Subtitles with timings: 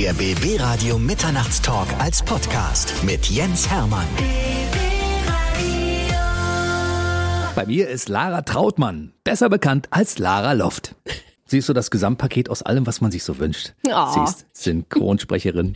[0.00, 4.06] Der BB Radio Mitternachtstalk als Podcast mit Jens Hermann.
[7.56, 10.94] Bei mir ist Lara Trautmann, besser bekannt als Lara Loft.
[11.46, 13.74] Sie ist so das Gesamtpaket aus allem, was man sich so wünscht.
[13.88, 14.12] Oh.
[14.14, 15.74] Sie ist Synchronsprecherin,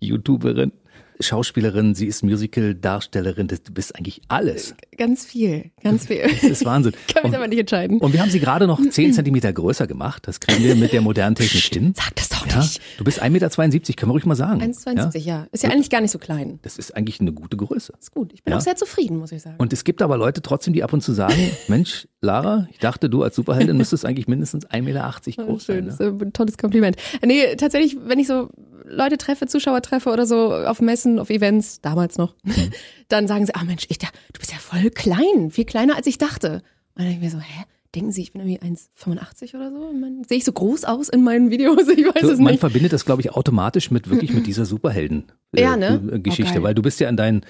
[0.00, 0.72] YouTuberin,
[1.20, 3.48] Schauspielerin, sie ist Musical-Darstellerin.
[3.48, 4.74] Du bist eigentlich alles.
[4.96, 6.22] Ganz viel, ganz viel.
[6.22, 6.92] Das ist Wahnsinn.
[7.12, 7.98] Kann mich Und- aber nicht entscheiden.
[8.00, 10.26] Und wir haben sie gerade noch 10 Zentimeter größer gemacht.
[10.26, 11.94] Das kriegen wir mit der modernen Technik hin.
[11.96, 12.80] Sag das doch Ja, nicht.
[12.98, 13.48] du bist 1,72 Meter,
[13.94, 14.60] können wir ruhig mal sagen.
[14.62, 15.46] 1,72, ja.
[15.52, 16.58] Ist ja eigentlich gar nicht so klein.
[16.62, 17.92] Das ist eigentlich eine gute Größe.
[17.98, 18.32] Ist gut.
[18.32, 18.58] Ich bin Ja.
[18.58, 19.56] auch sehr zufrieden, muss ich sagen.
[19.58, 21.34] Und es gibt aber Leute trotzdem, die ab und zu sagen,
[21.68, 25.10] Mensch, Lara, ich dachte, du als Superheldin müsstest eigentlich mindestens 1,80 Meter
[25.46, 25.76] groß sein.
[25.76, 25.90] Schön, Ne?
[25.90, 26.96] das ist ein tolles Kompliment.
[27.24, 28.48] Nee, tatsächlich, wenn ich so
[28.92, 32.52] Leute treffe, Zuschauer treffe oder so auf Messen, auf Events, damals noch, Mhm.
[33.08, 36.06] dann sagen sie, ah Mensch, ich, da- du bist ja voll klein, viel kleiner als
[36.06, 36.62] ich dachte.
[36.94, 37.64] Und dann denke ich mir so, hä?
[37.92, 39.90] Denken Sie, ich bin irgendwie 1,85 oder so?
[40.28, 41.88] Sehe ich so groß aus in meinen Videos?
[41.88, 42.60] Ich weiß So, es man nicht.
[42.60, 45.24] verbindet das, glaube ich, automatisch mit wirklich mit dieser Superhelden
[45.56, 46.00] äh, Ja, ne?
[46.12, 47.40] äh, Geschichte, Oh, weil du bist ja in deinen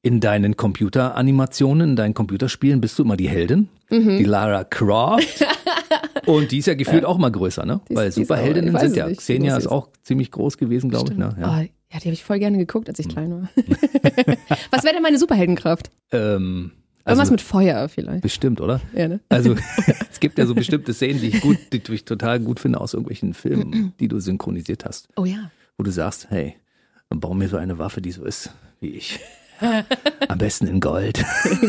[0.00, 4.16] in deinen Computeranimationen, in deinen Computerspielen bist du immer die Heldin, Mhm.
[4.18, 5.44] die Lara Croft.
[6.26, 7.80] Und die ist ja gefühlt auch mal größer, ne?
[7.90, 9.06] Weil Superheldinnen sind ja.
[9.08, 11.18] nicht, Xenia ist auch ziemlich groß gewesen, glaube ich.
[11.18, 11.36] Ne?
[11.38, 11.46] Ja.
[11.46, 13.48] Ah, ja, die habe ich voll gerne geguckt, als ich klein war.
[14.70, 15.90] Was wäre denn meine Superheldenkraft?
[16.10, 16.72] Ähm,
[17.04, 18.22] Irgendwas also, mit Feuer vielleicht.
[18.22, 18.80] bestimmt, oder?
[18.94, 19.20] Ja, ne?
[19.28, 19.56] Also
[20.10, 22.94] es gibt ja so bestimmte Szenen, die ich gut, die ich total gut finde aus
[22.94, 25.50] irgendwelchen Filmen, die du synchronisiert hast, Oh ja.
[25.76, 26.54] wo du sagst, hey,
[27.10, 29.18] dann bau mir so eine Waffe, die so ist wie ich.
[30.28, 31.24] Am besten in Gold.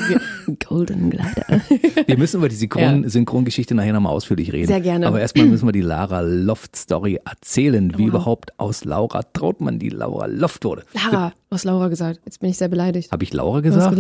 [0.68, 1.62] Golden Glider.
[2.06, 4.68] Wir müssen über die Synchron Synchrongeschichte nachher nochmal ausführlich reden.
[4.68, 5.08] Sehr gerne.
[5.08, 8.10] Aber erstmal müssen wir die Lara Loft Story erzählen, wie Wow.
[8.10, 10.84] überhaupt aus Laura Trautmann die Laura Loft wurde.
[10.94, 12.20] Lara, hast Laura gesagt.
[12.26, 13.12] Jetzt bin ich sehr beleidigt.
[13.12, 13.98] Habe ich Laura gesagt?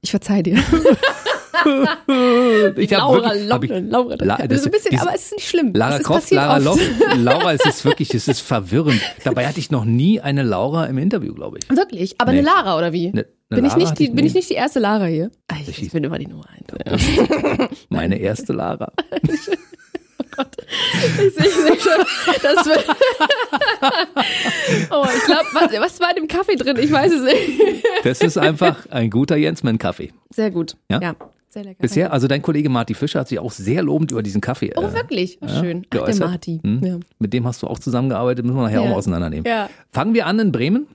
[0.00, 0.58] Ich verzeih dir.
[2.76, 4.16] Ich Laura wirklich- hab ich- Laura.
[4.20, 5.72] La- das das- ist ein bisschen, diese- aber es ist nicht schlimm.
[5.74, 6.64] Lara Croft, Lara oft.
[6.64, 6.80] Loft.
[7.18, 9.00] Laura, es ist wirklich, es ist verwirrend.
[9.24, 11.76] Dabei hatte ich noch nie eine Laura im Interview, glaube ich.
[11.76, 12.14] Wirklich?
[12.18, 12.38] Aber Nee.
[12.38, 13.10] eine Lara oder wie?
[13.10, 15.30] Ne- bin, ich nicht die, ich bin ich nicht die erste Lara hier?
[15.68, 16.98] Ich, ich bin immer die Nummer eins.
[17.58, 17.68] Ja.
[17.88, 18.92] Meine erste Lara.
[19.28, 19.40] Ich
[21.34, 22.04] sehe seh schon.
[22.42, 22.84] Das wird
[24.90, 26.76] oh, ich glaube, was, was war in dem Kaffee drin?
[26.80, 27.84] Ich weiß es nicht.
[28.02, 30.12] Das ist einfach ein guter Jensmann-Kaffee.
[30.30, 30.76] Sehr gut.
[30.90, 31.14] Ja?
[31.54, 31.80] Sehr lecker.
[31.80, 34.82] Bisher, also dein Kollege Marty Fischer hat sich auch sehr lobend über diesen Kaffee Oh,
[34.82, 35.38] äh, wirklich?
[35.40, 35.86] Oh, schön.
[35.90, 36.16] Ach, der.
[36.26, 36.60] Marty.
[36.62, 36.84] Hm?
[36.84, 36.98] Ja.
[37.18, 38.90] Mit dem hast du auch zusammengearbeitet, müssen wir nachher auch Ja.
[38.90, 39.46] mal auseinandernehmen.
[39.46, 39.70] Ja.
[39.90, 40.86] Fangen wir an in Bremen.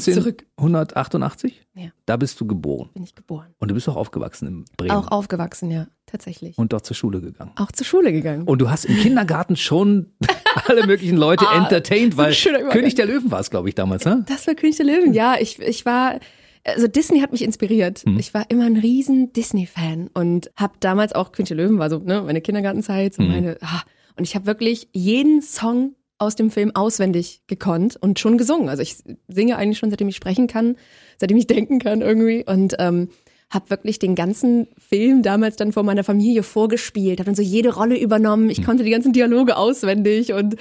[0.00, 0.46] Zurück.
[0.56, 1.62] 1988.
[1.74, 1.88] Ja.
[2.06, 2.88] Da bist du geboren.
[2.94, 3.48] Bin ich geboren.
[3.58, 4.92] Und du bist auch aufgewachsen in Bremen.
[4.92, 6.56] Auch aufgewachsen, ja, tatsächlich.
[6.56, 7.52] Und dort zur Schule gegangen.
[7.56, 8.44] Auch zur Schule gegangen.
[8.44, 10.06] Und du hast im Kindergarten schon
[10.66, 12.32] alle möglichen Leute Ah, entertained, weil.
[12.70, 14.24] König der Löwen war es, glaube ich, damals, ne?
[14.28, 15.12] Das war König der Löwen.
[15.12, 16.20] Ja, ich, ich war,
[16.66, 18.00] also Disney hat mich inspiriert.
[18.00, 18.18] Hm.
[18.18, 22.22] Ich war immer ein riesen Disney-Fan und habe damals auch König Löwen war so, ne,
[22.22, 23.30] meine Kindergartenzeit, so Hm.
[23.30, 23.82] meine, ah,
[24.16, 28.68] und ich habe wirklich jeden Song aus dem Film auswendig gekonnt und schon gesungen.
[28.68, 28.96] Also ich
[29.28, 30.76] singe eigentlich schon, seitdem ich sprechen kann,
[31.18, 33.10] seitdem ich denken kann irgendwie und ähm,
[33.50, 37.74] habe wirklich den ganzen Film damals dann vor meiner Familie vorgespielt, habe dann so jede
[37.74, 38.50] Rolle übernommen.
[38.50, 40.56] Ich konnte die ganzen Dialoge auswendig und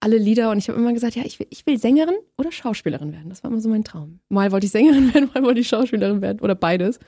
[0.00, 3.12] alle Lieder und ich habe immer gesagt, ja, ich will, ich will Sängerin oder Schauspielerin
[3.12, 3.28] werden.
[3.28, 4.20] Das war immer so mein Traum.
[4.28, 6.98] Mal wollte ich Sängerin werden, mal wollte ich Schauspielerin werden oder beides.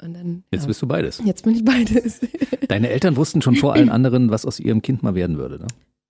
[0.00, 1.20] Und dann Jetzt ja, bist du beides.
[1.24, 2.20] jetzt bin ich beides.
[2.68, 5.66] Deine Eltern wussten schon vor allen anderen, was aus ihrem Kind mal werden würde, ne?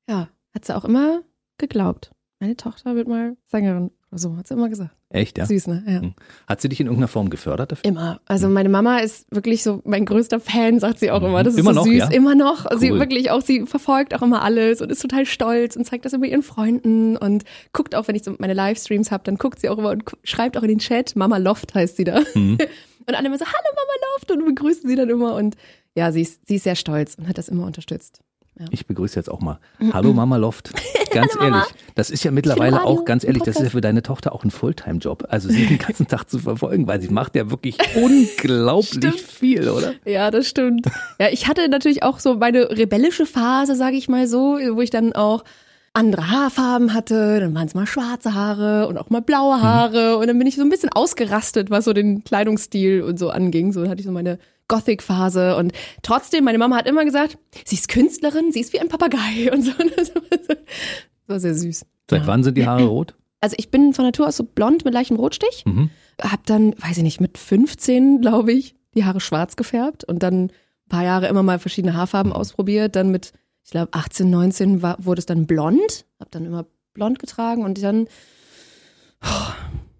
[0.09, 1.23] ja, hat sie auch immer
[1.57, 2.11] geglaubt.
[2.41, 4.91] Meine Tochter wird mal Sängerin so, hat sie immer gesagt.
[5.11, 5.45] Echt, ja?
[5.47, 5.83] Süß, ne?
[5.87, 6.01] Ja.
[6.01, 6.15] Hm.
[6.47, 7.85] Hat sie dich in irgendeiner Form gefördert dafür?
[7.85, 8.21] Immer.
[8.27, 11.43] Also meine Mama ist wirklich so mein größter Fan, sagt sie auch immer.
[11.43, 11.99] Das ist Immer so noch, süß.
[11.99, 12.09] ja?
[12.11, 12.67] Immer noch.
[12.79, 13.01] Sie Cool.
[13.01, 16.27] wirklich auch, sie verfolgt auch immer alles und ist total stolz und zeigt das immer
[16.27, 19.79] ihren Freunden und guckt auch, wenn ich so meine Livestreams habe, dann guckt sie auch
[19.79, 22.21] immer und schreibt auch in den Chat, Mama Loft heißt sie da.
[22.35, 22.59] Mhm.
[23.07, 25.57] Und alle immer so, hallo Mama Loft und begrüßen sie dann immer und
[25.95, 28.21] ja, sie ist, sie ist sehr stolz und hat das immer unterstützt.
[28.71, 29.59] Ich begrüße jetzt auch mal.
[29.93, 30.73] Hallo Mama Loft.
[31.13, 31.57] Ganz Hallo, Mama.
[31.63, 34.33] ehrlich, das ist ja mittlerweile Radio, auch, ganz ehrlich, das ist ja für deine Tochter
[34.33, 35.25] auch ein Fulltime-Job.
[35.31, 39.95] Also sie den ganzen Tag zu verfolgen, weil sie macht ja wirklich unglaublich viel, oder?
[40.05, 40.87] Ja, das stimmt.
[41.19, 44.91] Ja, ich hatte natürlich auch so meine rebellische Phase, sage ich mal so, wo ich
[44.91, 45.45] dann auch
[45.95, 50.27] andere Haarfarben hatte, dann waren es mal schwarze Haare und auch mal blaue Haare und
[50.29, 53.73] dann bin ich so ein bisschen ausgerastet, was so den Kleidungsstil und so anging.
[53.73, 54.39] So dann hatte ich so meine
[54.69, 55.73] Gothic-Phase und
[56.03, 59.63] trotzdem, meine Mama hat immer gesagt, sie ist Künstlerin, sie ist wie ein Papagei und
[59.63, 59.73] so.
[59.97, 60.13] Das
[61.27, 61.85] war, sehr süß.
[62.11, 62.27] Seit Ja.
[62.27, 63.15] wann sind die Haare rot?
[63.41, 65.91] Also ich bin von Natur aus so blond mit leichtem Rotstich Mhm.
[66.21, 70.45] hab dann, weiß ich nicht, mit 15, glaube ich, die Haare schwarz gefärbt und dann
[70.47, 70.53] ein
[70.89, 72.97] paar Jahre immer mal verschiedene Haarfarben ausprobiert.
[72.97, 73.33] Dann mit,
[73.65, 76.05] ich glaube, 18, 19 war, wurde es dann blond.
[76.19, 78.09] Hab dann immer blond getragen und dann
[79.23, 79.53] oh,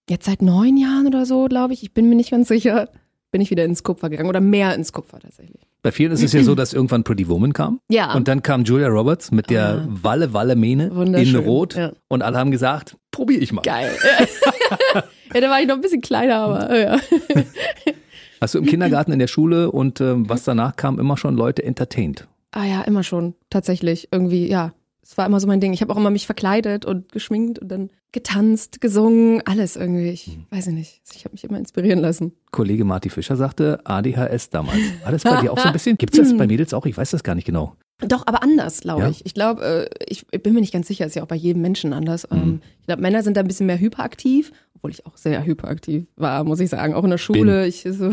[0.09, 2.89] jetzt seit neun Jahren oder so, glaube ich, ich bin mir nicht ganz sicher,
[3.31, 5.61] bin ich wieder ins Kupfer gegangen oder mehr ins Kupfer tatsächlich.
[5.83, 7.81] Bei vielen ist es ja so, dass irgendwann Pretty Woman kam.
[7.89, 8.15] Ja.
[8.15, 10.87] Und dann kam Julia Roberts mit der Walle Walle Mähne
[11.17, 11.75] in Rot.
[11.75, 11.93] ja.
[12.09, 13.63] Und alle haben gesagt, probier ich mal.
[13.63, 13.97] Geil.
[15.35, 16.99] ja, da war ich noch ein bisschen kleiner, aber äh, ja.
[18.41, 21.65] Hast du im Kindergarten, in der Schule und ähm, was danach kam, immer schon Leute
[21.65, 22.29] entertained?
[22.53, 24.09] Ah ja, immer schon, tatsächlich.
[24.13, 24.73] Irgendwie, ja.
[25.11, 25.73] Es war immer so mein Ding.
[25.73, 30.11] Ich habe auch immer mich verkleidet und geschminkt und dann getanzt, gesungen, alles irgendwie.
[30.11, 30.47] Ich Mhm.
[30.51, 31.01] weiß ich nicht.
[31.15, 32.33] Ich habe mich immer inspirieren lassen.
[32.51, 34.79] Kollege Marty Fischer sagte ADHS damals.
[35.03, 35.97] War das bei dir auch so ein bisschen?
[35.99, 36.85] Gibt es das bei Mädels auch?
[36.85, 37.75] Ich weiß das gar nicht genau.
[38.01, 39.09] Doch, aber anders, glaube Ja?
[39.09, 39.25] ich.
[39.25, 41.95] Ich glaube, äh, ich bin mir nicht ganz sicher, ist ja auch bei jedem Menschen
[41.95, 42.29] anders.
[42.31, 42.37] Mhm.
[42.39, 46.05] Ähm, Ich glaube, Männer sind da ein bisschen mehr hyperaktiv, obwohl ich auch sehr hyperaktiv
[46.17, 46.93] war, muss ich sagen.
[46.93, 47.67] Auch in der Schule.
[47.67, 48.11] Ich so,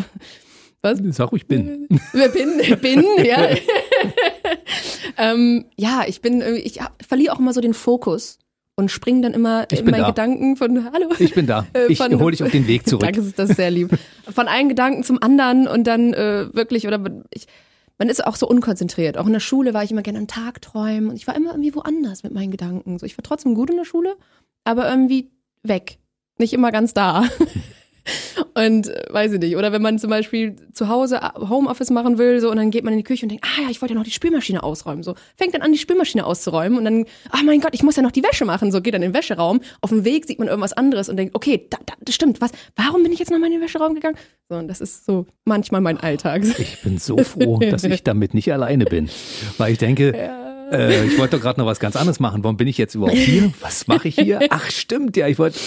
[0.86, 1.00] was?
[1.16, 1.90] Sag ruhig bin.
[2.14, 3.50] Wer bin, bin, ja.
[5.18, 8.40] ähm, ja, ich bin, irgendwie- ich verliere auch immer so den Fokus
[8.76, 10.08] und springe dann immer Ich in meinen da.
[10.10, 11.10] Gedanken von, hallo.
[11.20, 11.66] Ich bin da.
[11.74, 13.02] Äh, Ich hole dich auf den Weg zurück.
[13.02, 13.90] Danke, das ist sehr lieb.
[14.34, 17.00] Von einem Gedanken zum anderen und dann äh, wirklich, oder
[17.32, 17.48] ich,
[17.98, 19.18] man ist auch so unkonzentriert.
[19.18, 21.52] Auch in der Schule war ich immer gerne am Tag träumen und ich war immer
[21.52, 23.00] irgendwie woanders mit meinen Gedanken.
[23.00, 24.16] So, ich war trotzdem gut in der Schule,
[24.66, 25.30] aber irgendwie
[25.64, 25.98] weg.
[26.38, 27.24] Nicht immer ganz da.
[28.54, 29.58] Und äh, weiß ich nicht.
[29.58, 32.84] Oder wenn man zum Beispiel zu Hause äh, Homeoffice machen will, so und dann geht
[32.84, 35.04] man in die Küche und denkt, ah ja, ich wollte ja noch die Spülmaschine ausräumen.
[35.04, 38.04] So fängt dann an, die Spülmaschine auszuräumen und dann, ach mein Gott, ich muss ja
[38.04, 38.72] noch die Wäsche machen.
[38.72, 39.62] So geht dann in den Wäscheraum.
[39.82, 42.42] Auf dem Weg sieht man irgendwas anderes und denkt, okay, da, da, das stimmt.
[42.42, 42.52] Was?
[42.76, 44.18] Warum bin ich jetzt nochmal in den Wäscheraum gegangen?
[44.50, 46.44] So, und das ist so manchmal mein Alltag.
[46.60, 49.10] Ich bin so froh, dass ich damit nicht alleine bin.
[49.58, 50.14] Weil ich denke,
[50.72, 52.44] äh, ich wollte doch gerade noch was ganz anderes machen.
[52.44, 53.52] Warum bin ich jetzt überhaupt hier?
[53.62, 54.40] Was mache ich hier?
[54.50, 55.60] Ach, stimmt, ja, ich wollte.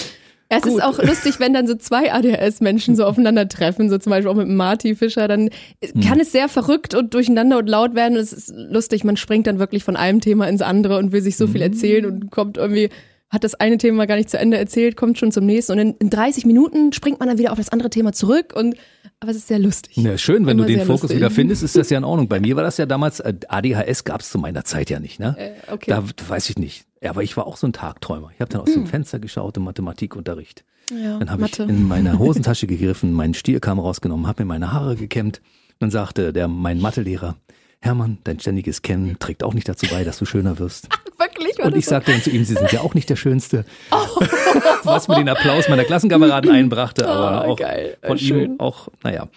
[0.50, 0.72] Es Gut.
[0.78, 4.48] ist auch lustig, wenn dann so zwei ADHS-Menschen so aufeinandertreffen, so zum Beispiel auch mit
[4.48, 5.50] Marty Fischer, dann
[5.84, 6.00] Hm.
[6.00, 8.16] kann es sehr verrückt und durcheinander und laut werden.
[8.16, 11.36] Es ist lustig, man springt dann wirklich von einem Thema ins andere und will sich
[11.36, 11.52] so Hm.
[11.52, 12.88] viel erzählen und kommt irgendwie,
[13.28, 15.94] hat das eine Thema gar nicht zu Ende erzählt, kommt schon zum nächsten und in,
[15.98, 18.74] in 30 Minuten springt man dann wieder auf das andere Thema zurück und
[19.20, 19.96] aber es ist sehr lustig.
[19.96, 21.16] Ja, schön, wenn Immer du den Fokus lustig.
[21.18, 22.28] wieder findest, ist das ja in Ordnung.
[22.28, 25.18] Bei mir war das ja damals, äh, ADHS gab es zu meiner Zeit ja nicht,
[25.20, 25.36] ne?
[25.38, 25.90] Äh, okay.
[25.90, 26.84] Da weiß ich nicht.
[27.02, 28.30] Ja, aber ich war auch so ein Tagträumer.
[28.34, 30.64] Ich habe dann aus dem Fenster geschaut im Mathematikunterricht.
[30.90, 34.96] ja, Dann habe ich in meine Hosentasche gegriffen, meinen Stierkamm rausgenommen, habe mir meine Haare
[34.96, 35.40] gekämmt.
[35.78, 37.36] Dann sagte der mein Mathelehrer,
[37.80, 40.88] Hermann, dein ständiges Kämmen trägt auch nicht dazu bei, dass du schöner wirst.
[41.38, 41.58] Wirklich?
[41.58, 41.90] War Und ich so?
[41.90, 43.64] sagte dann zu ihm, Sie sind ja auch nicht der Schönste.
[44.84, 47.96] Was mir den Applaus meiner Klassenkameraden einbrachte, aber Oh, auch geil.
[48.04, 48.44] von Schön.
[48.52, 49.28] ihm auch, naja,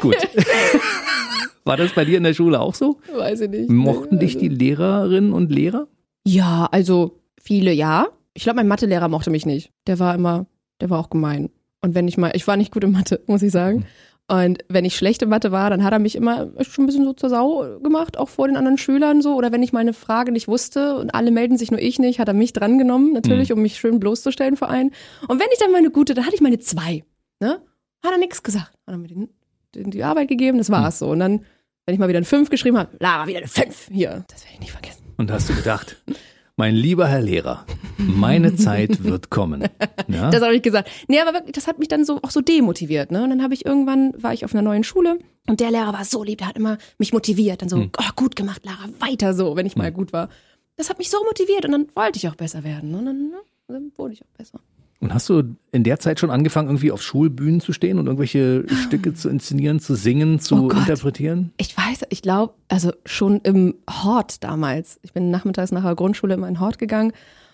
[0.00, 0.16] gut.
[1.64, 2.98] War das bei dir in der Schule auch so?
[3.14, 3.68] Weiß ich nicht.
[3.70, 5.86] Mochten dich die Lehrerinnen und Lehrer?
[6.26, 8.06] Ja, also viele ja.
[8.34, 9.70] Ich glaube, mein Mathelehrer mochte mich nicht.
[9.86, 10.46] Der war immer,
[10.80, 11.50] der war auch gemein.
[11.82, 13.84] Und wenn ich mal, ich war nicht gut in Mathe, muss ich sagen.
[14.30, 17.14] Und wenn ich schlechte Mathe war, dann hat er mich immer schon ein bisschen so
[17.14, 19.34] zur Sau gemacht, auch vor den anderen Schülern so.
[19.34, 22.28] Oder wenn ich meine Frage nicht wusste und alle melden sich, nur ich nicht, hat
[22.28, 24.90] er mich drangenommen, natürlich, um mich schön bloßzustellen vor allen.
[25.28, 27.04] Und wenn ich dann meine gute, dann hatte ich meine zwei.
[27.40, 27.62] Ne?
[28.02, 28.72] Hat er nichts gesagt.
[28.86, 29.30] Hat er mir den,
[29.74, 31.08] den, die Arbeit gegeben, das war's so.
[31.08, 31.46] Und dann,
[31.86, 33.88] wenn ich mal wieder eine Fünf geschrieben habe, Lara, wieder eine Fünf.
[33.90, 35.04] Hier, das werde ich nicht vergessen.
[35.16, 35.96] Und hast du gedacht,
[36.58, 37.64] mein lieber Herr Lehrer,
[37.96, 39.64] meine Zeit wird kommen.
[40.08, 40.30] Ja?
[40.30, 40.88] Das habe ich gesagt.
[41.08, 43.22] Nee, aber wirklich, das hat mich dann so auch so demotiviert, ne?
[43.22, 46.04] Und dann habe ich irgendwann war ich auf einer neuen Schule und der Lehrer war
[46.04, 47.90] so lieb, der hat immer mich motiviert, dann so, Hm.
[47.98, 50.28] oh, gut gemacht, Lara, weiter so, wenn ich mal gut war.
[50.76, 52.90] Das hat mich so motiviert und dann wollte ich auch besser werden.
[52.90, 52.98] ne?
[52.98, 53.36] Und dann, ne,
[53.68, 54.60] dann wurde ich auch besser.
[55.00, 58.64] Und hast du in der Zeit schon angefangen, irgendwie auf Schulbühnen zu stehen und irgendwelche
[58.68, 61.52] Stücke zu inszenieren, zu singen, zu Oh interpretieren?
[61.56, 64.98] Ich weiß, ich glaube, also schon im Hort damals.
[65.02, 67.12] Ich bin nachmittags nach der Grundschule in den Hort gegangen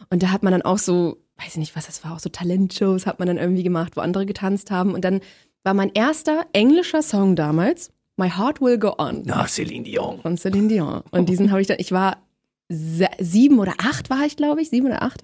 [0.08, 2.30] und da hat man dann auch so, weiß ich nicht, was das war, auch so
[2.30, 5.20] Talentshows hat man dann irgendwie gemacht, wo andere getanzt haben und dann
[5.64, 10.20] war mein erster englischer Song damals My Heart Will Go On Na, Celine Dion.
[10.20, 11.02] von Celine Dion.
[11.10, 12.18] Und diesen habe ich dann, ich war
[12.70, 15.20] sieben oder acht war ich, glaube ich, sieben oder acht,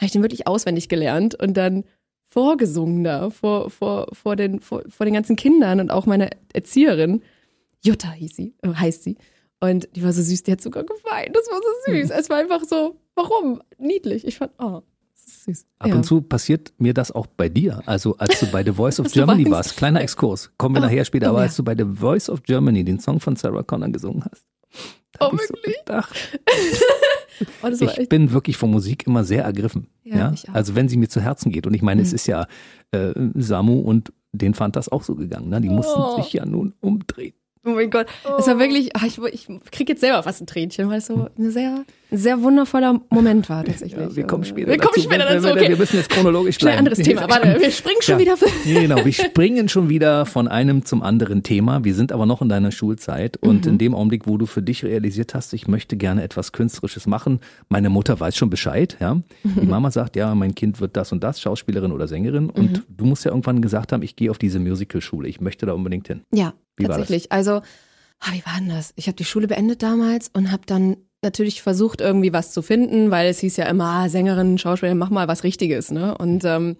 [0.00, 1.84] habe ich den wirklich auswendig gelernt und dann
[2.30, 7.22] vorgesungen da vor, vor, vor, den, vor, vor den ganzen Kindern und auch meine Erzieherin,
[7.84, 9.16] Jutta hieß sie, äh, heißt sie.
[9.60, 11.36] Und die war so süß, die hat sogar geweint.
[11.36, 12.10] Das war so süß.
[12.10, 13.60] Es war einfach so, warum?
[13.78, 14.26] Niedlich.
[14.26, 14.80] Ich fand, oh,
[15.12, 15.66] das ist süß.
[15.80, 15.94] Ab ja.
[15.96, 17.82] und zu passiert mir das auch bei dir.
[17.84, 21.04] Also als du bei The Voice of Germany warst, kleiner Exkurs, kommen wir Oh, nachher
[21.04, 21.44] später, oh aber ja.
[21.44, 24.46] als du bei The Voice of Germany den Song von Sarah Connor gesungen hast,
[25.18, 25.76] Oh, so wirklich?
[25.78, 26.38] gedacht,
[27.62, 29.86] Oh, ich echt, bin wirklich von Musik immer sehr ergriffen.
[30.04, 30.34] Ja, Ja.
[30.52, 31.66] Also wenn sie mir zu Herzen geht.
[31.66, 32.14] Und ich meine, es Mhm.
[32.14, 32.46] ist ja
[32.92, 35.48] äh, Samu und den fand das auch so gegangen.
[35.48, 35.60] Ne?
[35.60, 36.16] Die mussten Oh.
[36.22, 37.34] sich ja nun umdrehen.
[37.62, 38.06] Oh mein Gott,
[38.38, 41.28] es war wirklich, ach, ich, ich krieg jetzt selber fast ein Tränchen, weil es so
[41.38, 44.00] ein sehr, sehr wundervoller Moment war tatsächlich.
[44.00, 44.88] Ja, wir kommen später wir dazu.
[44.88, 45.68] Kommen später wir, dazu okay.
[45.68, 46.78] wir müssen jetzt chronologisch Schnell bleiben.
[46.86, 47.28] anderes Thema.
[47.28, 48.20] Warte, wir springen schon Ja.
[48.20, 48.36] wieder.
[48.64, 51.84] Genau, wir springen schon wieder von einem zum anderen Thema.
[51.84, 53.72] Wir sind aber noch in deiner Schulzeit und Mhm.
[53.72, 57.40] in dem Augenblick, wo du für dich realisiert hast, ich möchte gerne etwas Künstlerisches machen.
[57.68, 59.20] Meine Mutter weiß schon Bescheid, ja.
[59.44, 59.66] Die.
[59.66, 62.48] Mama sagt, ja, mein Kind wird das und das, Schauspielerin oder Sängerin.
[62.48, 62.82] Und Mhm.
[62.88, 65.28] du musst ja irgendwann gesagt haben, ich gehe auf diese Musicalschule.
[65.28, 66.22] Ich möchte da unbedingt hin.
[66.32, 67.32] Ja, Wie tatsächlich.
[67.32, 67.62] Also,
[68.20, 68.92] ah, wie war denn das?
[68.96, 73.10] Ich habe die Schule beendet damals und habe dann natürlich versucht, irgendwie was zu finden,
[73.10, 76.16] weil es hieß ja immer, ah, Sängerin, Schauspielerin, mach mal was Richtiges, ne?
[76.16, 76.76] Und ähm,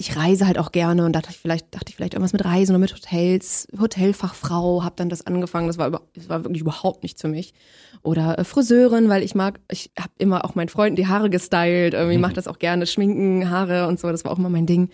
[0.00, 2.72] ich reise halt auch gerne und dachte ich vielleicht, dachte ich vielleicht irgendwas mit Reisen
[2.72, 5.66] oder mit Hotels, Hotelfachfrau, habe dann das angefangen.
[5.66, 7.52] Das war, über, das war wirklich überhaupt nichts für mich.
[8.02, 11.94] Oder äh, Friseurin, weil ich mag, ich habe immer auch meinen Freunden die Haare gestylt,
[11.94, 12.22] irgendwie Mhm.
[12.22, 14.90] mache das auch gerne, Schminken, Haare und so, das war auch immer mein Ding.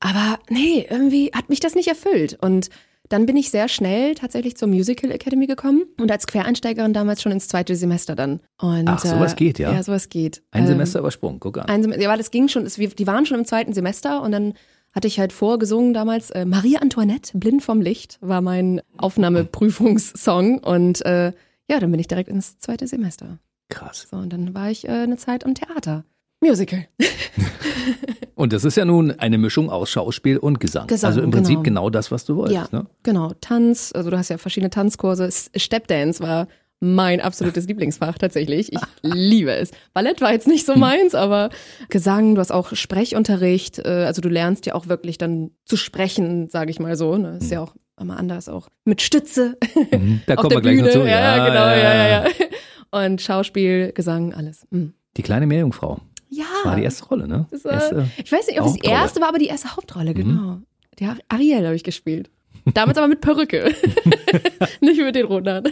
[0.00, 2.36] Aber nee, irgendwie hat mich das nicht erfüllt.
[2.40, 2.68] Und
[3.08, 7.32] dann bin ich sehr schnell tatsächlich zur Musical Academy gekommen und als Quereinsteigerin damals schon
[7.32, 8.40] ins zweite Semester dann.
[8.60, 9.72] Und, Ach, sowas geht, ja?
[9.72, 10.42] Ja, sowas geht.
[10.50, 11.66] Ein Ähm, Semester übersprungen, guck an.
[11.66, 14.32] Ein Semester, ja, das ging schon, es, wir- die waren schon im zweiten Semester und
[14.32, 14.54] dann
[14.92, 21.04] hatte ich halt vorgesungen damals, äh, Marie Antoinette, Blind vom Licht, war mein Aufnahmeprüfungssong und
[21.04, 21.32] äh,
[21.68, 23.38] ja, dann bin ich direkt ins zweite Semester.
[23.68, 24.06] Krass.
[24.10, 26.04] So, und dann war ich äh, eine Zeit am Theater.
[26.46, 26.86] Musical.
[28.34, 30.86] Und das ist ja nun eine Mischung aus Schauspiel und Gesang.
[30.88, 31.82] Gesang, also im Prinzip genau.
[31.84, 32.70] genau, das, was du wolltest.
[32.72, 32.86] Ja, Ne?
[33.02, 33.32] genau.
[33.40, 35.30] Tanz, also du hast ja verschiedene Tanzkurse.
[35.56, 36.46] Stepdance war
[36.78, 38.70] mein absolutes Lieblingsfach tatsächlich.
[38.72, 39.70] Ich liebe es.
[39.94, 41.48] Ballett war jetzt nicht so meins, aber
[41.88, 43.78] Gesang, du hast auch Sprechunterricht.
[43.78, 47.16] äh, Also du lernst ja auch wirklich dann zu sprechen, sage ich mal so.
[47.16, 47.38] Ne?
[47.40, 49.56] Ist ja auch immer anders, auch mit Stütze
[49.92, 50.20] Mhm.
[50.26, 50.98] Da auf kommen der wir gleich noch zu.
[51.08, 53.04] Ja, ja, genau, ja, ja, ja.
[53.04, 54.66] Und Schauspiel, Gesang, alles.
[54.70, 54.92] Mhm.
[55.16, 56.44] Die kleine Meerjungfrau Ja.
[56.64, 57.46] war die erste Rolle, ne?
[57.50, 58.08] Das war- erste.
[58.22, 58.86] Ich weiß nicht, ob es die.
[58.88, 58.92] Mhm.
[58.94, 60.58] erste war, aber die erste Hauptrolle, genau.
[60.98, 62.30] Die Ar- Ariel habe ich gespielt.
[62.74, 63.72] Damals aber mit Perücke.
[64.80, 65.64] nicht mit den roten Haaren.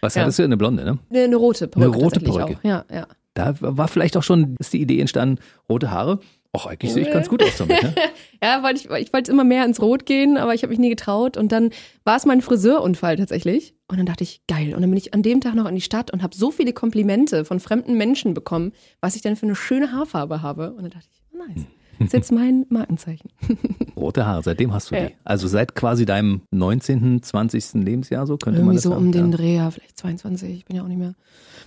[0.00, 0.22] Was Ja.
[0.22, 0.44] hattest du?
[0.44, 0.98] Eine Blonde, ne?
[1.10, 1.92] Eine, eine rote Perücke.
[1.92, 2.56] Eine rote Perücke.
[2.58, 2.64] Auch.
[2.64, 3.06] Ja, ja.
[3.34, 6.20] Da war vielleicht auch schon ist die Idee entstanden, rote Haare.
[6.58, 7.94] Ach, eigentlich sehe ich ganz gut aus damit, ne?
[8.42, 10.88] Ja, weil ich, ich wollte immer mehr ins Rot gehen, aber ich habe mich nie
[10.90, 11.36] getraut.
[11.36, 11.70] Und dann
[12.04, 13.74] war es mein Friseurunfall tatsächlich.
[13.88, 14.74] Und dann dachte ich, geil.
[14.74, 16.72] Und dann bin ich an dem Tag noch in die Stadt und habe so viele
[16.72, 20.70] Komplimente von fremden Menschen bekommen, was ich denn für eine schöne Haarfarbe habe.
[20.72, 21.64] Und dann dachte ich, oh, nice.
[21.98, 23.28] Das ist jetzt mein Markenzeichen.
[23.96, 25.06] Rote Haare, seitdem hast du Ja.
[25.06, 25.14] die.
[25.24, 27.74] Also seit quasi deinem 19., 20.
[27.82, 29.06] Lebensjahr, so könnte man Irgendwie das so sagen.
[29.06, 29.36] um den ja.
[29.36, 30.50] Dreh, ja, vielleicht 22.
[30.58, 31.14] Ich bin ja auch nicht mehr,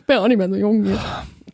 [0.07, 0.86] bin ja auch nicht mehr so jung.
[0.86, 1.01] Jetzt.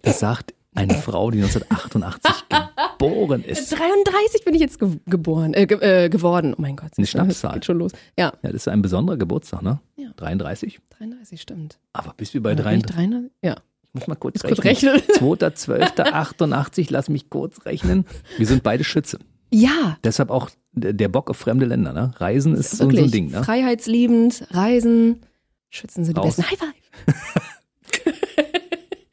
[0.03, 2.31] Das sagt eine Frau, die 1988
[2.99, 3.71] geboren ist.
[3.71, 6.53] 33 bin ich jetzt ge geboren, äh, ge äh, geworden.
[6.57, 6.91] Oh mein Gott.
[6.97, 7.53] Eine das Schnapszahl.
[7.55, 7.91] Geht schon los.
[8.17, 9.79] Ja, Ja, das ist ein besonderer Geburtstag, ne?
[9.97, 10.09] Ja.
[10.15, 10.79] 33.
[10.97, 11.77] 33 stimmt.
[11.93, 12.95] Aber bist du bei Oder bin ich 33?
[12.95, 13.31] 33?
[13.43, 13.55] Ja.
[13.83, 14.93] Ich muss mal kurz Muss kurz rechnen.
[14.95, 15.15] rechnen.
[15.37, 18.05] 2.12.88, lass mich kurz rechnen.
[18.37, 19.19] Wir sind beide Schütze.
[19.51, 22.11] Ja, Deshalb auch der Bock auf fremde Länder, ne?
[22.17, 23.05] Reisen ist so, so wirklich.
[23.05, 23.43] ein Ding, ne?
[23.43, 25.21] Freiheitsliebend, Reisen,
[25.69, 26.35] Schützen sind die Raus.
[26.35, 26.51] besten.
[26.51, 27.46] High five.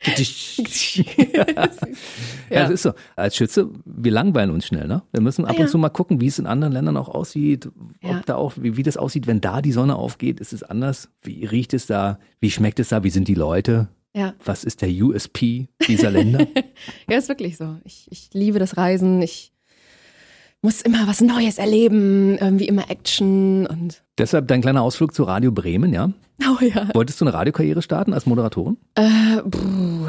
[1.34, 1.54] ja,
[2.50, 2.92] das ist so.
[3.16, 5.02] Als Schütze, wir langweilen uns schnell, ne?
[5.12, 5.60] Wir müssen ab Ah, ja.
[5.62, 7.68] und zu mal gucken, wie es in anderen Ländern auch aussieht,
[8.02, 8.18] Ja.
[8.18, 11.08] ob da auch, wie, wie das aussieht, wenn da die Sonne aufgeht, ist es anders?
[11.22, 12.18] Wie riecht es da?
[12.40, 13.02] Wie schmeckt es da?
[13.04, 13.88] Wie sind die Leute?
[14.16, 14.34] Ja.
[14.44, 16.46] Was ist der USP dieser Länder?
[17.08, 17.76] ja, ist wirklich so.
[17.84, 19.20] Ich, ich liebe das Reisen.
[19.22, 19.52] Ich
[20.64, 25.52] muss immer was Neues erleben, irgendwie immer Action und Deshalb dein kleiner Ausflug zu Radio
[25.52, 26.10] Bremen, ja?
[26.42, 26.88] oh ja.
[26.94, 28.76] Wolltest du eine Radiokarriere starten als Moderatorin?
[28.94, 30.06] Äh, puh,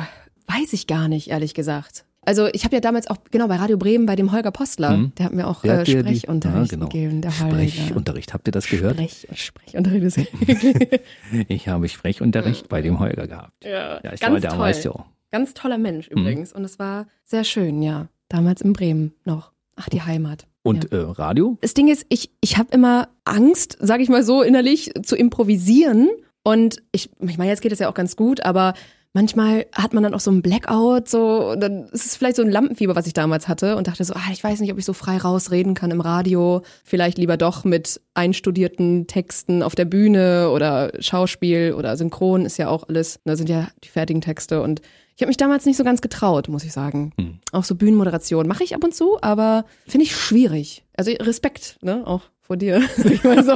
[0.48, 2.06] weiß ich gar nicht, ehrlich gesagt.
[2.28, 5.12] Also ich habe ja damals auch, genau, bei Radio Bremen bei dem Holger Postler, Mhm.
[5.18, 6.88] der hat mir auch äh, dir die- Sprechunterricht Ah, genau.
[6.88, 7.22] gegeben.
[7.22, 7.32] Der.
[7.32, 8.96] Sprechunterricht, habt ihr das gehört?
[8.96, 10.28] Sprech, Sprechunterricht
[11.48, 13.64] Ich habe Sprechunterricht bei dem Holger gehabt.
[13.64, 14.60] ja, Ja, ich ganz war der toll.
[14.60, 15.06] weiß ja auch.
[15.32, 16.18] Ganz toller Mensch Mhm.
[16.22, 16.54] übrigens.
[16.54, 18.08] Und es war sehr schön, ja.
[18.30, 19.52] Damals in Bremen noch.
[19.76, 20.48] Ach, die Heimat.
[20.64, 21.58] Und äh, Radio?
[21.62, 26.10] Das Ding ist, ich, ich habe immer Angst, sage ich mal so innerlich, zu improvisieren.
[26.44, 28.74] Und ich, ich meine, jetzt geht es ja auch ganz gut, aber
[29.16, 32.52] manchmal hat man dann auch so einen Blackout, so, dann ist es vielleicht so ein
[32.52, 34.94] Lampenfieber, was ich damals hatte und dachte so, ah, ich weiß nicht, ob ich so
[34.94, 36.62] frei rausreden kann im Radio.
[36.84, 42.68] Vielleicht lieber doch mit einstudierten Texten auf der Bühne oder Schauspiel oder Synchron ist ja
[42.68, 44.82] auch alles, da sind ja die fertigen Texte und
[45.16, 47.14] ich habe mich damals nicht so ganz getraut, muss ich sagen.
[47.18, 47.40] Hm.
[47.54, 50.84] Auch so Bühnenmoderation mache ich ab und zu, aber finde ich schwierig.
[50.98, 52.78] Also Respekt, ne, auch vor dir.
[53.04, 53.54] ich mal so.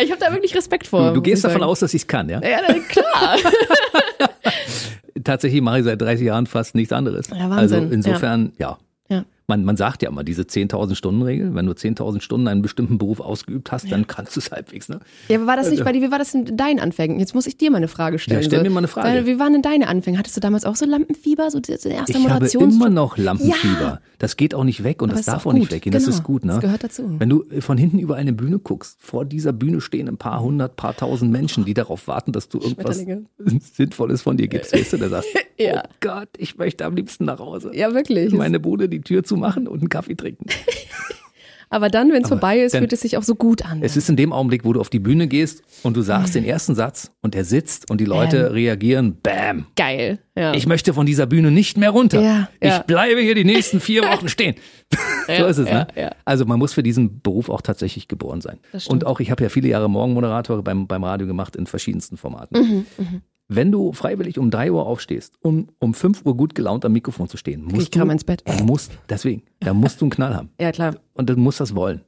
[0.00, 1.08] Ich habe da wirklich Respekt vor.
[1.08, 1.70] Du, du gehst davon sagen.
[1.70, 2.40] aus, dass ich es kann, ja?
[2.40, 3.36] Ja, na, klar.
[5.24, 7.28] Tatsächlich mache ich seit 30 Jahren fast nichts anderes.
[7.28, 8.70] Ja, Wahnsinn, Also insofern, ja.
[8.70, 8.78] Ja.
[9.52, 11.54] Man, man sagt ja immer diese 10.000 Stunden Regel.
[11.54, 14.88] Wenn du 10.000 Stunden einen bestimmten Beruf ausgeübt hast, dann kannst du es halbwegs.
[14.88, 15.00] Ne?
[15.28, 17.18] Ja, aber war das nicht bei dir, wie war das in deinen Anfängen?
[17.20, 18.40] Jetzt muss ich dir mal eine Frage stellen.
[18.40, 19.08] Ja, stell So, mir mal eine Frage.
[19.08, 20.16] Deine, wie waren denn deine Anfänge?
[20.16, 23.80] Hattest du damals auch so Lampenfieber, so die, die erste Ich habe immer noch Lampenfieber.
[23.80, 24.00] Ja.
[24.18, 25.72] Das geht auch nicht weg und Aber das darf auch auch nicht gut.
[25.72, 25.92] weggehen.
[25.92, 26.16] Das Genau.
[26.16, 26.52] ist gut, ne?
[26.52, 27.04] Das gehört dazu.
[27.18, 30.76] Wenn du von hinten über eine Bühne guckst, vor dieser Bühne stehen ein paar hundert,
[30.76, 33.04] paar tausend Menschen, die darauf warten, dass du irgendwas.
[33.74, 35.28] Sinnvolles von dir gibst, weißt du, da sagst
[35.58, 35.82] Ja.
[35.86, 37.70] oh Gott, ich möchte am liebsten nach Hause.
[37.74, 38.32] Ja, wirklich.
[38.32, 40.46] In meine Bude die Tür zumachen und einen Kaffee trinken.
[41.70, 43.82] aber dann, wenn es vorbei ist, fühlt es sich auch so gut an.
[43.82, 46.44] Es ist in dem Augenblick, wo du auf die Bühne gehst und du sagst den
[46.44, 48.52] ersten Satz und er sitzt und die Leute Bam.
[48.52, 49.66] reagieren, bam.
[49.76, 50.18] geil.
[50.36, 50.54] Ja.
[50.54, 52.22] Ich möchte von dieser Bühne nicht mehr runter.
[52.22, 52.78] Ja, ja.
[52.78, 54.54] Ich bleibe hier die nächsten vier Wochen stehen.
[55.26, 55.86] so ist es, ne?
[56.24, 58.58] Also man muss für diesen Beruf auch tatsächlich geboren sein.
[58.88, 62.86] Und auch, ich habe ja viele Jahre Morgenmoderator beim, beim Radio gemacht in verschiedensten Formaten.
[62.98, 63.22] Mhm,
[63.54, 67.28] Wenn du freiwillig um drei Uhr aufstehst, um um fünf Uhr gut gelaunt am Mikrofon
[67.28, 68.42] zu stehen, ich musst Kram du, ins Bett.
[68.62, 70.50] musst, deswegen, da musst du einen Knall haben.
[70.60, 70.96] Ja, klar.
[71.14, 72.00] Und du musst das wollen.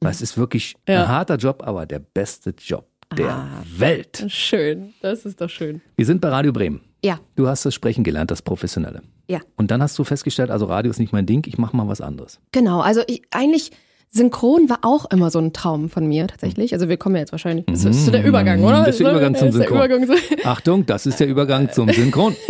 [0.00, 1.02] Weil es ist wirklich Mhm, Ja.
[1.04, 3.48] ein harter Job, aber der beste Job der Ah.
[3.78, 4.24] Welt.
[4.28, 4.92] Schön.
[5.02, 5.80] Das ist doch schön.
[5.96, 6.80] Wir sind bei Radio Bremen.
[7.02, 9.00] Ja, Du hast das Sprechen gelernt, das Professionelle.
[9.26, 9.40] ja.
[9.56, 12.00] Und dann hast du festgestellt, also Radio ist nicht mein Ding, ich mache mal was
[12.02, 12.40] anderes.
[12.52, 13.70] Genau, also ich, eigentlich
[14.10, 16.72] synchron war auch immer so ein Traum von mir tatsächlich.
[16.72, 18.84] Also wir kommen ja jetzt wahrscheinlich, das ist so der Übergang, oder?
[18.84, 19.76] Das ist der Übergang zum Synchron.
[19.76, 20.14] Übergang so.
[20.44, 22.34] Achtung, das ist der Übergang zum Synchron.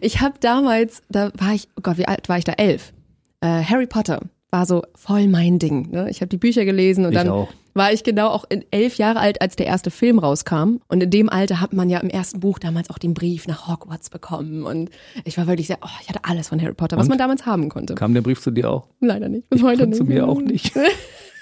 [0.00, 2.52] Ich habe damals, da war ich, oh Gott, wie alt war ich da?
[2.52, 2.92] Elf.
[3.40, 5.90] Äh, Harry Potter war so voll mein Ding.
[5.90, 6.08] Ne?
[6.10, 7.48] Ich habe die Bücher gelesen und Ich dann auch.
[7.78, 10.80] War ich genau auch in elf Jahre alt, als der erste Film rauskam.
[10.88, 13.66] Und in dem Alter hat man ja im ersten Buch damals auch den Brief nach
[13.66, 14.64] Hogwarts bekommen.
[14.64, 14.90] Und
[15.24, 17.10] ich war wirklich sehr, oh, ich hatte alles von Harry Potter, was Und?
[17.10, 17.94] man damals haben konnte.
[17.94, 18.88] Kam der Brief zu dir auch?
[19.00, 19.48] Leider nicht.
[19.48, 19.96] Bis Ich heute nicht.
[19.96, 20.72] zu mir auch nicht.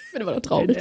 [0.09, 0.78] Ich bin immer noch traurig.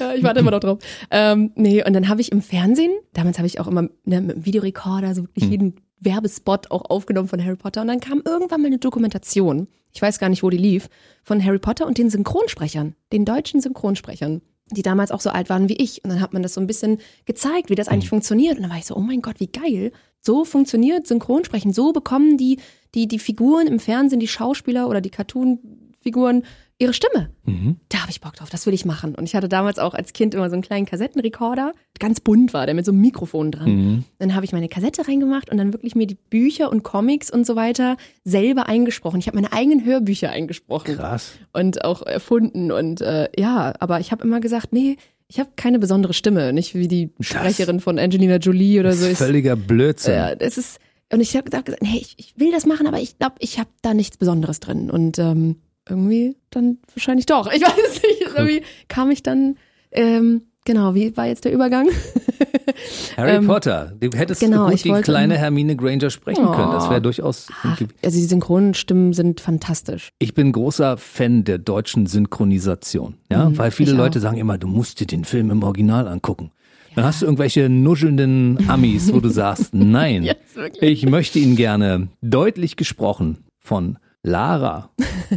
[0.00, 0.78] Ja, ich warte immer noch drauf.
[1.10, 4.36] Ähm, nee, und dann habe ich im Fernsehen, damals habe ich auch immer ne, mit
[4.36, 7.82] dem Videorekorder so wirklich jeden Werbespot auch aufgenommen von Harry Potter.
[7.82, 10.88] Und dann kam irgendwann mal eine Dokumentation, ich weiß gar nicht, wo die lief,
[11.22, 15.68] von Harry Potter und den Synchronsprechern, den deutschen Synchronsprechern, die damals auch so alt waren
[15.68, 16.04] wie ich.
[16.04, 18.56] Und dann hat man das so ein bisschen gezeigt, wie das eigentlich funktioniert.
[18.56, 19.92] Und dann war ich so, oh mein Gott, wie geil.
[20.20, 21.72] So funktioniert Synchronsprechen.
[21.72, 22.58] So bekommen die,
[22.94, 26.44] die, die Figuren im Fernsehen, die Schauspieler oder die Cartoon-Figuren
[26.80, 27.76] ihre Stimme Mhm.
[27.88, 29.14] da habe ich Bock drauf, das will ich machen.
[29.14, 32.66] Und ich hatte damals auch als Kind immer so einen kleinen Kassettenrekorder, ganz bunt war
[32.66, 33.70] der mit so einem Mikrofon dran.
[33.70, 34.04] Mhm.
[34.18, 37.46] Dann habe ich meine Kassette reingemacht und dann wirklich mir die Bücher und Comics und
[37.46, 39.18] so weiter selber eingesprochen.
[39.18, 41.32] Ich habe meine eigenen Hörbücher eingesprochen Krass.
[41.52, 45.78] und auch erfunden und äh, ja, aber ich habe immer gesagt, nee, ich habe keine
[45.78, 49.06] besondere Stimme, nicht wie die Das- Sprecherin von Angelina Jolie oder so.
[49.06, 50.14] ist völliger Blödsinn.
[50.14, 50.78] ja, das ist
[51.12, 53.70] und ich habe gesagt, nee, ich, ich will das machen, aber ich glaube, ich habe
[53.80, 55.56] da nichts Besonderes drin und ähm,
[55.88, 57.50] irgendwie dann wahrscheinlich doch.
[57.52, 59.56] Ich weiß nicht, irgendwie kam ich dann
[59.90, 61.88] ähm, genau, wie war jetzt der Übergang?
[63.16, 63.92] Harry ähm, Potter.
[63.98, 66.52] Du hättest genau, gut die kleine Hermine Granger sprechen Oh.
[66.52, 66.72] können.
[66.72, 67.48] Das wäre durchaus.
[67.62, 70.10] Ach, also die Synchronstimmen sind fantastisch.
[70.18, 73.96] Ich bin großer Fan der deutschen Synchronisation, ja, Mhm, weil viele auch.
[73.98, 76.50] Leute sagen immer, du musst dir den Film im Original angucken.
[76.94, 81.04] Dann hast du irgendwelche nuschelnden Amis, wo du sagst, nein, wirklich.
[81.04, 83.98] ich möchte ihn gerne deutlich gesprochen von
[84.28, 84.90] Lara,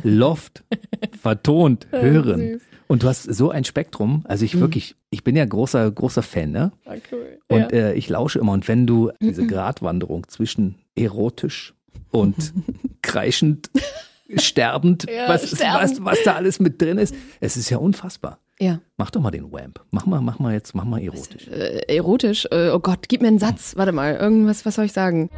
[0.04, 0.64] Loft,
[1.22, 2.40] vertont hören.
[2.54, 2.62] süß.
[2.88, 6.52] Und du hast so ein Spektrum, also ich wirklich, ich bin ja großer, großer Fan,
[6.52, 6.74] ne?
[6.86, 7.40] Ah, cool.
[7.48, 7.68] Und ja.
[7.70, 8.52] äh, ich lausche immer.
[8.52, 11.74] Und wenn du diese Gratwanderung zwischen erotisch
[12.12, 12.54] und
[13.02, 13.70] kreischend,
[14.36, 16.00] sterbend, Ja, was, sterbend.
[16.00, 18.40] Was, was da alles mit drin ist, es ist ja unfassbar.
[18.60, 18.80] ja.
[18.98, 19.80] Mach doch mal den Wamp.
[19.92, 21.48] Mach mal, mach mal jetzt, mach mal erotisch.
[21.48, 22.46] Äh, erotisch.
[22.52, 23.74] Äh, oh Gott, gib mir einen Satz.
[23.78, 25.30] Warte mal, irgendwas, was soll ich sagen?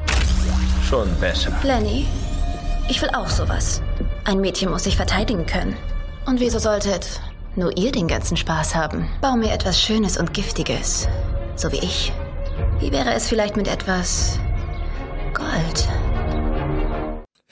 [0.83, 1.51] Schon besser.
[1.63, 2.05] Lenny,
[2.89, 3.81] ich will auch sowas.
[4.25, 5.75] Ein Mädchen muss sich verteidigen können.
[6.25, 7.21] Und wieso solltet
[7.55, 9.07] nur ihr den ganzen Spaß haben?
[9.21, 11.07] Bau mir etwas Schönes und Giftiges.
[11.55, 12.11] So wie ich.
[12.79, 14.39] Wie wäre es vielleicht mit etwas
[15.33, 15.87] Gold?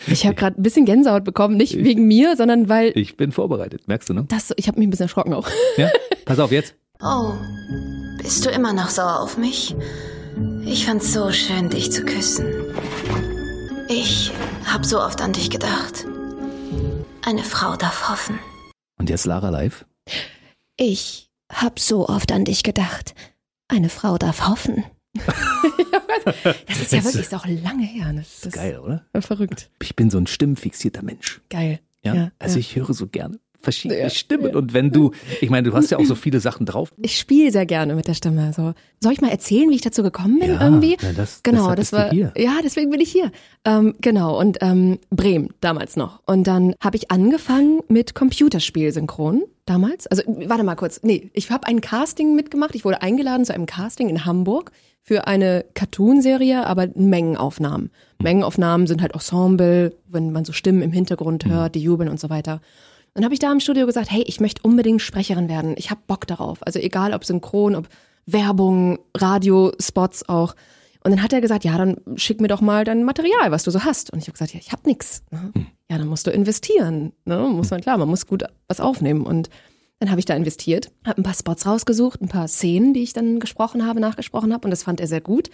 [0.07, 3.87] Ich habe gerade ein bisschen Gänsehaut bekommen, nicht wegen mir, sondern weil Ich bin vorbereitet,
[3.87, 4.25] merkst du, ne?
[4.27, 5.47] das, ich habe mich ein bisschen erschrocken auch.
[5.77, 5.89] Ja?
[6.25, 6.75] Pass auf jetzt.
[7.03, 7.33] Oh,
[8.21, 9.75] bist du immer noch sauer auf mich?
[10.65, 12.45] Ich fand's so schön, dich zu küssen.
[13.93, 14.31] Ich
[14.65, 16.05] hab so oft an dich gedacht.
[17.23, 18.39] Eine Frau darf hoffen.
[18.97, 19.85] Und jetzt Lara live.
[20.77, 23.13] Ich hab so oft an dich gedacht.
[23.67, 24.85] Eine Frau darf hoffen.
[26.67, 28.13] Das ist ja Das wirklich ist auch lange her.
[28.13, 28.21] Ne?
[28.21, 29.05] Das ist Geil, oder?
[29.21, 29.71] Verrückt.
[29.81, 31.41] Ich bin so ein stimmenfixierter Mensch.
[31.49, 31.79] Geil.
[32.03, 32.13] Ja.
[32.13, 32.59] Ja, also ja.
[32.59, 34.55] ich höre so gerne verschiedene Ja, Stimmen.
[34.55, 36.91] Und wenn du, ich meine, du hast ja auch so viele Sachen drauf.
[37.01, 38.53] Ich spiele sehr gerne mit der Stimme.
[38.53, 38.73] So.
[38.99, 40.97] Soll ich mal erzählen, wie ich dazu gekommen bin Ja, irgendwie?
[41.01, 42.33] na, das- genau, das war hier.
[42.37, 43.31] ja, deswegen bin ich hier.
[43.65, 46.21] Ähm, genau und ähm, Bremen damals noch.
[46.25, 49.43] Und dann habe ich angefangen mit Computerspielsynchron.
[49.65, 50.07] damals.
[50.07, 50.99] Also warte mal kurz.
[51.03, 52.75] Nee, ich habe ein Casting mitgemacht.
[52.75, 54.71] Ich wurde eingeladen zu einem Casting in Hamburg
[55.03, 57.89] für eine Cartoon-Serie, aber Mengenaufnahmen.
[58.21, 62.29] Mengenaufnahmen sind halt Ensemble, wenn man so Stimmen im Hintergrund hört, die jubeln und so
[62.29, 62.61] weiter.
[63.13, 65.75] Dann habe ich da im Studio gesagt, hey, ich möchte unbedingt Sprecherin werden.
[65.77, 66.65] Ich habe Bock darauf.
[66.65, 67.89] Also egal ob Synchron, ob
[68.25, 70.55] Werbung, Radio, Spots auch.
[71.03, 73.71] Und dann hat er gesagt, ja, dann schick mir doch mal dein Material, was du
[73.71, 74.13] so hast.
[74.13, 75.23] Und ich habe gesagt, ja, ich habe nix.
[75.31, 75.51] Ne?
[75.89, 77.11] Ja, dann musst du investieren.
[77.25, 77.37] Ne?
[77.51, 79.25] Muss man klar, man muss gut was aufnehmen.
[79.25, 79.49] Und
[79.99, 83.13] dann habe ich da investiert, habe ein paar Spots rausgesucht, ein paar Szenen, die ich
[83.13, 84.65] dann gesprochen habe, nachgesprochen habe.
[84.65, 85.49] Und das fand er sehr gut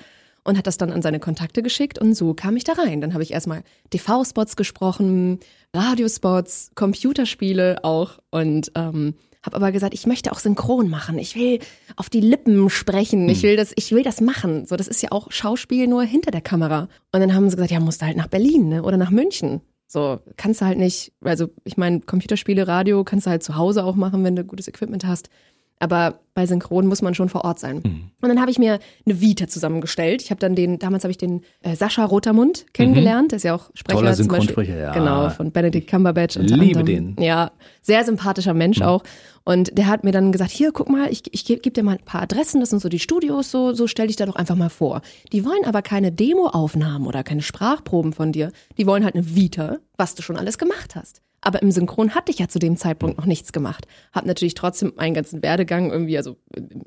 [0.47, 1.99] und hat das dann an seine Kontakte geschickt.
[1.99, 3.01] Und so kam ich da rein.
[3.01, 5.39] Dann habe ich erstmal TV-Spots gesprochen,
[5.73, 8.19] Radiospots, Computerspiele auch.
[8.31, 11.19] Und ähm, habe aber gesagt, ich möchte auch synchron machen.
[11.19, 11.59] Ich will
[11.97, 13.27] auf die Lippen sprechen.
[13.27, 14.65] Ich will das, ich will das machen.
[14.65, 16.87] So, das ist ja auch Schauspiel nur hinter der Kamera.
[17.11, 18.83] Und dann haben sie gesagt, ja, musst du halt nach Berlin ne?
[18.83, 19.59] oder nach München.
[19.85, 23.83] So, kannst du halt nicht, also ich meine, Computerspiele, Radio kannst du halt zu Hause
[23.83, 25.29] auch machen, wenn du gutes Equipment hast.
[25.79, 27.77] Aber bei Synchron muss man schon vor Ort sein.
[27.77, 28.11] Mhm.
[28.21, 30.21] Und dann habe ich mir eine Vita zusammengestellt.
[30.21, 33.31] Ich habe dann den, damals habe ich den äh, Sascha Rotermund kennengelernt.
[33.31, 33.97] Der ist ja auch Sprecher.
[33.97, 34.03] Mhm.
[34.03, 34.93] Toller Synchronsprecher, ja.
[34.93, 36.37] Genau, von Benedict Cumberbatch.
[36.37, 37.15] unter Liebe anderem.
[37.15, 37.23] den.
[37.23, 39.03] Ja, sehr sympathischer Mensch auch.
[39.43, 41.93] Und der hat mir dann gesagt, hier, guck mal, ich, ich gebe geb dir mal
[41.93, 44.55] ein paar Adressen, das sind so die Studios, so, so stell dich da doch einfach
[44.55, 45.01] mal vor.
[45.31, 48.51] Die wollen aber keine Demo-Aufnahmen oder keine Sprachproben von dir.
[48.77, 51.21] Die wollen halt eine Vita, was du schon alles gemacht hast.
[51.41, 53.87] Aber im Synchron hatte ich ja zu dem Zeitpunkt noch nichts gemacht.
[54.11, 56.37] Hab natürlich trotzdem meinen ganzen Werdegang irgendwie, also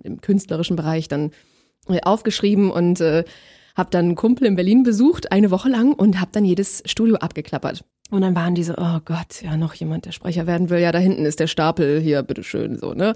[0.02, 1.30] im, künstlerischen Bereich dann
[1.88, 3.24] äh, aufgeschrieben und äh,
[3.76, 7.16] habe dann einen Kumpel in Berlin besucht, eine Woche lang und habe dann jedes Studio
[7.16, 7.84] abgeklappert.
[8.10, 10.80] Und dann waren die so, oh Gott, ja, noch jemand, der Sprecher werden will.
[10.80, 13.14] Ja, da hinten ist der Stapel, hier, bitteschön, so, ne?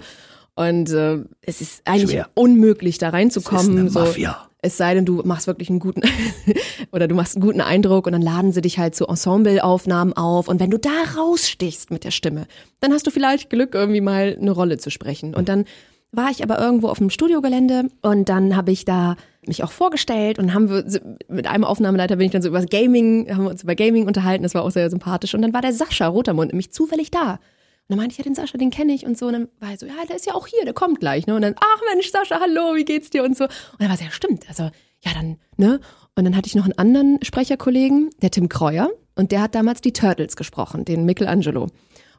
[0.55, 2.29] Und äh, es ist eigentlich Schwer.
[2.33, 3.73] unmöglich, da reinzukommen.
[3.73, 3.99] ist eine so.
[3.99, 4.49] Mafia.
[4.61, 6.01] Es sei denn, du machst wirklich einen guten
[6.91, 10.47] oder du machst einen guten Eindruck und dann laden sie dich halt zu Ensembleaufnahmen auf.
[10.47, 12.47] Und wenn du da rausstichst mit der Stimme,
[12.79, 15.35] dann hast du vielleicht Glück, irgendwie mal eine Rolle zu sprechen.
[15.35, 15.65] Und dann
[16.11, 20.39] war ich aber irgendwo auf dem Studiogelände und dann habe ich da mich auch vorgestellt
[20.39, 20.83] und haben wir
[21.27, 24.07] mit einem Aufnahmeleiter bin ich dann so über das Gaming, haben wir uns über Gaming
[24.07, 25.35] unterhalten, das war auch sehr sympathisch.
[25.35, 27.39] Und dann war der Sascha Rotermund nämlich zufällig da.
[27.87, 29.27] Und dann meinte ich, ja, den Sascha, den kenne ich und so.
[29.27, 31.35] Und dann war er so, ja, der ist ja auch hier, der kommt gleich, ne?
[31.35, 33.43] Und dann, ach Mensch, Sascha, hallo, wie geht's dir und so.
[33.43, 35.79] Und dann war es ja, stimmt, also, ja, dann, ne?
[36.15, 39.81] Und dann hatte ich noch einen anderen Sprecherkollegen, der Tim Kreuer, und der hat damals
[39.81, 41.67] die Turtles gesprochen, den Michelangelo.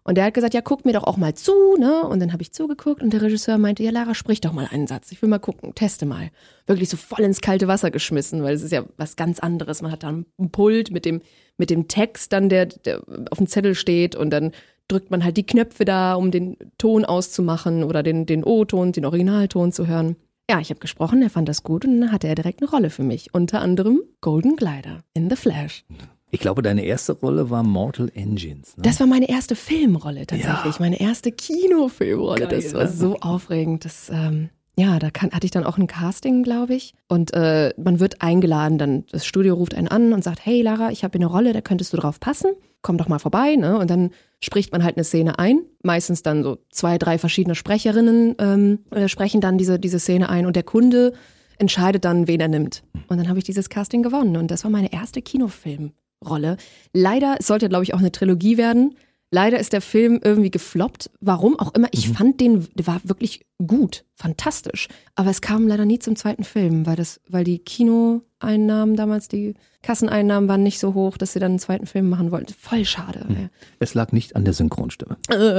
[0.07, 2.05] Und der hat gesagt, ja, guck mir doch auch mal zu, ne?
[2.05, 4.87] Und dann habe ich zugeguckt und der Regisseur meinte, ja, Lara, sprich doch mal einen
[4.87, 5.11] Satz.
[5.11, 6.31] Ich will mal gucken, teste mal.
[6.69, 9.83] Wirklich so voll ins kalte Wasser geschmissen, weil es ist ja was ganz anderes.
[9.83, 11.23] Man hat dann ein Pult mit dem,
[11.59, 13.03] mit dem Text dann, der, der
[13.33, 14.53] auf dem Zettel steht und dann
[14.89, 19.05] drückt man halt die Knöpfe da, um den Ton auszumachen oder den, den O-Ton, den
[19.05, 20.17] Originalton zu hören.
[20.49, 22.91] Ja, ich habe gesprochen, er fand das gut und dann hatte er direkt eine Rolle
[22.91, 23.35] für mich.
[23.35, 25.85] Unter anderem Golden Glider in The Flash.
[26.31, 28.77] Ich glaube, deine erste Rolle war Mortal Engines.
[28.77, 28.83] Ne?
[28.85, 30.81] Das war meine erste Filmrolle tatsächlich, Ja.
[30.81, 32.47] meine erste Kinofilmrolle.
[32.47, 33.85] Geil, das war so aufregend.
[33.85, 36.95] Das, ähm, ja, da kann, hatte ich dann auch ein Casting, glaube ich.
[37.09, 40.91] Und äh, man wird eingeladen, dann das Studio ruft einen an und sagt, hey Lara,
[40.91, 42.51] ich habe hier eine Rolle, da könntest du drauf passen.
[42.83, 43.79] Komm doch mal vorbei, ne?
[43.79, 45.61] Und dann spricht man halt eine Szene ein.
[45.83, 50.45] Meistens dann so zwei, drei verschiedene Sprecherinnen ähm, äh, sprechen dann diese, diese Szene ein
[50.45, 51.15] und der Kunde
[51.59, 52.85] entscheidet dann, wen er nimmt.
[53.09, 56.59] Und dann habe ich dieses Casting gewonnen und das war meine erste Kinofilmrolle.
[56.93, 58.95] Leider, es sollte glaube ich auch eine Trilogie werden.
[59.31, 61.11] Leider ist der Film irgendwie gefloppt.
[61.21, 61.89] Warum auch immer.
[61.93, 64.89] Ich fand den, der war wirklich gut, fantastisch.
[65.15, 69.55] Aber es kam leider nie zum zweiten Film, weil das, weil die Kinoeinnahmen damals, die
[69.83, 72.53] Kasseneinnahmen waren nicht so hoch, dass sie dann einen zweiten Film machen wollten.
[72.59, 73.51] Voll schade.
[73.79, 75.17] Es lag nicht an der Synchronstimme.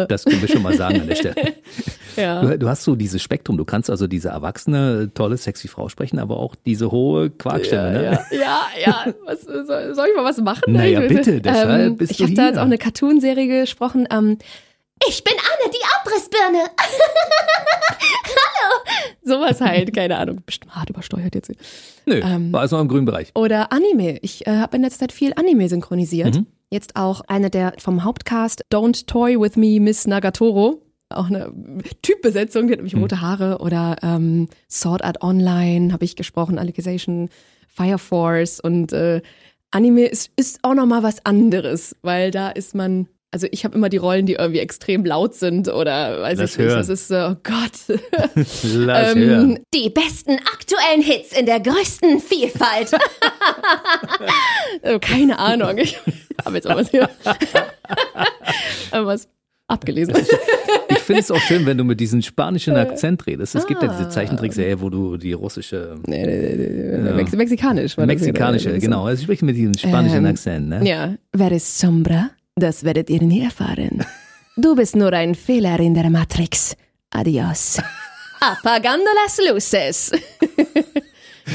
[0.09, 1.35] Das können wir schon mal sagen an der Stelle.
[2.17, 2.41] Ja.
[2.41, 3.57] Du, du hast so dieses Spektrum.
[3.57, 7.91] Du kannst also diese erwachsene, tolle, sexy Frau sprechen, aber auch diese hohe Quarkstimme.
[7.91, 8.03] ne?
[8.03, 9.13] Ja, ja, ja.
[9.23, 10.63] Was, soll, soll ich mal was machen?
[10.73, 14.07] Naja, bitte, deshalb bist Ich habe da jetzt auch eine Cartoon-Serie gesprochen.
[14.11, 14.39] Ähm,
[15.07, 16.69] Ich bin Anne, die Abrissbirne.
[19.23, 20.41] sowas halt, keine Ahnung.
[20.45, 21.51] Bestimmt hart übersteuert jetzt.
[22.05, 23.31] Nö, Ähm, war also noch im grünen Bereich.
[23.35, 24.17] Oder Anime.
[24.21, 26.35] Ich äh, habe in letzter Zeit viel Anime synchronisiert.
[26.35, 26.47] Mhm.
[26.69, 30.81] Jetzt auch eine der vom Hauptcast Don't Toy With Me Miss Nagatoro.
[31.09, 31.51] Auch eine
[32.01, 33.01] Typbesetzung, die hat nämlich Mhm.
[33.03, 33.59] rote Haare.
[33.59, 37.29] Oder ähm, Sword Art Online habe ich gesprochen, Alicization,
[37.67, 38.59] Fire Force.
[38.59, 39.21] Und äh,
[39.71, 43.07] Anime ist, ist auch nochmal was anderes, weil da ist man.
[43.29, 46.57] Also ich habe immer die Rollen, die irgendwie extrem laut sind oder weiß Lass ich
[46.59, 46.67] nicht.
[46.67, 46.77] hören.
[46.77, 47.99] Das ist so, oh Gott.
[48.63, 49.59] Lass ähm, hören.
[49.73, 52.93] Die besten aktuellen Hits in der größten Vielfalt.
[54.81, 55.77] Äh, Keine Ahnung.
[55.77, 55.97] Ich
[56.45, 57.09] habe jetzt auch was hier.
[58.91, 59.27] was
[59.67, 60.15] abgelesen.
[60.89, 63.55] Ich finde es auch schön, wenn du mit diesem spanischen Akzent redest.
[63.55, 63.95] Es gibt ja Ah.
[63.97, 67.11] diese Zeichentrickserie, wo du die russische, Nee, nee, nee.
[67.13, 67.97] Mex Mexikanisch.
[67.97, 68.79] mexikanische, oder?
[68.79, 70.69] genau, also ich spreche mit diesem spanischen Ähm, Akzent.
[70.69, 70.87] Ne?
[70.87, 71.15] Ja.
[71.33, 72.29] Wer ist Sombra?
[72.57, 74.03] Das werdet ihr nie erfahren.
[74.59, 76.75] Du bist nur ein Fehler in der Matrix.
[77.11, 77.79] Adios.
[78.39, 80.11] Apagando las luces.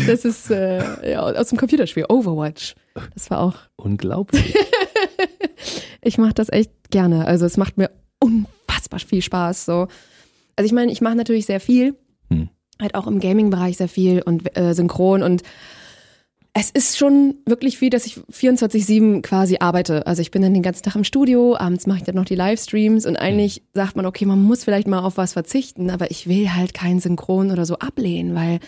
[0.07, 2.75] Das ist äh, ja, aus dem Computerspiel Overwatch.
[3.13, 3.57] Das war auch.
[3.77, 4.55] Unglaublich.
[6.01, 7.27] Ich mache das echt gerne.
[7.27, 9.67] Also es macht mir unfassbar viel Spaß.
[9.67, 9.89] So.
[10.57, 11.95] Also ich meine, ich mache natürlich sehr viel.
[12.31, 12.49] Hm.
[12.81, 15.43] Halt auch im Gaming-Bereich sehr viel und äh, synchron und
[16.55, 20.07] es ist schon wirklich viel, dass ich 24-7 quasi arbeite.
[20.07, 22.35] Also ich bin dann den ganzen Tag im Studio, abends mache ich dann noch die
[22.35, 26.29] Livestreams und eigentlich sagt man, okay, man muss vielleicht mal auf was verzichten, aber ich
[26.29, 28.61] will halt kein Synchron oder so ablehnen, weil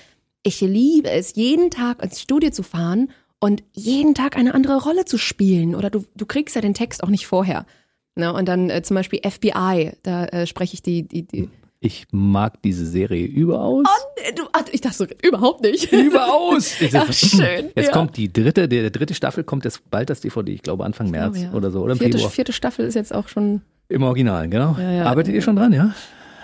[0.42, 5.04] ich liebe es, jeden Tag ins Studio zu fahren und jeden Tag eine andere Rolle
[5.04, 5.74] zu spielen.
[5.74, 7.66] Oder du, du kriegst ja den Text auch nicht vorher.
[8.16, 8.32] Ne?
[8.32, 11.50] Und dann äh, zum Beispiel FBI, da äh, spreche ich die, die, die
[11.84, 13.84] Ich mag diese Serie überaus.
[14.16, 15.92] Äh, du, ich dachte so, überhaupt nicht.
[15.92, 16.76] Überaus!
[16.94, 17.72] Ach, schön.
[17.76, 17.92] Jetzt ja.
[17.92, 21.10] kommt die dritte, der, der dritte Staffel kommt jetzt bald das DVD, ich glaube Anfang
[21.10, 21.52] März ja.
[21.52, 22.30] oder so, oder vierte, Februar.
[22.30, 23.60] vierte Staffel ist jetzt auch schon.
[23.90, 24.78] Im Original, genau.
[24.78, 25.04] Ja.
[25.04, 25.94] Arbeitet ihr schon dran, ja?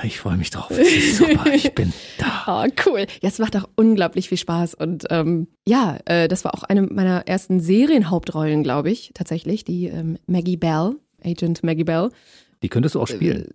[0.02, 0.70] Ich freue mich drauf.
[0.72, 2.42] Ist super, ich bin da.
[2.44, 3.06] Ah, cool.
[3.22, 4.74] Ja, es macht auch unglaublich viel Spaß.
[4.74, 9.64] Und ähm, ja, äh, das war auch eine meiner ersten Serienhauptrollen, glaube ich, tatsächlich.
[9.64, 12.10] Die ähm, Maggie Bell, Agent Maggie Bell.
[12.62, 13.46] Die könntest du auch spielen.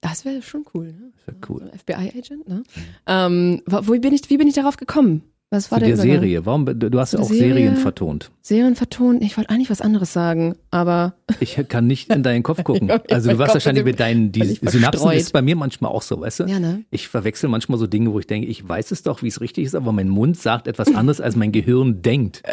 [0.00, 1.12] Das wäre schon cool, ne?
[1.16, 1.70] Das wär cool.
[1.76, 2.62] FBI-Agent, ne?
[3.06, 5.22] Ähm, wo, bin ich, wie bin ich darauf gekommen?
[5.50, 5.96] Was war Zu der?
[5.96, 6.44] Serie.
[6.44, 6.66] Warum?
[6.78, 7.54] Du hast ja auch Serie.
[7.54, 8.30] Serien vertont.
[8.42, 9.22] Serien vertont.
[9.22, 12.90] Ich wollte eigentlich was anderes sagen, aber Ich kann nicht in deinen Kopf gucken.
[13.10, 16.40] Also du warst wahrscheinlich mit deinen, die Synapsen ist bei mir manchmal auch so, weißt
[16.40, 16.44] du?
[16.44, 16.84] ja, ne?
[16.90, 19.64] Ich verwechsel manchmal so Dinge, wo ich denke, ich weiß es doch, wie es richtig
[19.64, 22.42] ist, aber mein Mund sagt etwas anderes, als mein Gehirn denkt.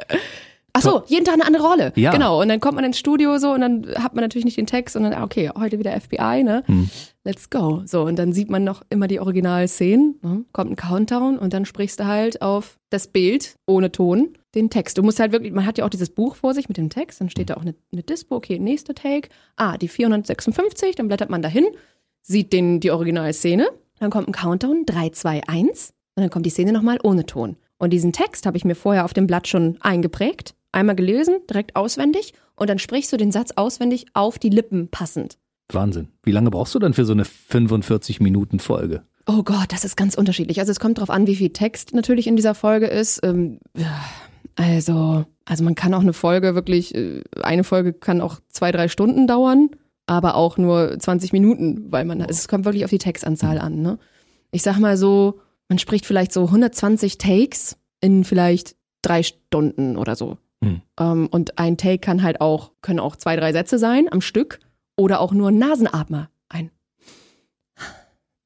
[0.76, 1.94] Ach so, jeden Tag eine andere Rolle.
[1.96, 2.12] Ja.
[2.12, 2.42] Genau.
[2.42, 4.96] Und dann kommt man ins Studio so und dann hat man natürlich nicht den Text
[4.96, 6.64] und dann, ah, okay, heute wieder FBI, ne?
[6.66, 6.90] Hm.
[7.24, 7.82] Let's go.
[7.86, 10.46] So, und dann sieht man noch immer die Originalszenen, ne?
[10.52, 14.98] kommt ein Countdown und dann sprichst du halt auf das Bild ohne Ton den Text.
[14.98, 17.22] Du musst halt wirklich, man hat ja auch dieses Buch vor sich mit dem Text,
[17.22, 19.30] dann steht da auch eine, eine Dispo, okay, nächster Take.
[19.56, 21.66] Ah, die 456, dann blättert man dahin,
[22.22, 26.52] sieht den, die Originalszene, dann kommt ein Countdown, 3, 2, 1 und dann kommt die
[26.52, 27.58] Szene nochmal ohne Ton.
[27.78, 31.76] Und diesen Text habe ich mir vorher auf dem Blatt schon eingeprägt, einmal gelesen, direkt
[31.76, 35.38] auswendig und dann sprichst du den Satz auswendig auf die Lippen passend.
[35.72, 36.10] Wahnsinn.
[36.24, 39.04] Wie lange brauchst du dann für so eine 45 Minuten Folge?
[39.28, 40.60] Oh Gott, das ist ganz unterschiedlich.
[40.60, 43.22] Also es kommt drauf an, wie viel Text natürlich in dieser Folge ist.
[43.24, 43.60] Ähm,
[44.56, 48.88] also, also man kann auch eine Folge wirklich, äh, eine Folge kann auch zwei, drei
[48.88, 49.72] Stunden dauern,
[50.06, 53.82] aber auch nur 20 Minuten, weil man, es kommt wirklich auf die Textanzahl an.
[53.82, 53.98] Ne?
[54.52, 60.16] Ich sag mal so, man spricht vielleicht so 120 Takes in vielleicht drei Stunden oder
[60.16, 60.38] so.
[60.66, 60.82] Hm.
[61.00, 64.60] Ähm, und ein Take kann halt auch, können auch zwei, drei Sätze sein am Stück
[64.98, 66.30] oder auch nur ein Nasenatmer.
[66.50, 66.72] Ein.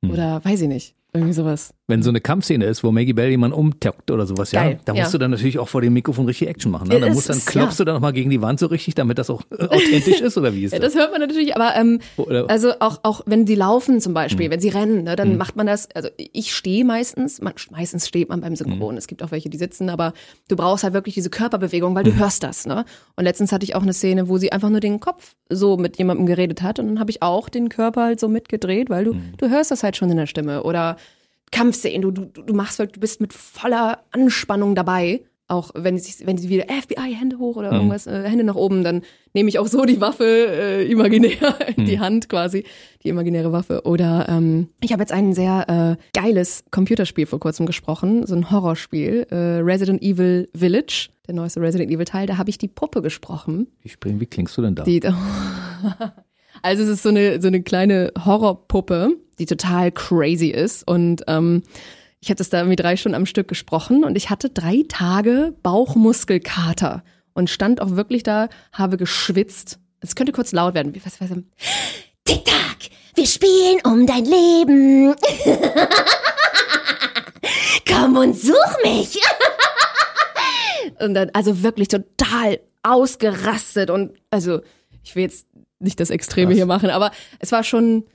[0.04, 0.12] Hm.
[0.12, 0.96] Oder weiß ich nicht.
[1.14, 1.74] Irgendwie sowas.
[1.90, 4.94] Wenn so eine Kampfszene ist, wo Maggie Bell jemanden umtockt oder sowas, ja, Geil, da
[4.94, 5.12] musst ja.
[5.12, 6.88] du dann natürlich auch vor dem Mikrofon richtig Action machen.
[6.88, 7.00] Ne?
[7.00, 9.42] Da musst dann klopfst du dann nochmal gegen die Wand so richtig, damit das auch
[9.58, 10.94] äh, authentisch ist oder wie ist Ja, das?
[10.94, 14.46] das hört man natürlich, aber ähm, Oder, also auch, auch wenn die laufen zum Beispiel,
[14.46, 14.52] Hm.
[14.52, 18.30] wenn sie rennen, ne, dann macht man das, also ich stehe meistens, man, meistens steht
[18.30, 18.98] man beim Synchron, Hm.
[18.98, 20.14] es gibt auch welche, die sitzen, aber
[20.48, 22.20] du brauchst halt wirklich diese Körperbewegung, weil du Hm.
[22.20, 22.66] hörst das.
[22.68, 22.86] Ne?
[23.16, 25.98] Und letztens hatte ich auch eine Szene, wo sie einfach nur den Kopf so mit
[25.98, 29.14] jemandem geredet hat und dann habe ich auch den Körper halt so mitgedreht, weil du,
[29.14, 29.34] Hm.
[29.38, 30.62] du hörst das halt schon in der Stimme.
[30.64, 30.98] Oder
[31.52, 35.22] Kampfszenen, du, du, du machst halt, du bist mit voller Anspannung dabei.
[35.52, 37.76] Auch wenn sie, wenn sie wieder FBI, Hände hoch oder Mhm.
[37.78, 39.02] irgendwas, äh, Hände nach oben, dann
[39.34, 42.66] nehme ich auch so die Waffe äh, imaginär in die Hand quasi,
[43.04, 43.82] die imaginäre Waffe.
[43.84, 48.52] Oder ähm, ich habe jetzt ein sehr äh, geiles Computerspiel vor kurzem gesprochen, so ein
[48.52, 52.28] Horrorspiel, äh, Resident Evil Village, der neueste Resident Evil Teil.
[52.28, 53.66] Da habe ich die Puppe gesprochen.
[53.82, 54.84] wie, springen, wie klingst du denn da?
[54.84, 55.02] Die,
[56.62, 60.88] also es ist so eine, so eine kleine Horrorpuppe, die total crazy ist.
[60.88, 61.64] Und ähm,
[62.20, 65.54] ich hatte es da irgendwie drei Stunden am Stück gesprochen und ich hatte drei Tage
[65.64, 69.80] Bauchmuskelkater und stand auch wirklich da, habe geschwitzt.
[70.02, 70.94] Es könnte kurz laut werden.
[70.94, 71.30] Wie- Was, was,
[72.26, 75.16] Tick-Tack, wir spielen um dein Leben.
[77.88, 79.18] Komm und such mich.
[81.00, 84.62] und dann, also wirklich total ausgerastet und also
[85.04, 85.48] ich will jetzt
[85.80, 86.56] nicht das Extreme Krass.
[86.58, 88.06] hier machen, aber es war schon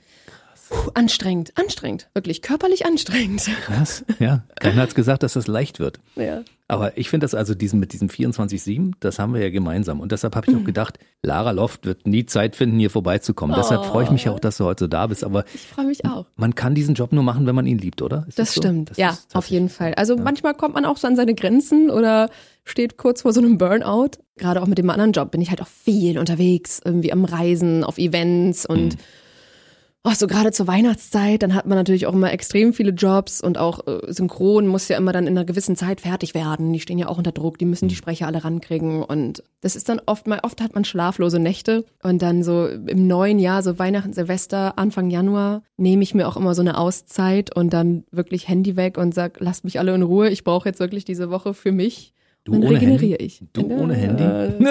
[0.69, 3.49] puh, anstrengend, anstrengend, wirklich körperlich anstrengend.
[3.65, 4.43] Krass, ja.
[4.59, 5.99] Keiner hat's gesagt, dass das leicht wird.
[6.15, 6.41] Ja.
[6.67, 9.99] Aber ich finde das also diesen, mit diesem 24-7, das haben wir ja gemeinsam.
[9.99, 10.65] Und deshalb habe ich auch Mhm.
[10.65, 13.55] gedacht, Lara Loft wird nie Zeit finden, hier vorbeizukommen.
[13.55, 15.23] Deshalb freue ich mich auch, dass du heute so da bist.
[15.23, 16.25] Aber Ich freue mich auch.
[16.35, 18.25] man kann diesen Job nur machen, wenn man ihn liebt, oder?
[18.27, 18.61] Ist Das so?
[18.61, 19.93] stimmt, Das ja, auf jeden Fall.
[19.93, 22.29] Also manchmal kommt man auch so an seine Grenzen oder
[22.63, 24.11] steht kurz vor so einem Burnout.
[24.37, 27.83] Gerade auch mit dem anderen Job bin ich halt auch viel unterwegs, irgendwie am Reisen,
[27.83, 28.97] auf Events und
[30.05, 33.57] oh, so gerade zur Weihnachtszeit, dann hat man natürlich auch immer extrem viele Jobs und
[33.57, 36.71] auch äh, Synchron muss ja immer dann in einer gewissen Zeit fertig werden.
[36.71, 39.89] Die stehen ja auch unter Druck, die müssen die Sprecher alle rankriegen und das ist
[39.89, 43.79] dann oft mal, oft hat man schlaflose Nächte und dann so im neuen Jahr, so
[43.79, 48.47] Weihnachten, Silvester, Anfang Januar, nehme ich mir auch immer so eine Auszeit und dann wirklich
[48.47, 51.53] Handy weg und sag, lasst mich alle in Ruhe, ich brauche jetzt wirklich diese Woche
[51.55, 52.13] für mich.
[52.43, 53.25] Du dann ohne regeneriere Handy?
[53.25, 53.41] ich.
[53.53, 54.23] Du ohne Handy?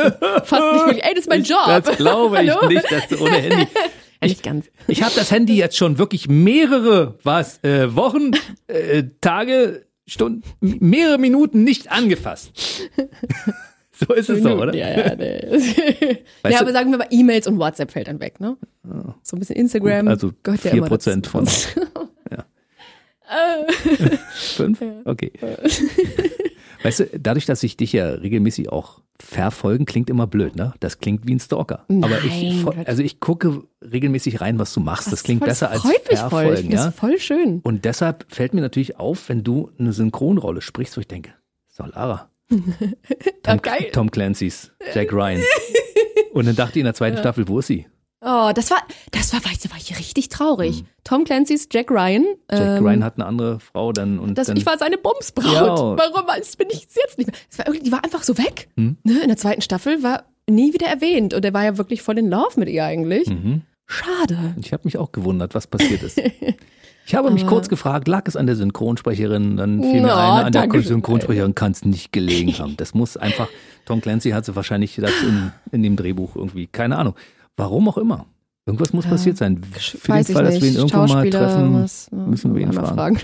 [0.45, 1.05] Fast nicht wirklich.
[1.05, 1.67] Ey, das ist mein Job.
[1.67, 3.67] Das glaube ich nicht, dass du ohne Handy.
[4.25, 4.67] Ja, nicht ganz.
[4.89, 8.33] Ich habe das Handy jetzt schon wirklich mehrere, was, äh, Wochen,
[8.67, 12.53] äh, Tage, Stunden, mehrere Minuten nicht angefasst.
[13.93, 14.75] so ist es doch, oder?
[14.75, 16.19] Ja, ja, nee.
[16.51, 18.57] Ja, aber sagen wir mal, E-Mails und WhatsApp fällt dann weg, ne?
[19.23, 20.01] So ein bisschen Instagram.
[20.07, 21.11] Gut, also gehört ja 4% immer dazu.
[21.31, 21.47] von-
[24.35, 24.83] Fünf?
[25.07, 25.33] Okay.
[26.85, 30.75] Weißt du, dadurch, dass ich dich ja regelmäßig auch verfolgen, klingt immer blöd, ne?
[30.81, 31.85] Das klingt wie ein Stalker.
[31.89, 32.87] Aber ich, Nein, fol- Gott.
[32.87, 35.11] also ich gucke regelmäßig rein, was du machst.
[35.11, 36.03] Das klingt voll- besser als mich voll.
[36.11, 36.85] Ich verfolgen, ja?
[36.87, 37.61] das voll schön.
[37.63, 41.33] Und deshalb fällt mir natürlich auf, wenn du eine Synchronrolle sprichst, wo ich denke,
[41.77, 42.29] doch Lara.
[43.43, 43.61] Tom.
[43.93, 45.43] Tom Clancy's Jack Ryan.
[46.33, 47.87] Und dann dachte ich in der zweiten Staffel, wo ist sie?
[48.25, 48.79] Oh, das war,
[49.11, 50.85] das war, weißt du, war ich richtig traurig.
[51.05, 52.25] Tom Clancy's Jack Ryan.
[52.51, 55.53] Jack ähm, Ryan hat eine andere Frau dann und Das, dann, ich war seine Bumsbraut.
[55.53, 55.67] Ja.
[55.99, 57.37] Warum das bin ich jetzt nicht mehr?
[57.51, 58.69] Das war irgendwie, die war einfach so weg.
[58.77, 58.97] Hm?
[59.05, 59.21] Ne?
[59.23, 61.35] In der zweiten Staffel war nie wieder erwähnt.
[61.35, 63.29] Und er war ja wirklich voll in Love mit ihr eigentlich.
[63.29, 63.63] Mhm.
[63.87, 64.55] Schade.
[64.61, 66.21] Ich habe mich auch gewundert, was passiert ist.
[67.07, 69.59] Ich habe mich kurz gefragt, lag es an der Synchronsprecherin?
[69.59, 70.83] Dann fiel mir No, ein, an der.
[70.83, 72.77] Synchronsprecherin kann es nicht gelegen haben.
[72.79, 73.49] Das muss einfach,
[73.85, 77.15] Tom Clancy hatte wahrscheinlich das in, in dem Drehbuch irgendwie, keine Ahnung.
[77.57, 78.27] Warum auch immer.
[78.67, 79.61] Irgendwas muss passiert sein.
[79.73, 82.73] Für Weiß den Fall, dass wir ihn irgendwo mal treffen, was, ja, müssen wir ihn
[82.75, 83.19] mal fragen.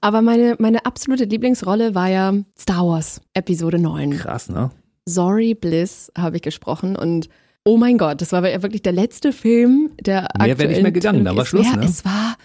[0.00, 4.10] Aber meine, meine absolute Lieblingsrolle war ja Star Wars, Episode 9.
[4.10, 4.70] Krass, ne?
[5.06, 7.28] Sorry Bliss habe ich gesprochen und
[7.64, 10.90] oh mein Gott, das war ja wirklich der letzte Film, der Mehr wäre nicht mehr
[10.90, 11.84] gegangen, da war Schluss, wär, ne?
[11.84, 12.36] Es war,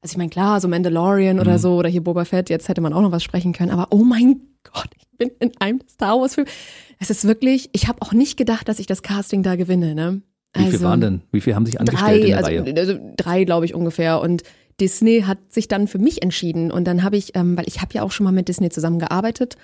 [0.00, 1.58] also ich meine, klar, so Mandalorian oder Mhm.
[1.58, 4.04] so oder hier Boba Fett, jetzt hätte man auch noch was sprechen können, aber oh
[4.04, 6.46] mein Gott, ich bin in einem Star Wars Film.
[7.00, 10.22] Es ist wirklich, ich habe auch nicht gedacht, dass ich das Casting da gewinne, ne?
[10.56, 11.20] Wie viel waren denn?
[11.30, 12.76] Wie viel haben sich angestellt in drei, der also, Reihe?
[12.76, 14.20] also drei, glaube ich, ungefähr.
[14.20, 14.42] Und
[14.80, 16.70] Disney hat sich dann für mich entschieden.
[16.70, 19.56] Und dann habe ich, ähm, weil ich habe ja auch schon mal mit Disney zusammengearbeitet,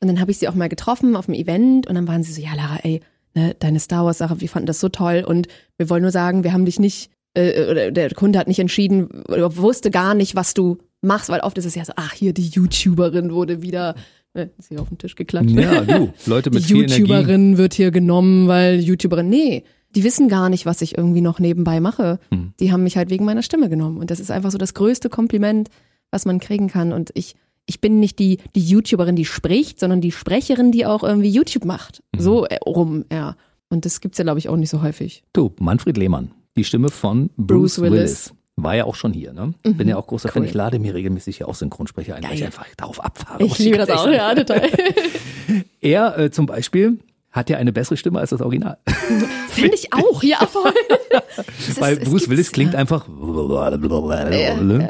[0.00, 2.32] und dann habe ich sie auch mal getroffen auf einem Event und dann waren sie
[2.32, 3.00] so, ja Lara, ey,
[3.34, 6.44] ne, deine Star Wars Sache, wir fanden das so toll und wir wollen nur sagen,
[6.44, 10.36] wir haben dich nicht, äh, oder der Kunde hat nicht entschieden, oder wusste gar nicht,
[10.36, 13.96] was du machst, weil oft ist es ja so, ach hier, die YouTuberin wurde wieder,
[14.34, 15.50] äh, ist hier auf den Tisch geklatscht.
[15.50, 17.00] Ja, du, Leute mit die viel Energie.
[17.00, 21.38] YouTuberin wird hier genommen, weil YouTuberin, nee, die wissen gar nicht, was ich irgendwie noch
[21.38, 22.18] nebenbei mache.
[22.30, 22.52] Hm.
[22.60, 23.98] Die haben mich halt wegen meiner Stimme genommen.
[23.98, 25.68] Und das ist einfach so das größte Kompliment,
[26.10, 26.92] was man kriegen kann.
[26.92, 31.02] Und ich, ich bin nicht die, die YouTuberin, die spricht, sondern die Sprecherin, die auch
[31.02, 32.02] irgendwie YouTube macht.
[32.14, 32.20] Mhm.
[32.20, 33.36] So äh, rum, ja.
[33.70, 35.24] Und das gibt's ja, glaube ich, auch nicht so häufig.
[35.32, 37.92] Du, Manfred Lehmann, die Stimme von Bruce, Bruce Willis.
[37.92, 38.34] Willis.
[38.60, 39.54] War ja auch schon hier, ne?
[39.62, 40.42] Bin ja auch großer Fan.
[40.42, 40.48] Cool.
[40.48, 42.46] Ich lade mir regelmäßig hier auch Synchronsprecher ein, weil ich Geil.
[42.46, 43.44] einfach darauf abfahre.
[43.44, 44.68] Ich liebe das auch, ehrlich ja, total.
[45.80, 46.98] Er äh, zum Beispiel
[47.30, 48.78] hat ja eine bessere Stimme als das Original.
[49.48, 50.72] Finde ich auch, ja, voll.
[51.68, 52.78] Ist- Weil Bruce Willis klingt ja.
[52.80, 53.06] einfach.
[53.08, 54.54] ja.
[54.54, 54.88] Und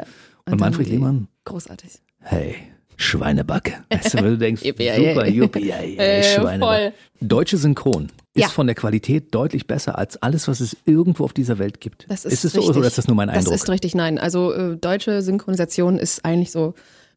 [0.53, 1.91] Und Manfred Lehmann, Großartig.
[2.21, 2.55] hey,
[2.95, 3.73] Schweinebacke.
[3.89, 6.93] Weißt du, wenn du denkst, super, juppie, ja, ja, Äh, Schweinebacke.
[7.21, 8.47] Deutsche Synchron ist Ja.
[8.49, 12.05] von der Qualität deutlich besser als alles, was es irgendwo auf dieser Welt gibt.
[12.09, 12.77] Das ist, ist es so richtig.
[12.77, 13.53] oder ist das nur mein Eindruck?
[13.53, 14.17] Das ist richtig, nein.
[14.17, 16.73] Also äh, deutsche Synchronisation ist eigentlich so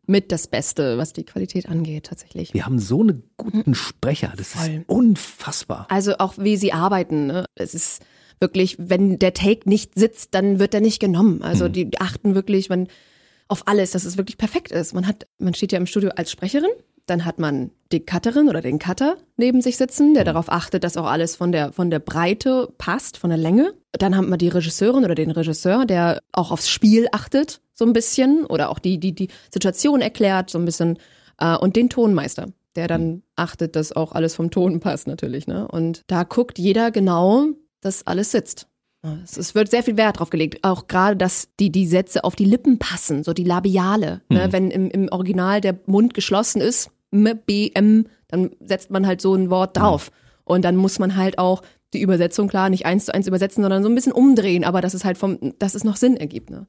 [0.07, 2.53] mit das Beste, was die Qualität angeht, tatsächlich.
[2.55, 4.85] Wir haben so einen guten Sprecher, das ist Voll.
[4.87, 5.87] unfassbar.
[5.91, 7.27] Also auch wie sie arbeiten.
[7.29, 7.45] Ne?
[7.55, 8.03] Es ist
[8.41, 11.43] wirklich, wenn der Take nicht sitzt, dann wird er nicht genommen.
[11.43, 11.73] Also Hm.
[11.73, 12.89] die achten wirklich man,
[13.49, 14.93] auf alles, dass es wirklich perfekt ist.
[14.95, 16.71] Man hat, man steht ja im Studio als Sprecherin,
[17.07, 20.97] dann hat man die Cutterin oder den Cutter neben sich sitzen, der darauf achtet, dass
[20.97, 23.75] auch alles von der, von der Breite passt, von der Länge.
[23.93, 27.93] Dann haben wir die Regisseurin oder den Regisseur, der auch aufs Spiel achtet, so ein
[27.93, 30.99] bisschen, oder auch die, die, die Situation erklärt, so ein bisschen,
[31.39, 35.69] äh, und den Tonmeister, der dann achtet, dass auch alles vom Ton passt, natürlich, ne?
[35.69, 37.49] Und da guckt jeder genau,
[37.81, 38.69] dass alles sitzt.
[39.25, 42.45] Es, wird sehr viel Wert drauf gelegt, auch gerade, dass die, die Sätze auf die
[42.45, 44.23] Lippen passen, so die Labiale.
[44.29, 44.53] Ne?
[44.53, 49.21] Wenn im, im Original der Mund geschlossen ist, M, B, M, dann setzt man halt
[49.21, 50.11] so ein Wort drauf.
[50.45, 53.83] Und dann muss man halt auch die Übersetzung klar nicht eins zu eins übersetzen, sondern
[53.83, 56.51] so ein bisschen umdrehen, aber dass es halt vom, dass es noch Sinn ergibt.
[56.51, 56.67] Ne?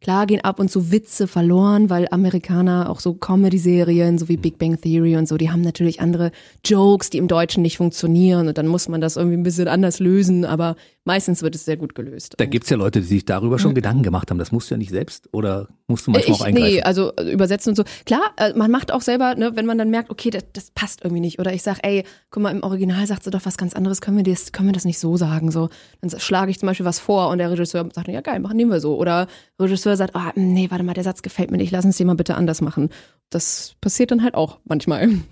[0.00, 4.58] Klar gehen ab und zu Witze verloren, weil Amerikaner auch so Comedy-Serien, so wie Big
[4.58, 6.32] Bang Theory und so, die haben natürlich andere
[6.64, 10.00] Jokes, die im Deutschen nicht funktionieren und dann muss man das irgendwie ein bisschen anders
[10.00, 12.34] lösen, aber meistens wird es sehr gut gelöst.
[12.36, 14.38] Da Und- gibt's ja Leute, die sich darüber schon Gedanken gemacht haben.
[14.38, 16.74] Das musst du ja nicht selbst oder musst du manchmal ich, auch eingreifen?
[16.74, 17.84] Nee, also äh, übersetzen und so.
[18.06, 21.02] Klar, äh, man macht auch selber, ne, wenn man dann merkt, okay, das, das passt
[21.04, 21.38] irgendwie nicht.
[21.38, 24.16] Oder ich sag, ey, guck mal, im Original sagt sie doch was ganz anderes, können
[24.16, 25.50] wir das, können wir das nicht so sagen?
[25.50, 25.68] So,
[26.00, 28.70] dann schlage ich zum Beispiel was vor und der Regisseur sagt, ja geil, machen nehmen
[28.70, 28.96] wir so.
[28.96, 29.26] Oder
[29.60, 32.14] Regisseur sagt, ah, nee, warte mal, der Satz gefällt mir nicht, lass uns den mal
[32.14, 32.90] bitte anders machen.
[33.30, 35.08] Das passiert dann halt auch manchmal.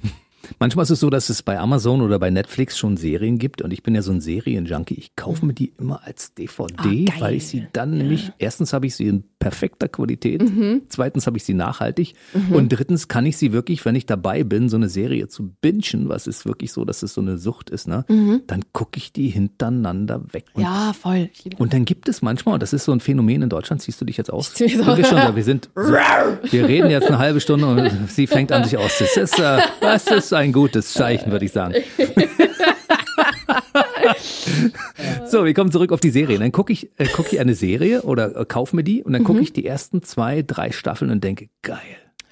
[0.58, 3.72] Manchmal ist es so, dass es bei Amazon oder bei Netflix schon Serien gibt und
[3.72, 4.94] ich bin ja so ein Serienjunkie.
[4.94, 8.86] Ich kaufe mir die immer als DVD, Ah, weil ich sie dann nämlich, erstens habe
[8.86, 10.82] ich sie in perfekter Qualität, Mhm.
[10.88, 12.14] zweitens habe ich sie nachhaltig
[12.52, 16.08] und drittens kann ich sie wirklich, wenn ich dabei bin, so eine Serie zu bingen,
[16.08, 18.04] was ist wirklich so, dass es so eine Sucht ist, ne?
[18.46, 20.44] Dann gucke ich die hintereinander weg.
[20.54, 20.68] Und Mhm.
[20.68, 21.30] ja, voll.
[21.58, 24.04] Und dann gibt es manchmal, und das ist so ein Phänomen in Deutschland, siehst du
[24.04, 24.58] dich jetzt aus?
[24.60, 25.20] Ich so- wir schon?
[25.36, 28.98] Wir sind, wir reden jetzt eine halbe Stunde und sie fängt an sich aus.
[28.98, 31.74] Das ist, äh, das ist ein gutes Zeichen, würde ich sagen.
[35.26, 36.38] so, wir kommen zurück auf die Serie.
[36.38, 39.24] Dann gucke ich, äh, gucke ich eine Serie oder äh, kaufe mir die und dann
[39.24, 41.78] gucke ich die ersten zwei, drei Staffeln und denke, geil.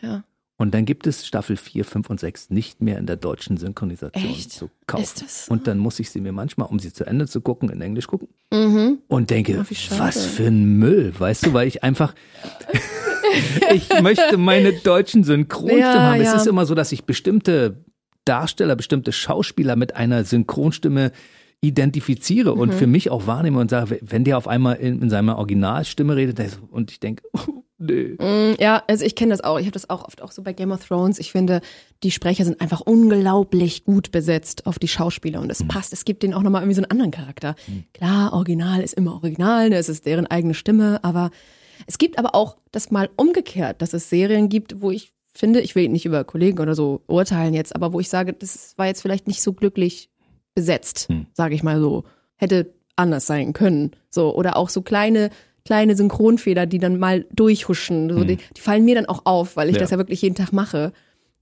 [0.01, 0.25] Ja.
[0.61, 4.25] Und dann gibt es Staffel 4, 5 und 6 nicht mehr in der deutschen Synchronisation
[4.25, 4.51] Echt?
[4.51, 5.25] zu kaufen.
[5.29, 5.53] So?
[5.53, 8.09] Und dann muss ich sie mir manchmal, um sie zu Ende zu gucken, in Englisch
[8.09, 8.99] gucken Mhm.
[9.07, 12.13] und denke, Oh, was für ein Müll, weißt du, weil ich einfach,
[13.73, 16.21] ich möchte meine deutschen Synchronstimmen Ja, haben.
[16.21, 16.35] Es ja.
[16.37, 17.85] ist immer so, dass ich bestimmte
[18.29, 21.13] Darsteller, bestimmte Schauspieler mit einer Synchronstimme
[21.61, 22.73] identifiziere und Mhm.
[22.75, 26.59] für mich auch wahrnehme und sage, wenn der auf einmal in, in seiner Originalstimme redet
[26.71, 28.15] und ich denke, oh, nee.
[28.19, 29.59] Mm, Ja, also ich kenne das auch.
[29.59, 31.19] Ich habe das auch oft auch so bei Game of Thrones.
[31.19, 31.61] Ich finde,
[32.05, 35.93] die Sprecher sind einfach unglaublich gut besetzt auf die Schauspieler und es passt.
[35.93, 37.57] Es gibt denen auch nochmal irgendwie so einen anderen Charakter.
[37.93, 39.77] Klar, Original ist immer Original, ne?
[39.77, 41.31] es ist deren eigene Stimme, aber
[41.89, 45.75] es gibt aber auch das mal umgekehrt, dass es Serien gibt, wo ich finde, ich
[45.75, 49.03] will nicht über Kollegen oder so urteilen jetzt, aber wo ich sage, das war jetzt
[49.03, 50.11] vielleicht nicht so glücklich
[50.55, 51.27] besetzt, Hm.
[51.33, 52.05] sage ich mal so.
[52.37, 53.93] Hätte anders sein können.
[54.11, 55.31] So, oder auch so kleine,
[55.65, 58.11] kleine Synchronfehler, die dann mal durchhuschen.
[58.11, 59.81] So, die, die fallen mir dann auch auf, weil ich Ja.
[59.81, 60.93] das ja wirklich jeden Tag mache.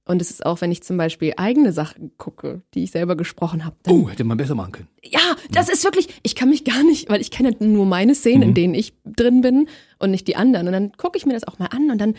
[0.08, 3.64] Und es ist auch, wenn ich zum Beispiel eigene Sachen gucke, die ich selber gesprochen
[3.64, 3.74] habe.
[3.88, 4.88] Oh, hätte man besser machen können.
[5.02, 5.20] Ja,
[5.50, 8.54] das ist wirklich, ich kann mich gar nicht, weil ich kenne nur meine Szenen, in
[8.54, 9.68] denen ich drin bin
[9.98, 10.66] und nicht die anderen.
[10.68, 12.14] Und dann gucke ich mir das auch mal an und dann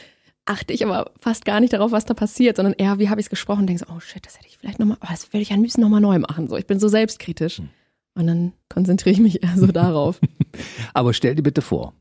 [0.48, 3.26] achte ich aber fast gar nicht darauf, was da passiert, sondern eher, wie habe ich
[3.28, 5.42] es gesprochen und denke so, oh shit, das hätte ich vielleicht nochmal, oh, das werde
[5.42, 6.48] ich am liebsten nochmal neu machen.
[6.48, 7.62] So, ich bin so selbstkritisch.
[8.16, 10.20] Und dann konzentriere ich mich eher so darauf.
[10.94, 11.94] Aber stell dir bitte vor,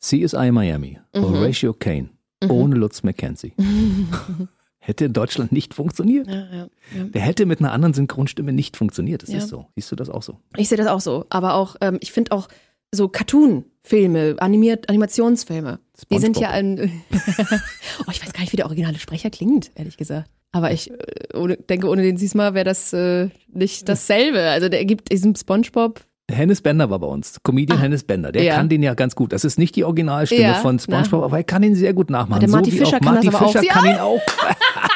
[0.00, 1.22] CSI Miami, Mhm.
[1.22, 2.08] Horatio Kane,
[2.48, 3.52] ohne Lutz McKenzie.
[4.78, 6.26] hätte in Deutschland nicht funktioniert.
[6.26, 7.04] Ja, ja, ja.
[7.04, 9.22] Der hätte mit einer anderen Synchronstimme nicht funktioniert.
[9.22, 9.66] Das ist so.
[9.76, 10.38] Siehst du das auch so?
[10.56, 11.26] Ich sehe das auch so.
[11.28, 12.48] Aber auch, ähm, ich finde auch
[12.92, 15.78] so Cartoon-Filme, animiert, Animationsfilme,
[16.10, 17.02] die sind ja ein.
[17.10, 20.28] oh, ich weiß gar nicht, wie der originale Sprecher klingt, ehrlich gesagt.
[20.52, 20.96] Aber ich äh,
[21.36, 24.40] ohne, denke, ohne den Siesma wäre das äh, nicht dasselbe.
[24.42, 26.00] Also der gibt diesen SpongeBob.
[26.30, 27.82] Hennes Bender war bei uns, Comedian Ah.
[27.82, 28.30] Hennes Bender.
[28.32, 28.54] Der Ja.
[28.56, 29.32] kann den ja ganz gut.
[29.32, 31.26] Das ist nicht die Originalstimme Ja, von SpongeBob, na.
[31.26, 32.38] aber er kann ihn sehr gut nachmachen.
[32.38, 33.52] Ah, der Marty so wie Fischer auch kann das Marty aber auch.
[33.52, 33.72] Fischer Ja.
[33.72, 34.20] kann ihn auch.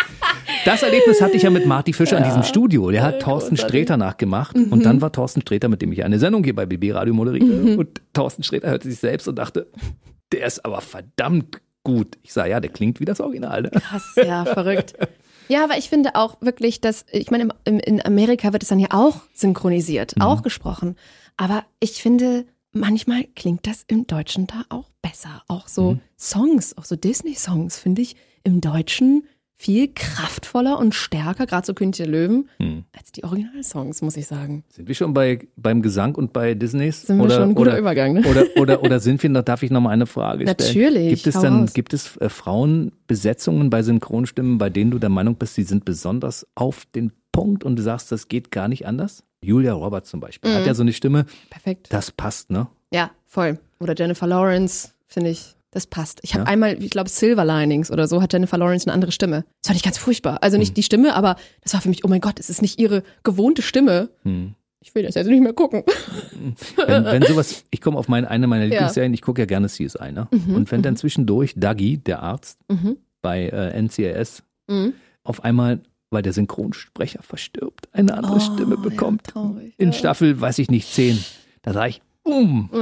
[0.64, 2.90] Das Erlebnis hatte ich ja mit Marty Fischer in diesem Studio.
[2.90, 3.56] Der hat Thorsten.
[3.56, 4.72] Sträter nachgemacht Mhm.
[4.72, 7.76] und dann war Thorsten Sträter, mit dem ich eine Sendung hier bei BB Radio moderiere.
[7.78, 9.66] Und Thorsten Sträter hörte sich selbst und dachte,
[10.32, 12.16] der ist aber verdammt gut.
[12.22, 13.62] Ich sage, ja, der klingt wie das Original.
[13.62, 13.70] Ne?
[13.70, 14.94] Krass, ja, verrückt.
[15.48, 18.78] Ja, aber ich finde auch wirklich, dass, ich meine, im, in Amerika wird es dann
[18.78, 20.96] ja auch synchronisiert, auch gesprochen.
[21.36, 25.42] Aber ich finde, manchmal klingt das im Deutschen da auch besser.
[25.48, 29.24] Auch so Songs, auch so Disney-Songs, finde ich im Deutschen
[29.56, 32.84] viel kraftvoller und stärker, gerade so König der Löwen, Hm.
[32.96, 34.64] als die Originalsongs, muss ich sagen.
[34.68, 37.02] Sind wir schon bei, beim Gesang und bei Disneys?
[37.02, 38.22] Sind wir oder, schon ein guter oder, Übergang, ne?
[38.24, 40.56] Oder, oder, oder sind wir noch, darf ich noch mal eine Frage stellen?
[40.58, 41.72] Natürlich, Gibt es dann, raus.
[41.72, 46.46] gibt es äh, Frauenbesetzungen bei Synchronstimmen, bei denen du der Meinung bist, die sind besonders
[46.54, 49.24] auf den Punkt und du sagst, das geht gar nicht anders?
[49.42, 50.54] Julia Roberts zum Beispiel Mhm.
[50.56, 51.88] hat ja so eine Stimme, Perfekt.
[51.92, 52.66] das passt, ne?
[52.92, 53.58] Ja, voll.
[53.80, 56.20] Oder Jennifer Lawrence, finde ich, das passt.
[56.22, 56.48] Ich habe Ja.
[56.50, 59.44] einmal, ich glaube, Silver Linings oder so, hat Jennifer Lawrence eine andere Stimme.
[59.62, 60.38] Das fand ich ganz furchtbar.
[60.42, 60.60] Also Hm.
[60.60, 63.02] nicht die Stimme, aber das war für mich, oh mein Gott, es ist nicht ihre
[63.24, 64.08] gewohnte Stimme.
[64.22, 64.54] Hm.
[64.80, 65.82] Ich will das jetzt nicht mehr gucken.
[66.86, 68.70] Wenn, wenn sowas, ich komme auf meine, eine meiner Ja.
[68.70, 70.28] Lieblingsserien, ich gucke ja gerne CSI, ne?
[70.48, 72.98] und wenn dann zwischendurch Dougie, der Arzt, Mhm.
[73.22, 74.92] bei äh, NCIS, Mhm.
[75.22, 79.24] auf einmal, weil der Synchronsprecher verstirbt, eine andere Oh, Stimme ja, bekommt.
[79.24, 79.92] traurig, in ja.
[79.94, 81.18] Staffel, weiß ich nicht, 10.
[81.62, 82.68] Da sage ich, um.
[82.72, 82.76] Äh,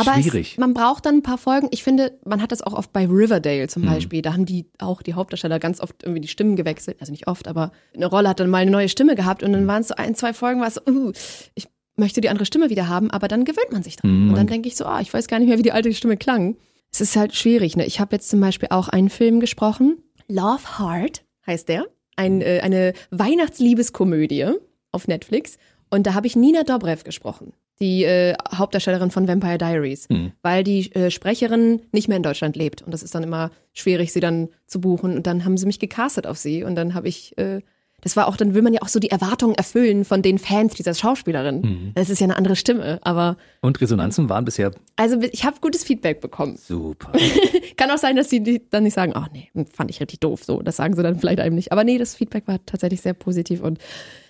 [0.00, 0.52] aber Schwierig.
[0.52, 1.68] Es, man braucht dann ein paar Folgen.
[1.70, 3.68] Ich finde, man hat das auch oft bei Riverdale Mhm.
[3.68, 4.22] zum Beispiel.
[4.22, 6.96] Da haben die auch die Hauptdarsteller ganz oft irgendwie die Stimmen gewechselt.
[7.00, 9.46] Also nicht oft, aber eine Rolle hat dann mal eine neue Stimme gehabt Mhm.
[9.48, 11.12] und dann waren es so ein, zwei Folgen, war es so, uh,
[11.54, 11.66] ich
[11.96, 14.24] möchte die andere Stimme wieder haben, aber dann gewöhnt man sich dran.
[14.24, 15.92] Mhm, und dann denke ich so, ah, ich weiß gar nicht mehr, wie die alte
[15.92, 16.56] Stimme klang.
[16.92, 17.76] Es ist halt schwierig.
[17.76, 17.84] Ne?
[17.86, 19.98] Ich habe jetzt zum Beispiel auch einen Film gesprochen.
[20.28, 21.86] Love Heart heißt der.
[22.16, 24.46] Ein, äh, eine Weihnachtsliebeskomödie
[24.92, 25.58] auf Netflix.
[25.90, 27.52] Und da habe ich Nina Dobrev gesprochen.
[27.80, 30.32] Die äh, Hauptdarstellerin von Vampire Diaries, Hm.
[30.42, 34.12] weil die äh, Sprecherin nicht mehr in Deutschland lebt und das ist dann immer schwierig,
[34.12, 37.08] sie dann zu buchen und dann haben sie mich gecastet auf sie und dann habe
[37.08, 37.60] ich, äh,
[38.02, 40.72] das war auch, dann will man ja auch so die Erwartungen erfüllen von den Fans
[40.74, 41.60] dieser Schauspielerin.
[41.60, 41.92] Mhm.
[41.94, 45.84] Das ist ja eine andere Stimme, aber Und Resonanzen waren bisher also ich habe gutes
[45.84, 46.56] Feedback bekommen.
[46.56, 47.12] super.
[47.76, 50.44] Kann auch sein, dass sie dann nicht sagen, ach nee, fand ich richtig doof.
[50.44, 51.72] So, das sagen sie dann vielleicht einem nicht.
[51.72, 53.78] Aber nee, das Feedback war tatsächlich sehr positiv und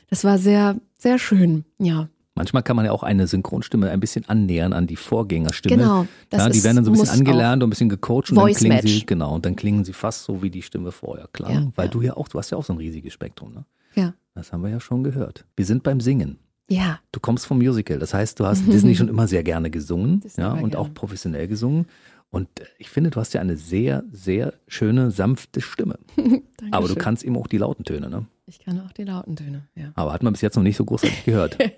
[0.09, 1.65] das war sehr, sehr schön.
[1.79, 2.09] Ja,
[2.41, 5.77] Manchmal kann man ja auch eine Synchronstimme ein bisschen annähern an die Vorgängerstimme.
[5.77, 8.31] Genau, das ja, die ist- werden dann so ein bisschen angelernt und ein bisschen gecoacht
[8.31, 9.07] und dann Voice klingen sie, Match.
[9.07, 11.53] genau, und dann klingen sie fast so wie die Stimme vorher, klar.
[11.53, 11.91] Ja, weil ja.
[11.91, 13.65] du ja auch, du hast ja auch so ein riesiges Spektrum, ne?
[13.95, 15.45] ja, Das haben wir ja schon gehört.
[15.55, 16.39] Wir sind beim Singen.
[16.69, 16.99] ja.
[17.13, 20.43] Du kommst vom Musical, das heißt, du hast Disney schon immer sehr gerne gesungen, Disney
[20.45, 20.79] ja, und gerne.
[20.79, 21.85] auch professionell gesungen.
[22.33, 25.99] Und ich finde, du hast ja eine sehr, sehr schöne, sanfte Stimme.
[26.71, 28.25] Aber du kannst eben auch die lauten Töne, ne?
[28.47, 29.91] Ich kann auch die lauten Töne, ja.
[29.95, 31.59] Aber hat man bis jetzt noch nicht so großartig gehört.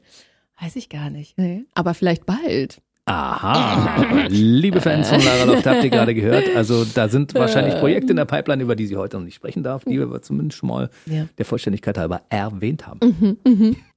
[0.63, 1.37] Weiß ich gar nicht.
[1.39, 1.65] Nee.
[1.75, 2.81] Aber vielleicht bald.
[3.05, 6.45] Aha, liebe Fans von Lara Loft, habt ihr gerade gehört.
[6.55, 9.65] Also da sind wahrscheinlich Projekte in der Pipeline, über die sie heute noch nicht sprechen
[9.65, 11.27] darf, die wir zumindest schon mal Ja.
[11.37, 13.37] der Vollständigkeit halber erwähnt haben.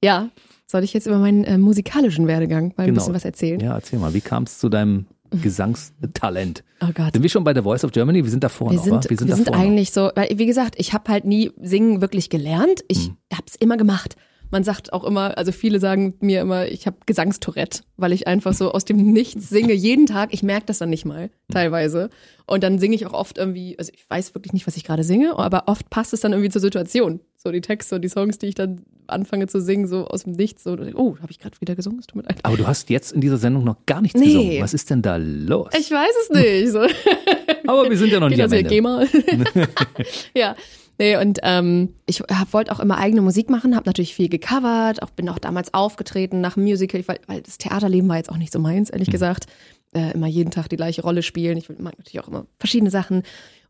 [0.02, 0.28] Ja.
[0.68, 2.98] Soll ich jetzt über meinen äh, musikalischen Werdegang mal ein Genau.
[2.98, 3.60] bisschen was erzählen?
[3.60, 5.06] Ja, erzähl mal, wie kam es zu deinem
[5.40, 6.64] Gesangstalent?
[6.82, 7.12] Oh Gott.
[7.12, 8.24] Sind wir schon bei der Voice of Germany?
[8.24, 9.60] Wir sind davor Wir noch, sind, wir sind, davor noch.
[9.62, 12.82] eigentlich so, weil wie gesagt, ich habe halt nie Singen wirklich gelernt.
[12.88, 13.16] Ich Hm.
[13.32, 14.16] habe es immer gemacht.
[14.50, 18.52] Man sagt auch immer, also viele sagen mir immer, ich habe Gesangstourette, weil ich einfach
[18.54, 20.32] so aus dem Nichts singe jeden Tag.
[20.32, 21.30] Ich merke das dann nicht mal, Hm.
[21.52, 22.10] teilweise.
[22.46, 25.02] Und dann singe ich auch oft irgendwie, also ich weiß wirklich nicht, was ich gerade
[25.04, 27.20] singe, aber oft passt es dann irgendwie zur Situation.
[27.36, 30.32] So die Texte und die Songs, die ich dann anfange zu singen, so aus dem
[30.32, 30.64] Nichts.
[30.64, 32.00] So, oh, habe ich gerade wieder gesungen?
[32.00, 32.38] Es tut mir leid.
[32.42, 34.26] Aber du hast jetzt in dieser Sendung noch gar nichts Nee.
[34.26, 34.62] gesungen.
[34.62, 35.68] Was ist denn da los?
[35.78, 36.72] Ich weiß es nicht.
[36.72, 36.80] So.
[37.68, 38.70] Aber wir sind ja noch nicht Geht am hier, Ende.
[38.70, 39.06] geh mal.
[40.34, 40.56] ja.
[40.98, 45.10] Nee, und ähm, ich wollte auch immer eigene Musik machen, habe natürlich viel gecovert, auch
[45.10, 48.52] bin auch damals aufgetreten nach dem Musical, weil, weil das Theaterleben war jetzt auch nicht
[48.52, 49.46] so meins, ehrlich gesagt.
[49.94, 51.56] Äh, immer jeden Tag die gleiche Rolle spielen.
[51.58, 53.22] Ich mag natürlich auch immer verschiedene Sachen.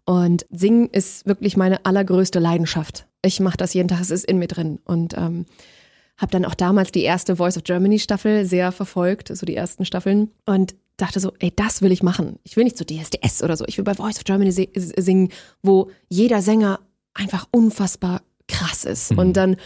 [0.04, 3.06] Und Singen ist wirklich meine allergrößte Leidenschaft.
[3.24, 4.78] Ich mache das jeden Tag, es ist in mir drin.
[4.84, 5.46] Und ähm,
[6.16, 9.84] habe dann auch damals die erste Voice of Germany Staffel sehr verfolgt, so die ersten
[9.84, 12.38] Staffeln und dachte so, ey, das will ich machen.
[12.44, 13.64] Ich will nicht zu DSDS oder so.
[13.66, 15.28] Ich will bei Voice of Germany si- singen,
[15.62, 16.78] wo jeder Sänger
[17.16, 19.18] einfach unfassbar krass ist Mhm.
[19.18, 19.56] und dann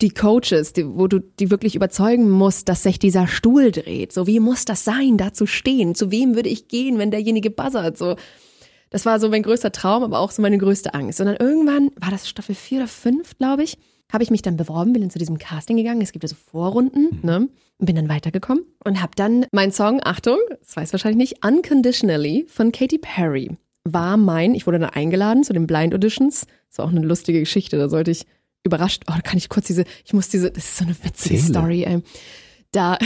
[0.00, 4.12] die Coaches, die, wo du die wirklich überzeugen musst, dass sich dieser Stuhl dreht.
[4.12, 5.94] So, wie muss das sein, da zu stehen?
[5.94, 7.98] Zu wem würde ich gehen, wenn derjenige buzzert?
[7.98, 8.16] So,
[8.88, 11.20] das war so mein größter Traum, aber auch so meine größte Angst.
[11.20, 13.76] Und dann irgendwann, war das Staffel 4 oder 5, glaube ich,
[14.10, 16.00] habe ich mich dann beworben, bin dann zu diesem Casting gegangen.
[16.00, 17.48] Es gibt ja so Vorrunden, ne?
[17.78, 22.46] Und bin dann weitergekommen und habe dann meinen Song, Achtung, das weiß wahrscheinlich nicht, Unconditionally
[22.48, 23.50] von Katy Perry
[23.84, 26.46] war mein, ich wurde dann eingeladen zu den Blind Auditions.
[26.70, 28.26] Das war auch eine lustige Geschichte, da sollte ich
[28.64, 31.36] überrascht, oh, da kann ich kurz diese, ich muss diese, das ist so eine witzige
[31.36, 31.52] Erzähle.
[31.58, 32.02] Story, ey.
[32.72, 32.98] Da,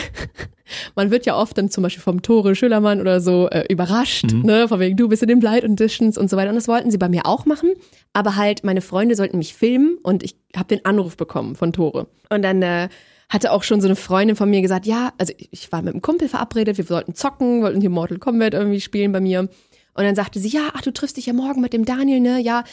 [0.96, 4.68] man wird ja oft dann zum Beispiel vom Tore Schülermann oder so äh, überrascht, ne,
[4.68, 6.50] von wegen, du bist in den Blind Auditions und so weiter.
[6.50, 7.70] Und das wollten sie bei mir auch machen,
[8.12, 12.08] aber halt meine Freunde sollten mich filmen und ich habe den Anruf bekommen von Tore.
[12.30, 12.88] Und dann äh,
[13.30, 15.94] hatte auch schon so eine Freundin von mir gesagt, ja, also ich- ich war mit
[15.94, 19.40] einem Kumpel verabredet, wir sollten zocken, wollten hier Mortal Kombat irgendwie spielen bei mir.
[19.40, 22.40] Und dann sagte sie, ja, ach, du triffst dich ja morgen mit dem Daniel, ne?
[22.40, 22.64] Ja,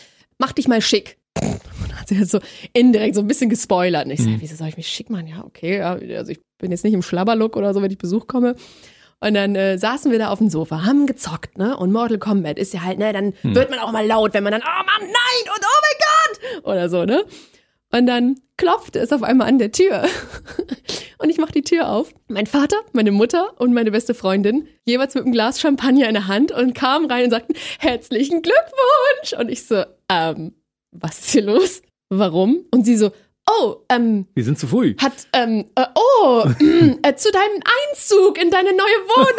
[0.41, 1.17] mach dich mal schick.
[1.41, 2.39] Und hat sie halt so
[2.73, 4.05] indirekt so ein bisschen gespoilert.
[4.05, 5.27] Und ich sage, wieso soll ich mich schick machen?
[5.27, 8.27] Ja, okay, ja, also ich bin jetzt nicht im Schlabberlook oder so, wenn ich Besuch
[8.27, 8.55] komme.
[9.21, 11.77] Und dann äh, saßen wir da auf dem Sofa, haben gezockt, ne?
[11.77, 14.51] Und Mortal Kombat ist ja halt, ne, dann wird man auch mal laut, wenn man
[14.51, 16.65] dann, oh Mann, nein und oh mein Gott!
[16.65, 17.23] Oder so, ne?
[17.91, 20.05] Und dann klopfte es auf einmal an der Tür.
[21.21, 22.11] Und ich mache die Tür auf.
[22.29, 26.27] Mein Vater, meine Mutter und meine beste Freundin, jeweils mit einem Glas Champagner in der
[26.27, 29.33] Hand und kamen rein und sagten, herzlichen Glückwunsch.
[29.37, 30.53] Und ich so, ähm,
[30.91, 31.82] was ist hier los?
[32.09, 32.66] Warum?
[32.72, 33.12] Und sie so,
[33.49, 34.95] oh, ähm, Wir sind zu früh.
[34.97, 36.43] hat, ähm, äh, oh,
[37.01, 39.32] äh, zu deinem Einzug in deine neue Wohnung.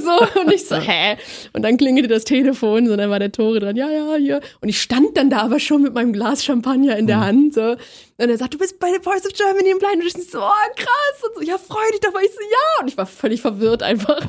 [0.08, 1.16] So, und ich so, hä?
[1.52, 4.40] Und dann klingelte das Telefon, so, dann war der Tore dran, ja, ja, hier.
[4.60, 7.72] Und ich stand dann da aber schon mit meinem Glas Champagner in der Hand, so.
[7.72, 9.96] Und er sagt, du bist bei der Voice of Germany im Blind.
[10.02, 11.22] Und ich so, oh, krass.
[11.28, 12.14] Und so, ja, freu dich doch.
[12.14, 12.82] Und ich so, ja.
[12.82, 14.26] Und ich war völlig verwirrt einfach.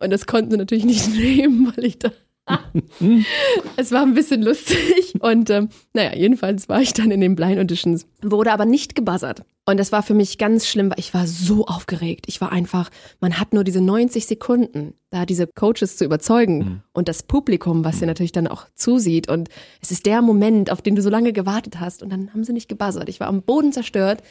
[0.00, 2.10] Und das konnten sie natürlich nicht nehmen, weil ich da
[3.76, 5.14] es war ein bisschen lustig.
[5.20, 9.44] Und ähm, naja, jedenfalls war ich dann in den Blind Auditions, wurde aber nicht gebuzzert.
[9.68, 12.26] Und das war für mich ganz schlimm, weil ich war so aufgeregt.
[12.28, 12.88] Ich war einfach,
[13.20, 17.98] man hat nur diese 90 Sekunden, da diese Coaches zu überzeugen und das Publikum, was
[17.98, 19.28] dir natürlich dann auch zusieht.
[19.28, 19.48] Und
[19.82, 22.04] es ist der Moment, auf den du so lange gewartet hast.
[22.04, 23.08] Und dann haben sie nicht gebuzzert.
[23.08, 24.22] Ich war am Boden zerstört,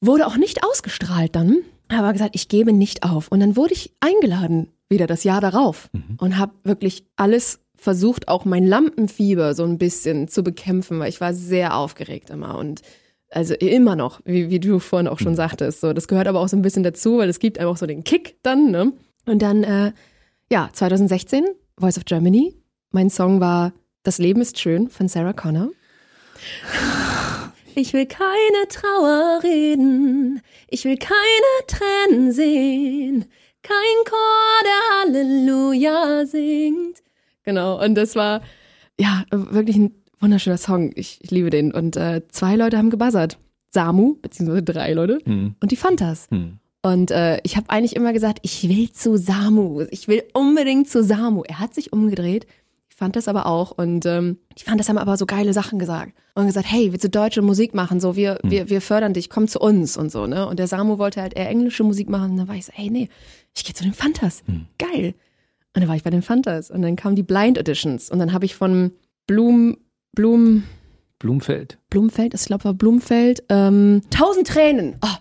[0.00, 1.58] wurde auch nicht ausgestrahlt dann,
[1.88, 3.28] aber gesagt, ich gebe nicht auf.
[3.28, 5.88] Und dann wurde ich eingeladen, wieder das Jahr darauf,
[6.18, 11.20] und habe wirklich alles versucht, auch mein Lampenfieber so ein bisschen zu bekämpfen, weil ich
[11.22, 12.82] war sehr aufgeregt immer und
[13.30, 15.80] Also immer noch, wie, wie du vorhin auch schon sagtest.
[15.80, 18.02] So, das gehört aber auch so ein bisschen dazu, weil es gibt einfach so den
[18.04, 18.92] Kick dann, ne?
[19.24, 19.92] Und dann, äh,
[20.50, 21.44] ja, 2016,
[21.78, 22.54] Voice of Germany.
[22.90, 23.72] Mein Song war
[24.02, 25.70] Das Leben ist schön von Sarah Connor.
[27.76, 31.14] Ich will keine Trauer reden, ich will keine
[31.68, 33.26] Tränen sehen,
[33.62, 37.02] kein Chor, der Halleluja singt.
[37.44, 38.42] Genau, und das war
[38.98, 40.92] ja wirklich ein wunderschöner Song.
[40.94, 41.72] Ich, ich liebe den.
[41.72, 43.38] Und äh, zwei Leute haben gebuzzert.
[43.72, 45.54] Samu, beziehungsweise drei Leute, Hm.
[45.60, 46.26] und die Fantas.
[46.30, 46.58] Hm.
[46.82, 49.82] Und äh, ich habe eigentlich immer gesagt, ich will zu Samu.
[49.90, 51.42] Ich will unbedingt zu Samu.
[51.46, 52.46] Er hat sich umgedreht.
[52.88, 53.70] Ich fand das aber auch.
[53.70, 56.12] Und ähm, die Fantas haben aber so geile Sachen gesagt.
[56.34, 58.00] Und gesagt, hey, willst du deutsche Musik machen?
[58.00, 60.46] So, wir, wir, wir fördern dich, komm zu uns und so, ne?
[60.48, 62.32] Und der Samu wollte halt eher englische Musik machen.
[62.32, 63.08] Und dann war ich so, hey, nee,
[63.56, 64.42] ich gehe zu den Fantas.
[64.78, 65.14] Geil.
[65.74, 66.70] Und dann war ich bei den Fantas.
[66.70, 68.10] Und dann kamen die Blind Editions.
[68.10, 68.92] Und dann habe ich von
[69.26, 69.76] Blum,
[70.12, 70.64] Blum,
[71.20, 71.78] Blumfeld.
[71.90, 73.44] Blumfeld, ich glaube war Blumfeld.
[73.48, 74.96] Ähm, tausend Tränen.
[75.02, 75.14] Oh.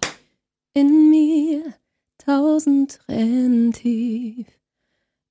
[0.74, 1.74] In mir
[2.18, 4.48] tausend Tränen tief.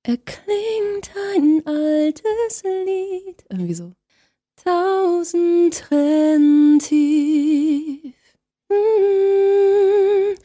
[0.03, 3.43] Erklingt ein altes Lied.
[3.49, 3.93] Irgendwie so.
[4.63, 8.13] Tausend Tränen tief.
[8.69, 10.35] Mm.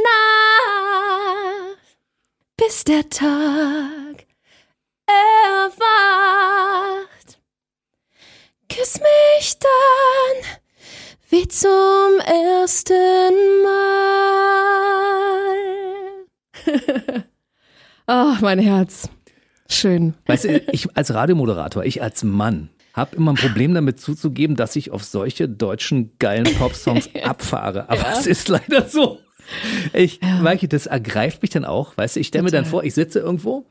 [1.69, 1.99] Nacht,
[2.57, 4.25] bis der Tag
[5.07, 5.79] erwacht.
[8.71, 10.37] Küss mich dann
[11.29, 14.55] wie zum ersten Mal.
[18.07, 19.09] Oh, mein Herz.
[19.69, 20.15] Schön.
[20.27, 24.77] Weißt du, ich als Radiomoderator, ich als Mann, habe immer ein Problem damit zuzugeben, dass
[24.77, 27.89] ich auf solche deutschen geilen Popsongs abfahre.
[27.89, 29.19] Aber es ist leider so.
[29.93, 31.97] Ich, Maike, das ergreift mich dann auch.
[31.97, 33.67] Weißt du, ich stelle mir dann vor, ich sitze irgendwo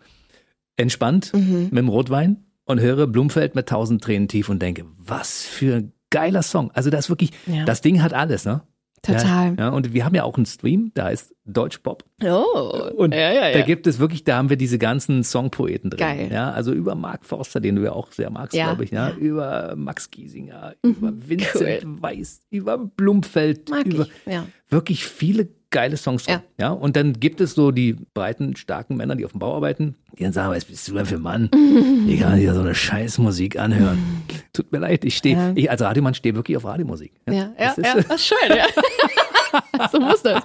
[0.76, 1.70] entspannt Mhm.
[1.72, 5.94] mit dem Rotwein und höre Blumfeld mit tausend Tränen tief und denke, was für ein
[6.10, 6.72] geiler Song.
[6.72, 7.66] Also das ist wirklich, Ja.
[7.66, 8.62] das Ding hat alles, ne?
[9.04, 9.56] Total.
[9.58, 12.06] Ja, ja, und wir haben ja auch einen Stream, da heißt Deutschpop.
[12.24, 12.90] Oh.
[12.96, 13.66] Und ja, ja, da ja.
[13.66, 16.00] gibt es wirklich, da haben wir diese ganzen Songpoeten drin.
[16.00, 16.30] Geil.
[16.32, 18.68] Ja, also über Mark Forster, den du ja auch sehr magst, Ja.
[18.68, 22.02] glaube ich, ja, über Max Giesinger, über Vincent Cool.
[22.02, 24.34] Weiss, über Blumfeld, Mag über ich.
[24.34, 24.46] Ja.
[24.70, 26.40] wirklich viele geile Songs drin.
[26.58, 26.68] Ja.
[26.68, 26.72] Ja.
[26.72, 30.24] und dann gibt es so die breiten, starken Männer, die auf dem Bau arbeiten, die
[30.24, 31.50] dann sagen, was bist du denn für ein Mann?
[32.08, 33.98] Ich kann hier so eine Scheißmusik anhören.
[34.54, 35.52] Tut mir leid, ich stehe, Ja.
[35.56, 37.12] ich als Radiomann stehe wirklich auf Radiomusik.
[37.28, 39.90] Ja, ja, Das ist, ja, das ist schön, ja.
[39.92, 40.44] so muss das.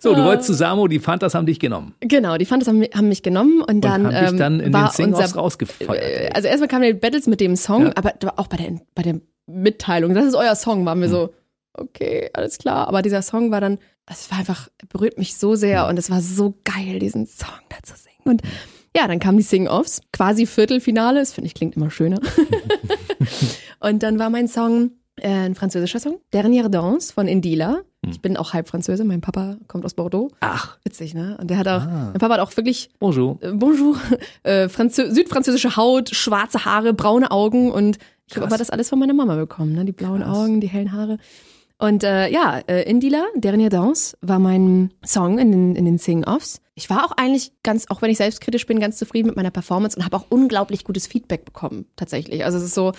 [0.00, 1.94] So, du wolltest zu Samo, die Fantas haben dich genommen.
[2.00, 4.72] Genau, die Fantas haben, haben mich genommen und dann, und haben dich ähm, dann in
[4.72, 6.00] war den Sing-Offs rausgefeuert.
[6.02, 9.20] äh, also erstmal kamen die Battles mit dem Song, aber auch bei der, bei der
[9.46, 11.32] Mitteilung, das ist euer Song, waren wir so,
[11.80, 12.88] okay, alles klar.
[12.88, 13.78] Aber dieser Song war dann,
[14.10, 17.76] es war einfach, berührt mich so sehr und es war so geil, diesen Song da
[17.82, 18.22] zu singen.
[18.24, 18.42] Und
[18.96, 22.18] ja, dann kamen die Sing-Offs, quasi Viertelfinale, das finde ich klingt immer schöner.
[23.80, 27.80] und dann war mein Song äh, ein französischer Song, Dernière Danse von Indila.
[28.08, 30.30] Ich bin auch halb Französe, mein Papa kommt aus Bordeaux.
[30.40, 31.36] Ach, Witzig, ne?
[31.40, 32.08] Und der hat auch, Ah.
[32.12, 33.38] mein Papa hat auch wirklich bonjour.
[33.42, 33.96] äh, Bonjour,
[34.44, 38.98] äh, Franzö südfranzösische Haut, schwarze Haare, braune Augen und ich habe aber das alles von
[38.98, 39.84] meiner Mama bekommen, ne?
[39.84, 40.36] Die blauen Krass.
[40.38, 41.18] Augen, die hellen Haare.
[41.78, 46.60] Und äh, ja, äh, Indila, Dernière Danse, war mein Song in den, in den Sing-Offs.
[46.74, 49.96] Ich war auch eigentlich ganz, auch wenn ich selbstkritisch bin, ganz zufrieden mit meiner Performance
[49.96, 52.44] und habe auch unglaublich gutes Feedback bekommen, tatsächlich.
[52.44, 52.92] Also es ist so,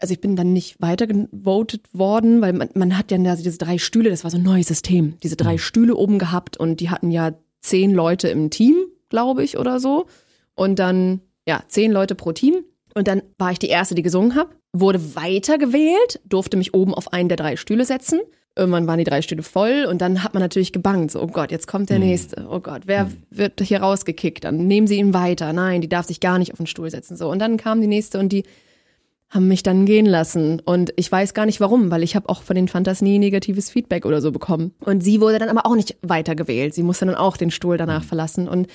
[0.00, 3.58] also ich bin dann nicht weiter gewotet worden, weil man, man hat ja da diese
[3.58, 6.90] drei Stühle, das war so ein neues System, diese drei Stühle oben gehabt und die
[6.90, 8.76] hatten ja zehn Leute im Team,
[9.08, 10.06] glaube ich, oder so.
[10.54, 12.64] Und dann, ja, zehn Leute pro Team.
[12.94, 17.12] Und dann war ich die Erste, die gesungen habe, wurde weitergewählt, durfte mich oben auf
[17.12, 18.20] einen der drei Stühle setzen.
[18.56, 21.12] Irgendwann waren die drei Stühle voll und dann hat man natürlich gebangt.
[21.12, 22.48] So, oh Gott, jetzt kommt der nächste.
[22.50, 24.42] Oh Gott, wer wird hier rausgekickt?
[24.42, 25.52] Dann nehmen sie ihn weiter.
[25.52, 27.16] Nein, die darf sich gar nicht auf den Stuhl setzen.
[27.16, 28.42] So, und dann kam die nächste und die
[29.30, 30.60] haben mich dann gehen lassen.
[30.60, 33.70] Und ich weiß gar nicht warum, weil ich habe auch von den Fantas nie negatives
[33.70, 34.74] Feedback oder so bekommen.
[34.80, 36.74] Und sie wurde dann aber auch nicht weitergewählt.
[36.74, 38.48] Sie musste dann auch den Stuhl danach verlassen.
[38.48, 38.68] Und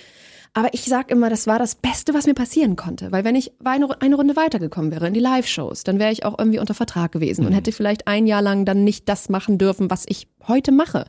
[0.54, 3.12] aber ich sag immer, das war das Beste, was mir passieren konnte.
[3.12, 6.38] Weil wenn ich eine, eine Runde weitergekommen wäre in die Live-Shows, dann wäre ich auch
[6.38, 9.90] irgendwie unter Vertrag gewesen und hätte vielleicht ein Jahr lang dann nicht das machen dürfen,
[9.90, 11.06] was ich heute mache.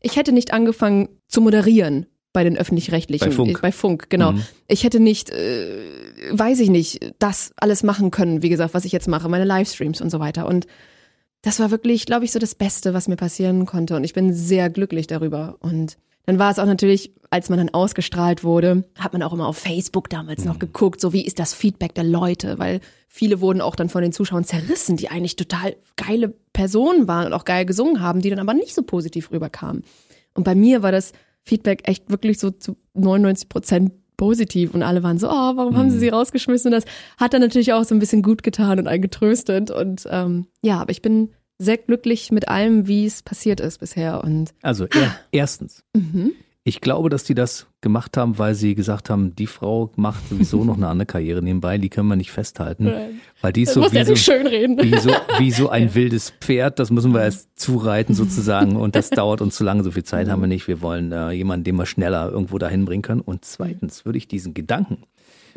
[0.00, 3.28] Ich hätte nicht angefangen zu moderieren bei den öffentlich-rechtlichen.
[3.28, 3.62] Bei Funk.
[3.62, 4.32] Bei Funk, genau.
[4.32, 4.42] Mhm.
[4.66, 5.84] Ich hätte nicht, äh,
[6.32, 10.00] weiß ich nicht, das alles machen können, wie gesagt, was ich jetzt mache, meine Livestreams
[10.00, 10.46] und so weiter.
[10.46, 10.66] Und
[11.42, 13.94] das war wirklich, glaube ich, so das Beste, was mir passieren konnte.
[13.94, 15.56] Und ich bin sehr glücklich darüber.
[15.60, 15.96] Und
[16.26, 19.58] dann war es auch natürlich, als man dann ausgestrahlt wurde, hat man auch immer auf
[19.58, 23.76] Facebook damals noch geguckt, so wie ist das Feedback der Leute, weil viele wurden auch
[23.76, 28.00] dann von den Zuschauern zerrissen, die eigentlich total geile Personen waren und auch geil gesungen
[28.00, 29.84] haben, die dann aber nicht so positiv rüberkamen.
[30.34, 31.12] Und bei mir war das
[31.42, 35.90] Feedback echt wirklich so zu 99 Prozent positiv und alle waren so, oh, warum haben
[35.90, 36.68] sie sie rausgeschmissen?
[36.68, 36.84] Und das
[37.16, 39.70] hat dann natürlich auch so ein bisschen gut getan und einen getröstet.
[39.70, 41.30] Und ähm, ja, aber ich bin
[41.62, 44.24] sehr glücklich mit allem, wie es passiert ist bisher.
[44.24, 46.32] Und Also er, erstens, Mhm.
[46.64, 50.64] ich glaube, dass die das gemacht haben, weil sie gesagt haben, die Frau macht sowieso
[50.64, 52.90] noch eine andere Karriere nebenbei, die können wir nicht festhalten,
[53.42, 54.78] weil die ist das so wie ja so, nicht schön reden.
[54.82, 59.10] wie so wie so ein wildes Pferd, das müssen wir erst zureiten sozusagen und das
[59.10, 60.66] dauert uns zu lange, so viel Zeit haben wir nicht.
[60.68, 63.20] Wir wollen äh, jemanden, den wir schneller irgendwo dahin bringen können.
[63.20, 64.98] Und zweitens würde ich diesen Gedanken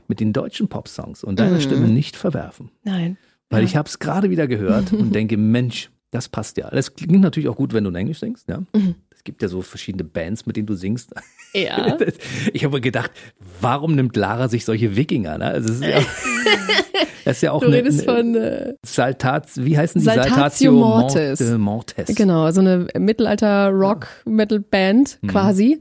[0.07, 2.71] mit den deutschen Popsongs und deiner Stimme nicht verwerfen.
[2.83, 3.17] Nein.
[3.49, 6.69] Weil ich habe es gerade wieder gehört und denke, Mensch, das passt ja.
[6.69, 8.47] Das klingt natürlich auch gut, wenn du in Englisch singst.
[8.47, 8.61] Ja?
[9.11, 11.13] Es gibt ja so verschiedene Bands, mit denen du singst.
[11.53, 11.97] Ja.
[12.53, 13.11] Ich habe mir gedacht,
[13.61, 15.37] warum nimmt Lara sich solche Wikinger?
[15.37, 15.45] Ne?
[15.45, 15.99] Also es ist ja,
[17.25, 20.05] das ist ja auch Du eine, redest eine von, äh, Saltaz, wie heißen die?
[20.05, 21.39] Saltatio Mortis.
[21.41, 22.15] Morte- Mortes.
[22.15, 25.27] genau, so eine Mittelalter-Rock-Metal-Band Mhm.
[25.27, 25.79] quasi,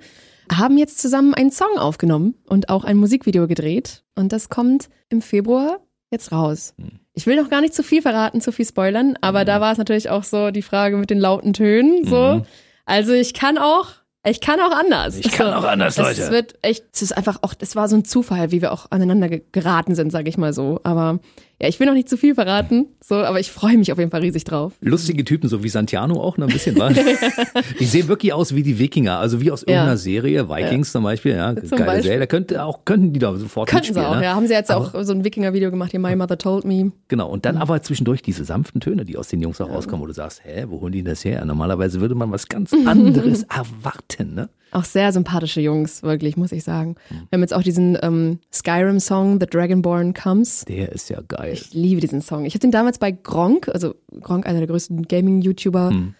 [0.50, 4.02] haben jetzt zusammen einen Song aufgenommen und auch ein Musikvideo gedreht.
[4.14, 5.78] Und das kommt im Februar
[6.12, 6.74] jetzt raus.
[6.76, 7.00] Mhm.
[7.14, 9.78] Ich will noch gar nicht zu viel verraten, zu viel spoilern, aber da war es
[9.78, 12.06] natürlich auch so die Frage mit den lauten Tönen.
[12.06, 12.36] So.
[12.36, 12.42] Mhm.
[12.86, 13.88] Also ich kann auch,
[14.26, 15.16] ich kann auch anders.
[15.18, 16.30] Ich kann auch anders, Es Leute.
[16.32, 19.28] wird echt, es ist einfach auch, das war so ein Zufall, wie wir auch aneinander
[19.28, 20.80] ge- geraten sind, sage ich mal so.
[20.84, 21.18] Aber
[21.62, 24.10] ja, ich will noch nicht zu viel verraten, so, aber ich freue mich auf jeden
[24.10, 24.72] Fall riesig drauf.
[24.80, 26.90] Lustige Typen, so wie Santiano auch noch ein bisschen war.
[27.80, 29.68] die sehen wirklich aus wie die Wikinger, also wie aus Ja.
[29.74, 32.02] irgendeiner Serie, Vikings zum Beispiel, ja, Zum geile Beispiel.
[32.02, 32.18] Serie.
[32.18, 34.12] Da könnte auch, könnten die da sofort Könnten sie mitspielen.
[34.16, 34.24] auch, ne?
[34.24, 34.34] ja.
[34.34, 36.90] Haben sie jetzt auch so ein Wikinger-Video gemacht, hier My Mother Told Me.
[37.08, 40.06] Genau, und dann aber zwischendurch diese sanften Töne, die aus den Jungs auch rauskommen, wo
[40.08, 41.44] du sagst, hä, wo holen die das her?
[41.44, 44.48] Normalerweise würde man was ganz anderes erwarten, ne?
[44.72, 46.96] Auch sehr sympathische Jungs, wirklich, muss ich sagen.
[47.10, 50.64] Wir haben jetzt auch diesen ähm, Skyrim-Song, The Dragonborn Comes.
[50.66, 51.52] Der ist ja geil.
[51.52, 52.44] Ich liebe diesen Song.
[52.46, 56.14] Ich habe den damals bei Gronk, also Gronk, einer der größten Gaming-YouTuber, Hm.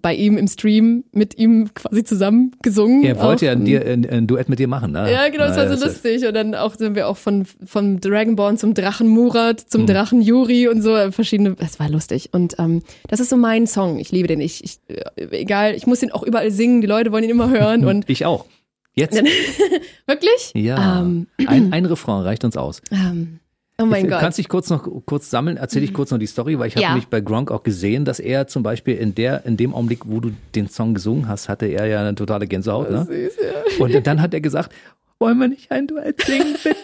[0.00, 3.04] Bei ihm im Stream mit ihm quasi zusammen gesungen.
[3.04, 3.56] Er wollte ja Auch.
[3.56, 5.12] ein, dir, ein, ein Duett mit dir machen, ne?
[5.12, 6.26] Ja, genau, das war so ist- lustig.
[6.26, 9.86] Und dann auch sind wir auch von, vom Dragonborn zum Drachen Murat, zum Hm.
[9.88, 12.30] Drachen Yuri und so, verschiedene, das war lustig.
[12.32, 13.98] Und ähm, das ist so mein Song.
[13.98, 14.40] Ich liebe den.
[14.40, 17.50] Ich, ich äh, egal, ich muss den auch überall singen, die Leute wollen ihn immer
[17.50, 18.46] hören und Ich auch.
[18.94, 19.22] Jetzt?
[20.06, 20.52] wirklich?
[20.54, 21.00] Ja.
[21.00, 22.80] Ähm, ein, ein Refrain reicht uns aus.
[22.90, 23.40] ähm,
[23.80, 24.20] oh mein Du Gott.
[24.20, 26.82] kannst dich kurz noch kurz sammeln, erzähl ich kurz noch die Story, weil ich habe
[26.82, 26.88] Ja.
[26.90, 30.20] nämlich bei Gronk auch gesehen, dass er zum Beispiel in der, in dem Augenblick, wo
[30.20, 33.04] du den Song gesungen hast, hatte er ja eine totale Gänsehaut, ne?
[33.04, 33.36] Süß,
[33.78, 33.84] ja.
[33.84, 34.72] Und dann hat er gesagt,
[35.18, 36.76] wollen wir nicht ein Duett singen, bitte?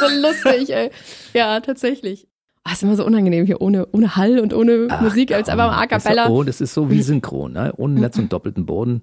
[0.00, 0.90] so lustig, ey.
[1.34, 2.26] Ja, tatsächlich.
[2.64, 5.86] Ah, ist immer so unangenehm hier ohne, ohne Hall und ohne Musik, als einfach A
[5.86, 6.28] Das ist, cappella.
[6.28, 7.72] oh, das ist so wie synchron, ne?
[7.76, 9.02] Ohne Netz und doppelten Boden.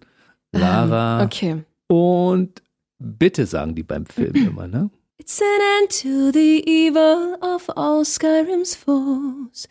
[0.52, 1.24] Lara.
[1.24, 1.64] Okay.
[1.88, 2.62] Und
[3.00, 4.90] bitte sagen die beim Film immer, ne?
[5.26, 9.68] It's an end to the evil of all Skyrim's foes.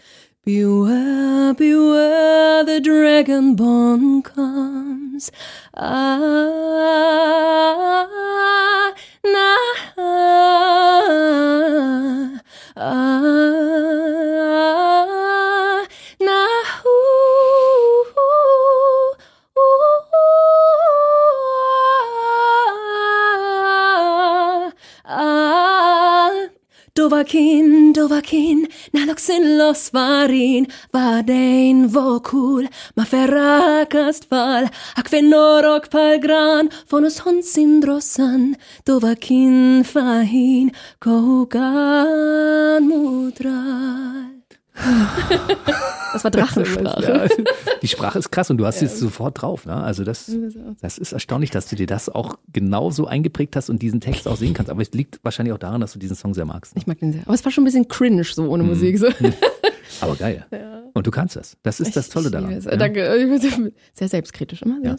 [0.47, 5.31] Beware, beware, the dragonborn comes.
[5.75, 6.17] Ah,
[9.23, 9.57] na,
[9.99, 10.41] ah,
[12.75, 13.13] ah,
[26.95, 34.69] Dovakin, Dovakin, naloxin los varin, vadein vocul, ma ferracast val,
[35.01, 40.71] acvenorok palgran, fonus honsin drosan, Dovakin fahin,
[41.01, 44.32] cohugan mutral.
[46.13, 47.03] Das war Drachensprache.
[47.03, 47.45] Ja,
[47.81, 49.75] die Sprache ist krass und du hast es sofort drauf, ne?
[49.75, 50.31] Also das,
[50.81, 54.37] das ist erstaunlich, dass du dir das auch genauso eingeprägt hast und diesen Text auch
[54.37, 54.71] singen kannst.
[54.71, 56.75] Aber es liegt wahrscheinlich auch daran, dass du diesen Song sehr magst.
[56.75, 56.81] Ne?
[56.81, 57.23] Ich mag den sehr.
[57.23, 58.99] Aber es war schon ein bisschen cringe, so ohne Musik.
[58.99, 59.09] So.
[60.01, 60.47] Aber geil.
[60.95, 61.57] Und du kannst das.
[61.63, 62.61] Das ist das Tolle daran.
[62.61, 62.77] ja?
[62.77, 63.17] Danke.
[63.17, 64.79] Ich bin Sehr selbstkritisch immer.
[64.83, 64.97] Ja.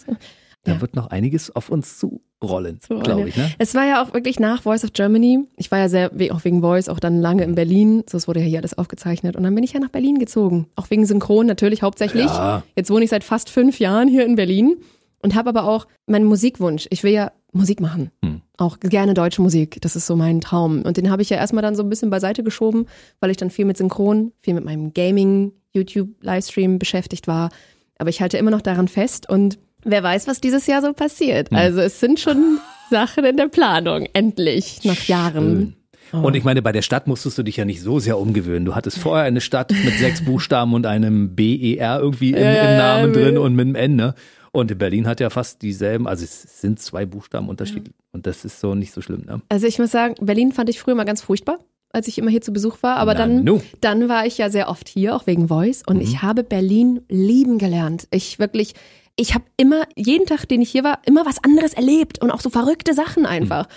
[0.66, 0.82] Da Ja.
[0.82, 3.36] wird noch einiges auf uns zurollen, So, glaube ich.
[3.36, 3.52] Ne?
[3.58, 5.40] Es war ja auch wirklich nach Voice of Germany.
[5.58, 8.04] Ich war ja sehr, auch wegen Voice, auch dann lange in Berlin.
[8.10, 9.36] So, es wurde ja hier alles aufgezeichnet.
[9.36, 10.68] Und dann bin ich ja nach Berlin gezogen.
[10.76, 12.26] Auch wegen Synchron natürlich hauptsächlich.
[12.26, 12.64] Ja.
[12.78, 14.78] Jetzt wohne ich seit fast fünf Jahren hier in Berlin
[15.22, 16.88] und habe aber auch meinen Musikwunsch.
[16.92, 18.10] Ich will ja Musik machen.
[18.24, 18.42] Hm.
[18.58, 19.80] Auch gerne deutsche Musik.
[19.82, 20.82] Das ist so mein Traum.
[20.84, 22.86] Und den habe ich ja erstmal dann so ein bisschen beiseite geschoben,
[23.20, 27.50] weil ich dann viel mit Synchron, viel mit meinem Gaming, YouTube-Livestream beschäftigt war.
[27.98, 31.50] Aber ich halte immer noch daran fest und wer weiß, was dieses Jahr so passiert.
[31.50, 31.58] Hm.
[31.58, 32.60] Also es sind schon
[32.90, 35.76] Sachen in der Planung, endlich, nach Jahren.
[36.12, 36.24] Schön.
[36.24, 38.66] Und ich meine, bei der Stadt musstest du dich ja nicht so sehr umgewöhnen.
[38.66, 42.78] Du hattest vorher eine Stadt mit sechs Buchstaben und einem BER irgendwie im, Ja, im
[42.78, 43.96] Namen ja, drin und mit einem N.
[43.96, 44.14] Ne?
[44.52, 47.90] Und in Berlin hat ja fast dieselben, also es sind zwei Buchstaben Unterschied.
[48.12, 49.24] Und das ist so nicht so schlimm.
[49.26, 49.42] Ne?
[49.50, 51.58] Also ich muss sagen, Berlin fand ich früher mal ganz furchtbar,
[51.90, 52.98] als ich immer hier zu Besuch war.
[52.98, 55.82] Aber Na dann, dann war ich ja sehr oft hier, auch wegen Voice.
[55.88, 56.02] Und Mhm.
[56.04, 58.08] ich habe Berlin lieben gelernt.
[58.12, 58.76] Ich wirklich,
[59.16, 62.42] ich habe immer, jeden Tag, den ich hier war, immer was anderes erlebt und auch
[62.42, 63.68] so verrückte Sachen einfach.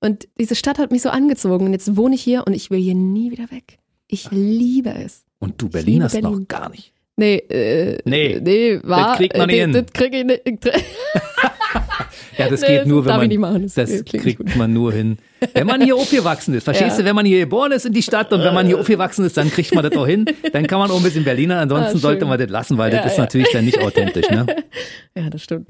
[0.00, 1.66] Und diese Stadt hat mich so angezogen.
[1.66, 3.78] Und jetzt wohne ich hier und ich will hier nie wieder weg.
[4.08, 5.24] Ich liebe es.
[5.38, 6.92] Und du Ich Berlin noch gar nicht.
[7.16, 9.72] Nee, äh, Nee, nee, war, kriegt man nicht hin.
[9.72, 10.42] Das krieg ich nicht.
[12.38, 13.74] Ja, das Nee, geht nur, wenn man, ich.
[13.74, 15.18] Das das kriegt man nur hin,
[15.54, 16.64] wenn man hier aufgewachsen ist.
[16.64, 16.98] Verstehst Ja.
[16.98, 19.36] du, wenn man hier geboren ist in die Stadt und wenn man hier aufgewachsen ist,
[19.38, 20.26] dann kriegt man das auch hin.
[20.52, 22.98] Dann kann man auch ein bisschen Berliner, ansonsten Ah, sollte man das lassen, weil Ja,
[23.02, 23.24] das ist ja.
[23.24, 24.28] natürlich dann nicht authentisch.
[24.30, 24.46] Ne?
[25.18, 25.68] Ja, das stimmt.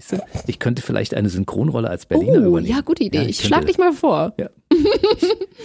[0.48, 2.74] Ich könnte vielleicht eine Synchronrolle als Berliner Oh, übernehmen.
[2.74, 3.18] ja, gute Idee.
[3.18, 3.66] Ich könnte schlag das.
[3.68, 4.34] dich mal vor.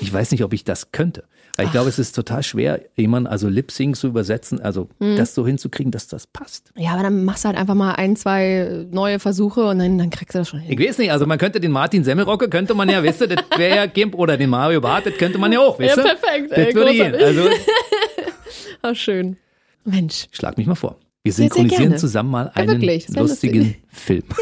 [0.02, 1.24] Ich weiß nicht, ob ich das könnte.
[1.64, 5.16] Ich glaube, es ist total schwer, jemanden, also Lip-Sync zu übersetzen, also Hm.
[5.16, 6.72] das so hinzukriegen, dass das passt.
[6.78, 10.10] Ja, aber dann machst du halt einfach mal ein, zwei neue Versuche und dann, dann
[10.10, 10.72] kriegst du das schon hin.
[10.78, 13.44] Ich weiß nicht, also man könnte den Martin Semmelrocke, könnte man ja, weißt du, das
[13.58, 16.10] wäre ja Gimp oder den Mario Barth, das könnte man ja auch, weißt Ja, du?
[16.10, 17.16] perfekt, Das ey, würde gehen.
[17.16, 17.42] Also
[18.84, 19.38] Ah, schön.
[19.86, 20.28] Mensch.
[20.32, 20.98] schlag mich mal vor.
[21.24, 23.82] Wir synchronisieren zusammen mal einen das wär lustigen lustig.
[23.90, 24.24] Film.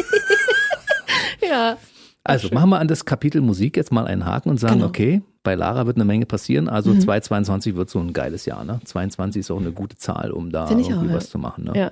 [1.41, 1.77] Ja.
[2.23, 4.87] Also machen wir an das Kapitel Musik jetzt mal einen Haken und sagen, Genau.
[4.87, 6.67] okay, bei Lara wird eine Menge passieren.
[6.67, 7.01] Also Mhm.
[7.01, 8.63] 2022 wird so ein geiles Jahr.
[8.65, 8.79] Ne?
[8.83, 11.13] 22 ist auch eine gute Zahl, um da irgendwie auch, ja.
[11.13, 11.63] was zu machen.
[11.65, 11.73] Ne?
[11.75, 11.91] Ja,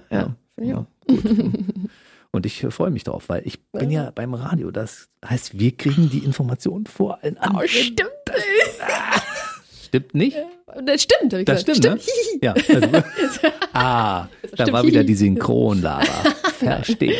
[0.61, 0.77] ja.
[0.77, 0.85] Auch.
[1.07, 1.23] gut.
[2.31, 4.69] Und ich äh, freue mich drauf, weil ich bin ja beim Radio.
[4.69, 7.63] Das heißt, wir kriegen die Informationen vor allen anderen.
[7.65, 8.09] Oh, stimmt.
[9.85, 10.37] Stimmt nicht?
[10.85, 12.01] Das stimmt, hab ich Das gesagt.
[12.03, 12.45] stimmt, ne?
[12.45, 12.53] Ja.
[12.53, 12.87] Also,
[13.73, 14.71] ah, da stimmt.
[14.73, 16.03] war wieder die Synchron-Lara.
[16.59, 17.15] Verstehe.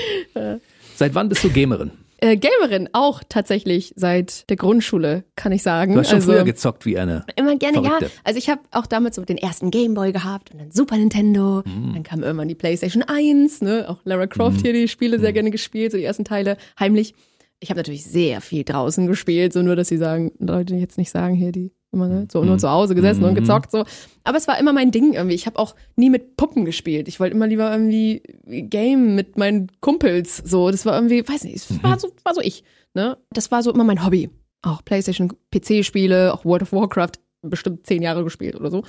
[0.96, 1.92] Seit wann bist du Gamerin?
[2.20, 5.94] Äh, Gamerin auch tatsächlich seit der Grundschule, kann ich sagen.
[5.94, 7.24] Du hast schon also, früher gezockt wie eine.
[7.36, 8.06] Immer gerne, Verrückte.
[8.06, 8.12] ja.
[8.24, 11.62] Also ich habe auch damals so den ersten Gameboy gehabt und dann Super Nintendo.
[11.66, 11.94] Mhm.
[11.94, 13.86] Dann kam irgendwann die PlayStation 1, ne?
[13.88, 15.22] Auch Lara Croft hier die Spiele Mhm.
[15.22, 17.14] sehr gerne gespielt, so die ersten Teile heimlich.
[17.60, 20.98] Ich habe natürlich sehr viel draußen gespielt, so nur, dass sie sagen, Leute die jetzt
[20.98, 22.48] nicht sagen hier, die immer so Mhm.
[22.48, 23.84] nur zu Hause gesessen und gezockt so.
[24.24, 25.36] Aber es war immer mein Ding irgendwie.
[25.36, 27.08] Ich habe auch nie mit Puppen gespielt.
[27.08, 30.70] Ich wollte immer lieber irgendwie Game mit meinen Kumpels so.
[30.70, 31.84] Das war irgendwie, weiß nicht, es Mhm.
[31.84, 32.64] war so, war so ich.
[32.94, 33.18] Ne?
[33.32, 34.30] Das war so immer mein Hobby.
[34.62, 38.84] Auch PlayStation, PC-Spiele, auch World of Warcraft, bestimmt zehn Jahre gespielt oder so.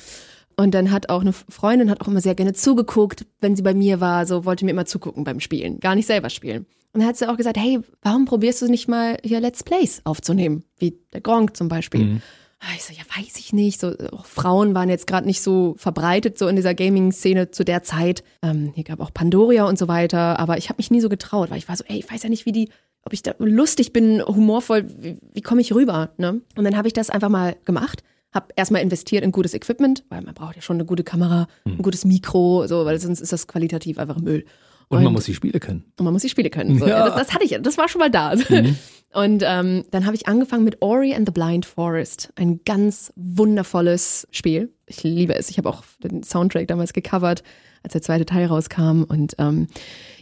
[0.56, 3.74] Und dann hat auch eine Freundin hat auch immer sehr gerne zugeguckt, wenn sie bei
[3.74, 6.66] mir war, so wollte mir immer zugucken beim Spielen, gar nicht selber spielen.
[6.92, 10.00] Und dann hat sie auch gesagt, hey, warum probierst du nicht mal hier Let's Plays
[10.04, 12.04] aufzunehmen, wie der Gronk zum Beispiel.
[12.04, 12.22] Mhm.
[12.60, 13.80] Ah, Ich so, ja, weiß ich nicht.
[13.80, 17.82] So, auch Frauen waren jetzt gerade nicht so verbreitet, so in dieser Gaming-Szene zu der
[17.82, 18.24] Zeit.
[18.42, 21.50] Ähm, hier gab auch Pandoria und so weiter, aber ich habe mich nie so getraut,
[21.50, 22.68] weil ich war so, ey, ich weiß ja nicht, wie die,
[23.04, 26.10] ob ich da lustig bin, humorvoll, wie, wie komme ich rüber?
[26.18, 26.40] Ne?
[26.56, 28.02] Und dann habe ich das einfach mal gemacht.
[28.32, 31.78] Hab erstmal investiert in gutes Equipment, weil man braucht ja schon eine gute Kamera, ein
[31.82, 34.44] gutes Mikro, so, weil sonst ist das qualitativ einfach Müll.
[34.88, 35.84] Und man muss die Spiele können.
[35.98, 36.78] Und man muss die Spiele können.
[36.78, 36.86] So.
[36.86, 37.06] Ja.
[37.08, 38.34] Das, das hatte ich, das war schon mal da.
[39.12, 42.30] Und ähm, dann habe ich angefangen mit Ori and the Blind Forest.
[42.36, 44.70] Ein ganz wundervolles Spiel.
[44.86, 45.48] Ich liebe es.
[45.48, 47.42] Ich habe auch den Soundtrack damals gecovert,
[47.82, 49.04] als der zweite Teil rauskam.
[49.04, 49.68] Und ähm,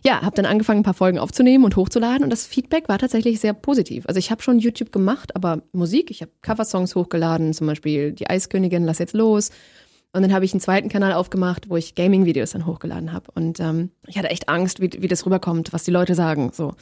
[0.04, 2.22] ja, habe dann angefangen, ein paar Folgen aufzunehmen und hochzuladen.
[2.22, 4.06] Und das Feedback war tatsächlich sehr positiv.
[4.06, 8.30] Also ich habe schon YouTube gemacht, aber Musik, ich habe Coversongs hochgeladen, zum Beispiel Die
[8.30, 9.50] Eiskönigin, Lass jetzt los.
[10.12, 13.32] Und dann habe ich einen zweiten Kanal aufgemacht, wo ich Gaming-Videos dann hochgeladen habe.
[13.34, 16.52] Und ähm, ich hatte echt Angst, wie, wie das rüberkommt, was die Leute sagen.
[16.54, 16.74] So.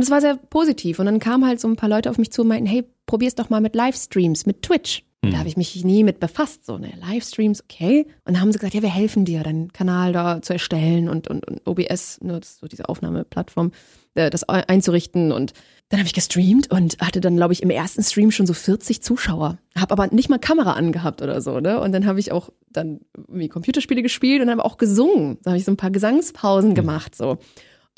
[0.00, 0.98] Und es war sehr positiv.
[0.98, 3.34] Und dann kamen halt so ein paar Leute auf mich zu und meinten, hey, probier's
[3.34, 5.04] doch mal mit Livestreams, mit Twitch.
[5.22, 6.64] Da habe ich mich nie mit befasst.
[6.64, 8.06] So, ne, Livestreams, okay.
[8.24, 11.28] Und dann haben sie gesagt, ja, wir helfen dir, deinen Kanal da zu erstellen und,
[11.28, 13.72] und, und OBS, ne, so diese Aufnahmeplattform,
[14.14, 15.32] äh, das ein- einzurichten.
[15.32, 15.52] Und
[15.90, 19.02] dann habe ich gestreamt und hatte dann, glaube ich, im ersten Stream schon so 40
[19.02, 19.58] Zuschauer.
[19.76, 21.78] Habe aber nicht mal Kamera angehabt oder so, ne?
[21.78, 25.36] Und dann habe ich auch dann irgendwie Computerspiele gespielt und aber auch gesungen.
[25.42, 27.36] Da habe ich so ein paar Gesangspausen gemacht, so.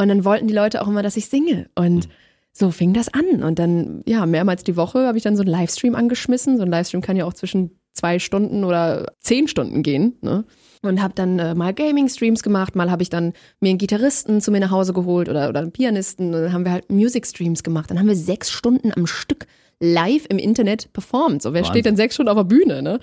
[0.02, 1.68] Und dann wollten die Leute auch immer, dass ich singe.
[1.74, 2.08] Und
[2.52, 3.42] so fing das an.
[3.42, 6.58] Und dann, ja, mehrmals die Woche habe ich dann so einen Livestream angeschmissen.
[6.58, 10.16] So ein Livestream kann ja auch zwischen zwei Stunden oder zehn Stunden gehen.
[10.20, 10.44] Ne?
[10.82, 14.50] Und habe dann äh, mal Gaming-Streams gemacht, mal habe ich dann mir einen Gitarristen zu
[14.50, 16.34] mir nach Hause geholt oder, oder einen Pianisten.
[16.34, 17.90] Und dann haben wir halt Music-Streams gemacht.
[17.90, 19.46] Dann haben wir sechs Stunden am Stück
[19.80, 21.42] live im Internet performt.
[21.42, 21.72] So, wer Wahnsinn.
[21.72, 23.00] steht denn sechs Stunden auf der Bühne, ne?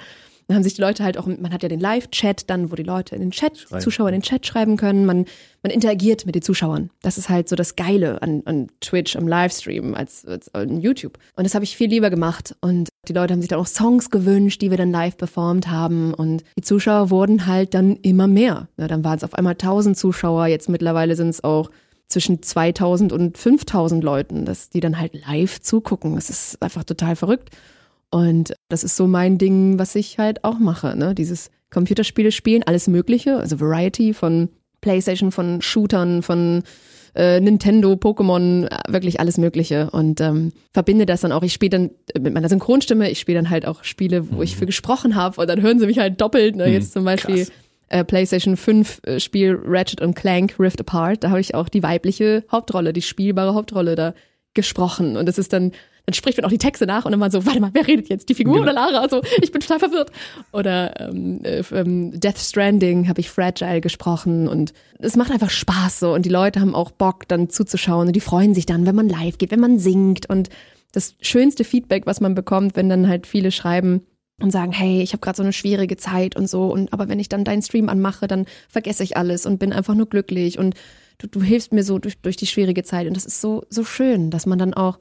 [0.49, 2.81] Dann haben sich die Leute halt auch, man hat ja den Live-Chat dann, wo die
[2.81, 3.83] Leute in den Chat, Schreiben.
[3.83, 5.05] Zuschauer in den Chat schreiben können.
[5.05, 5.25] Man,
[5.61, 6.89] man interagiert mit den Zuschauern.
[7.03, 11.19] Das ist halt so das Geile an, an Twitch, am Livestream als, als an YouTube.
[11.35, 12.55] Und das habe ich viel lieber gemacht.
[12.61, 16.15] Und die Leute haben sich dann auch Songs gewünscht, die wir dann live performt haben.
[16.15, 18.69] Und die Zuschauer wurden halt dann immer mehr.
[18.77, 20.47] Ja, dann waren es auf einmal 1000 Zuschauer.
[20.47, 21.69] Jetzt mittlerweile sind es auch
[22.07, 26.15] zwischen 2000 und 5000 Leuten, dass die dann halt live zugucken.
[26.15, 27.51] Das ist einfach total verrückt.
[28.11, 31.13] Und das ist so mein Ding, was ich halt auch mache, ne?
[31.13, 34.49] Dieses Computerspiele spielen, alles Mögliche, also Variety von
[34.81, 36.63] Playstation, von Shootern, von
[37.15, 41.43] äh, Nintendo, Pokémon, äh, wirklich alles Mögliche und ähm, verbinde das dann auch.
[41.43, 44.41] Ich spiele dann äh, mit meiner Synchronstimme, ich spiele dann halt auch Spiele, wo mhm.
[44.43, 46.55] ich für gesprochen habe und dann hören sie mich halt doppelt.
[46.55, 46.67] Ne?
[46.67, 46.73] Mhm.
[46.73, 47.47] Jetzt zum Beispiel
[47.89, 51.83] äh, PlayStation 5 äh, Spiel Ratchet und Clank Rift Apart, da habe ich auch die
[51.83, 54.13] weibliche Hauptrolle, die spielbare Hauptrolle da
[54.53, 55.71] gesprochen und das ist dann
[56.09, 58.09] dann spricht man auch die Texte nach und dann mal so, warte mal, wer redet
[58.09, 58.29] jetzt?
[58.29, 58.63] Die Figur genau.
[58.63, 58.99] oder Lara?
[58.99, 60.11] Also ich bin total verwirrt.
[60.51, 65.99] Oder ähm, äh, ähm, Death Stranding habe ich Fragile gesprochen und es macht einfach Spaß
[65.99, 68.95] so und die Leute haben auch Bock dann zuzuschauen und die freuen sich dann, wenn
[68.95, 70.49] man live geht, wenn man singt und
[70.91, 74.01] das schönste Feedback, was man bekommt, wenn dann halt viele schreiben,
[74.41, 77.19] und sagen, hey, ich habe gerade so eine schwierige Zeit und so und aber wenn
[77.19, 80.75] ich dann deinen Stream anmache, dann vergesse ich alles und bin einfach nur glücklich und
[81.17, 83.83] du, du hilfst mir so durch, durch die schwierige Zeit und das ist so so
[83.83, 84.99] schön, dass man dann auch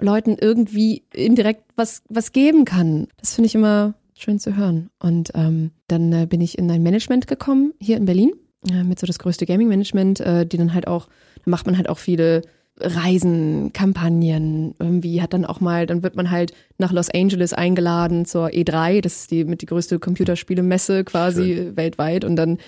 [0.00, 3.08] Leuten irgendwie indirekt was, was geben kann.
[3.18, 4.90] Das finde ich immer schön zu hören.
[4.98, 8.32] Und ähm, dann äh, bin ich in ein Management gekommen, hier in Berlin,
[8.70, 11.08] äh, mit so das größte Gaming-Management, äh, die dann halt auch,
[11.44, 12.42] da macht man halt auch viele
[12.80, 18.24] Reisen, Kampagnen, irgendwie hat dann auch mal, dann wird man halt nach Los Angeles eingeladen
[18.24, 21.76] zur E3, das ist die mit die größte Computerspielemesse quasi Schön.
[21.76, 22.58] weltweit und dann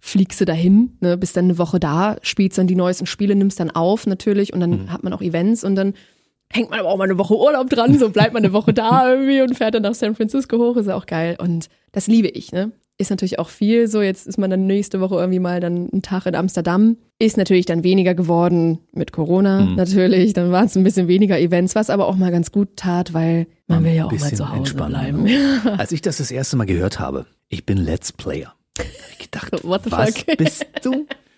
[0.00, 3.60] fliegst du dahin, ne, bist dann eine Woche da, spielst dann die neuesten Spiele, nimmst
[3.60, 4.92] dann auf natürlich und dann mhm.
[4.92, 5.94] hat man auch Events und dann
[6.52, 9.08] hängt man aber auch mal eine Woche Urlaub dran, so bleibt man eine Woche da
[9.14, 11.36] irgendwie und fährt dann nach San Francisco hoch, ist auch geil.
[11.38, 12.72] Und das liebe ich, ne?
[12.98, 14.02] Ist natürlich auch viel so.
[14.02, 16.98] Jetzt ist man dann nächste Woche irgendwie mal dann einen Tag in Amsterdam.
[17.18, 19.74] Ist natürlich dann weniger geworden mit Corona mhm.
[19.74, 20.34] natürlich.
[20.34, 23.46] Dann waren es ein bisschen weniger Events, was aber auch mal ganz gut tat, weil
[23.68, 25.24] man will ja auch mal zu Hause bleiben.
[25.62, 25.76] Genau.
[25.76, 28.52] Als ich das das erste Mal gehört habe, ich bin Let's Player.
[29.12, 30.36] Ich gedacht, What the was fuck?
[30.36, 31.06] bist du?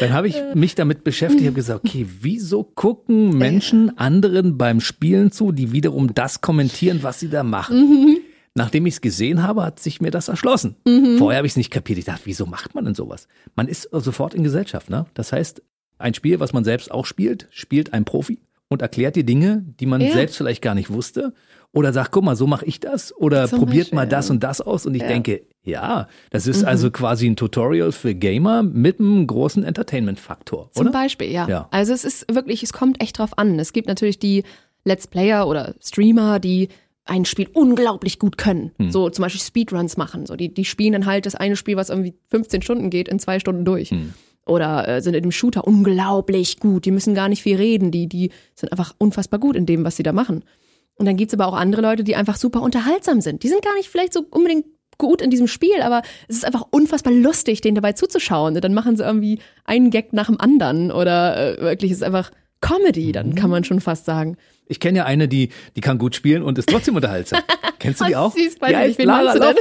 [0.00, 5.30] Dann habe ich mich damit beschäftigt, habe gesagt, okay, wieso gucken Menschen anderen beim Spielen
[5.30, 7.78] zu, die wiederum das kommentieren, was sie da machen?
[7.78, 8.18] Mhm.
[8.54, 10.76] Nachdem ich es gesehen habe, hat sich mir das erschlossen.
[10.86, 11.18] Mhm.
[11.18, 11.98] Vorher habe ich es nicht kapiert.
[11.98, 13.26] Ich dachte, wieso macht man denn sowas?
[13.56, 15.06] Man ist sofort in Gesellschaft, ne?
[15.14, 15.62] Das heißt,
[15.98, 19.86] ein Spiel, was man selbst auch spielt, spielt ein Profi und erklärt dir Dinge, die
[19.86, 20.12] man ja.
[20.12, 21.32] selbst vielleicht gar nicht wusste.
[21.72, 23.16] Oder sagt, guck mal, so mache ich das.
[23.16, 24.86] Oder Zum probiert Beispiel, mal das und das aus.
[24.86, 25.08] Und ich ja.
[25.08, 26.68] denke, ja, das ist mhm.
[26.68, 30.70] also quasi ein Tutorial für Gamer mit einem großen Entertainment-Faktor.
[30.72, 31.48] Zum Beispiel, ja.
[31.48, 31.68] ja.
[31.70, 33.58] Also es ist wirklich, es kommt echt drauf an.
[33.58, 34.44] Es gibt natürlich die
[34.84, 36.68] Let's Player oder Streamer, die
[37.06, 38.72] ein Spiel unglaublich gut können.
[38.78, 38.90] Hm.
[38.90, 40.26] So zum Beispiel Speedruns machen.
[40.26, 43.18] So, die, die spielen dann halt das eine Spiel, was irgendwie 15 Stunden geht, in
[43.18, 43.90] zwei Stunden durch.
[43.90, 44.12] Hm.
[44.46, 46.84] Oder äh, sind in dem Shooter unglaublich gut.
[46.84, 47.90] Die müssen gar nicht viel reden.
[47.90, 50.44] Die, die sind einfach unfassbar gut in dem, was sie da machen.
[50.96, 53.42] Und dann gibt's aber auch andere Leute, die einfach super unterhaltsam sind.
[53.42, 54.66] Die sind gar nicht vielleicht so unbedingt
[54.98, 58.54] gut in diesem Spiel, aber es ist einfach unfassbar lustig, denen dabei zuzuschauen.
[58.54, 62.30] Und dann machen sie irgendwie einen Gag nach dem anderen oder äh, wirklich ist einfach
[62.60, 64.36] Comedy, dann kann man schon fast sagen.
[64.66, 67.42] Ich kenne ja eine, die, die kann gut spielen und ist trotzdem unterhaltsam.
[67.78, 68.34] Kennst du die auch?
[68.34, 69.54] Süß, bei die heißt Lara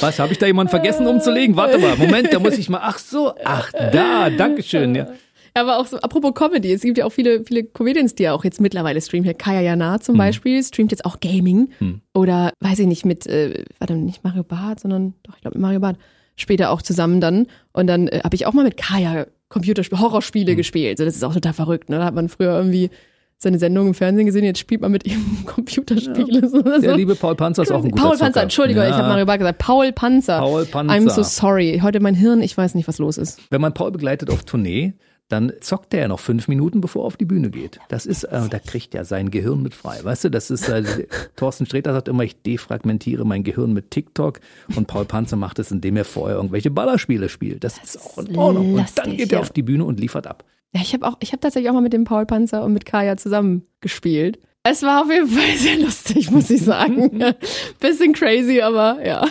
[0.00, 1.56] Was, habe ich da jemanden vergessen umzulegen?
[1.56, 4.94] Warte mal, Moment, da muss ich mal, ach so, ach da, Dankeschön.
[4.94, 5.08] Ja.
[5.56, 8.44] Aber auch so, apropos Comedy, es gibt ja auch viele, viele Comedians, die ja auch
[8.44, 9.24] jetzt mittlerweile streamen.
[9.24, 10.18] Hier Kaya Jana zum hm.
[10.18, 11.70] Beispiel streamt jetzt auch Gaming.
[11.78, 12.00] Hm.
[12.12, 15.62] Oder weiß ich nicht, mit, äh, warte, nicht Mario Barth, sondern doch, ich glaube mit
[15.62, 15.96] Mario Barth.
[16.36, 17.46] Später auch zusammen dann.
[17.72, 20.56] Und dann äh, habe ich auch mal mit Kaya Computerspiele, Horrorspiele hm.
[20.56, 20.98] gespielt.
[20.98, 21.88] So, das ist auch total verrückt.
[21.88, 21.98] Ne?
[21.98, 22.90] Da hat man früher irgendwie
[23.38, 26.40] seine Sendung im Fernsehen gesehen, jetzt spielt man mit ihm Computerspiele.
[26.40, 26.48] Ja.
[26.48, 28.88] So, Der liebe Paul Panzer ist auch ein guter Paul Panzer, Entschuldigung, ja.
[28.88, 29.58] ich habe Mario Barth gesagt.
[29.58, 30.38] Paul Panzer.
[30.38, 30.94] Paul Panzer.
[30.94, 31.80] I'm so sorry.
[31.82, 33.40] Heute mein Hirn, ich weiß nicht, was los ist.
[33.50, 34.94] Wenn man Paul begleitet auf Tournee,
[35.28, 37.80] dann zockt er ja noch fünf Minuten, bevor er auf die Bühne geht.
[37.88, 39.98] Das ist, äh, da kriegt er sein Gehirn mit frei.
[40.02, 41.06] Weißt du, das ist, äh,
[41.36, 44.40] Thorsten Sträter sagt immer, ich defragmentiere mein Gehirn mit TikTok
[44.76, 47.64] und Paul Panzer macht es, indem er vorher irgendwelche Ballerspiele spielt.
[47.64, 48.74] Das, das ist auch in Ordnung.
[48.74, 49.40] und dann geht er ja.
[49.40, 50.44] auf die Bühne und liefert ab.
[50.74, 52.84] Ja, ich habe auch, ich habe tatsächlich auch mal mit dem Paul Panzer und mit
[52.84, 54.40] Kaya zusammen gespielt.
[54.66, 57.34] Es war auf jeden Fall sehr lustig, muss ich sagen.
[57.80, 59.26] Bisschen crazy, aber ja.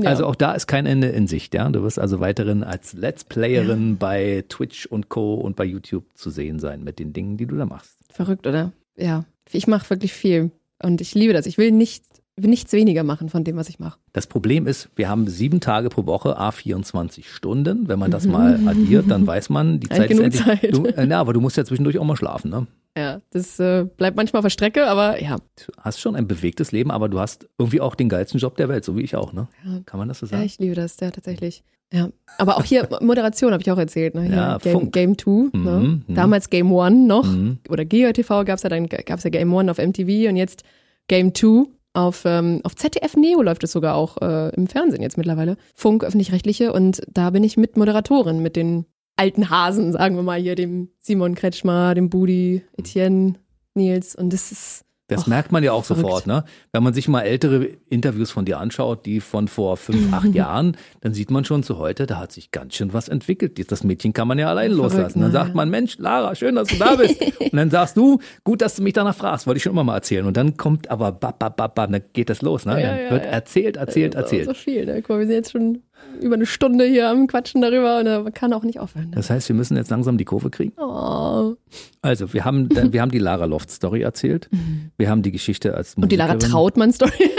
[0.00, 0.10] Ja.
[0.10, 1.68] Also auch da ist kein Ende in Sicht, ja.
[1.68, 3.96] Du wirst also weiterhin als Let's Playerin ja.
[3.98, 5.34] bei Twitch und Co.
[5.34, 7.96] und bei YouTube zu sehen sein mit den Dingen, die du da machst.
[8.10, 8.72] Verrückt, oder?
[8.96, 9.24] Ja.
[9.52, 10.50] Ich mache wirklich viel.
[10.82, 11.46] Und ich liebe das.
[11.46, 12.04] Ich will nicht
[12.36, 13.98] nichts weniger machen von dem, was ich mache.
[14.12, 17.86] Das Problem ist, wir haben sieben Tage pro Woche, a 24 Stunden.
[17.86, 20.44] Wenn man das mal addiert, dann weiß man, die Zeit ist endlich.
[20.44, 20.74] Zeit.
[20.74, 22.66] Du, äh, na, aber du musst ja zwischendurch auch mal schlafen, ne?
[22.96, 25.36] Ja, das äh, bleibt manchmal auf der Strecke, aber ja.
[25.36, 28.68] Du hast schon ein bewegtes Leben, aber du hast irgendwie auch den geilsten Job der
[28.68, 29.48] Welt, so wie ich auch, ne?
[29.64, 29.80] Ja.
[29.84, 30.42] Kann man das so sagen?
[30.42, 31.64] Ja, ich liebe das, ja, tatsächlich.
[31.92, 34.14] Ja, aber auch hier Moderation habe ich auch erzählt.
[34.14, 34.22] Ne?
[34.22, 35.48] Hier ja, Game, Game 2, ne?
[35.52, 36.14] mhm, ne?
[36.14, 37.58] damals Game 1 noch mhm.
[37.68, 40.64] oder GeoTV gab es ja dann gab es ja Game 1 auf MTV und jetzt
[41.06, 45.16] Game 2 auf, ähm, auf ZDF Neo läuft es sogar auch äh, im Fernsehen jetzt
[45.16, 45.56] mittlerweile.
[45.74, 46.72] Funk, öffentlich-rechtliche.
[46.72, 48.84] Und da bin ich mit Moderatorin, mit den
[49.16, 53.34] alten Hasen, sagen wir mal hier, dem Simon Kretschmer, dem Budi, Etienne,
[53.74, 54.14] Nils.
[54.14, 56.06] Und das ist Das Och, merkt man ja auch verrückt.
[56.06, 56.44] sofort, ne?
[56.72, 60.76] Wenn man sich mal ältere Interviews von dir anschaut, die von vor fünf, acht Jahren,
[61.02, 63.70] dann sieht man schon zu heute, da hat sich ganz schön was entwickelt.
[63.70, 65.20] Das Mädchen kann man ja allein Verrückt, loslassen.
[65.20, 65.32] Dann ne?
[65.32, 67.20] sagt man, Mensch, Lara, schön, dass du da bist.
[67.40, 69.96] Und dann sagst du, gut, dass du mich danach fragst, wollte ich schon immer mal
[69.96, 70.26] erzählen.
[70.26, 72.80] Und dann kommt aber bap, bap, bap, bap, dann geht das los, ne?
[72.80, 73.30] Ja, Dann ja, wird ja.
[73.30, 74.46] erzählt, erzählt, erzählt.
[74.46, 75.02] So viel, ne?
[75.02, 75.82] Guck mal, wir sind jetzt schon
[76.20, 79.10] über eine Stunde hier am Quatschen darüber und da kann auch nicht aufhören.
[79.10, 79.16] Ne?
[79.16, 80.72] Das heißt, wir müssen jetzt langsam die Kurve kriegen.
[80.78, 81.54] Oh.
[82.02, 84.48] Also, wir haben, wir haben die Lara Loft Story erzählt.
[84.96, 86.52] Wir haben die Geschichte als Und die Lara Musikerin.
[86.52, 87.12] Trautmann-Story.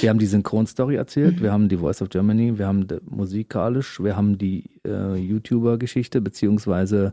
[0.00, 4.16] Wir haben die Synchronstory erzählt, wir haben die Voice of Germany, wir haben musikalisch, wir
[4.16, 7.12] haben die äh, YouTuber-Geschichte beziehungsweise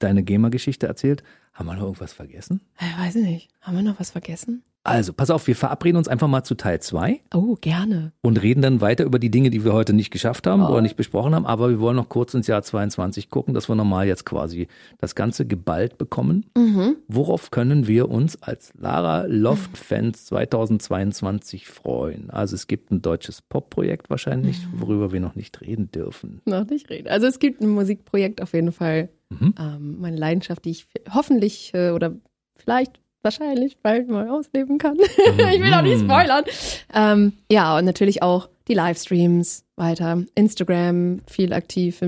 [0.00, 1.22] deine Gamer-Geschichte erzählt.
[1.52, 2.60] Haben wir noch irgendwas vergessen?
[2.80, 3.48] Ich weiß ich nicht.
[3.60, 4.64] Haben wir noch was vergessen?
[4.84, 8.12] Also, pass auf, wir verabreden uns einfach mal zu Teil 2 Oh, gerne.
[8.20, 10.68] und reden dann weiter über die Dinge, die wir heute nicht geschafft haben Oh.
[10.70, 11.46] oder nicht besprochen haben.
[11.46, 14.66] Aber wir wollen noch kurz ins Jahr 22 gucken, dass wir nochmal jetzt quasi
[14.98, 16.46] das Ganze geballt bekommen.
[16.56, 16.96] Mhm.
[17.06, 22.30] Worauf können wir uns als Lara Loft-Fans 2022 freuen?
[22.30, 24.80] Also es gibt ein deutsches Pop-Projekt wahrscheinlich, Mhm.
[24.80, 26.40] worüber wir noch nicht reden dürfen.
[26.44, 27.06] Noch nicht reden.
[27.08, 29.10] Also es gibt ein Musikprojekt auf jeden Fall.
[29.30, 29.54] Mhm.
[29.60, 32.16] Ähm, meine Leidenschaft, die ich hoffentlich äh, oder
[32.56, 34.96] vielleicht wahrscheinlich bald mal ausleben kann.
[34.98, 36.04] ich will auch nicht Mhm.
[36.10, 36.44] spoilern.
[36.94, 40.22] Ähm, ja, und natürlich auch die Livestreams weiter.
[40.34, 42.00] Instagram viel aktiv.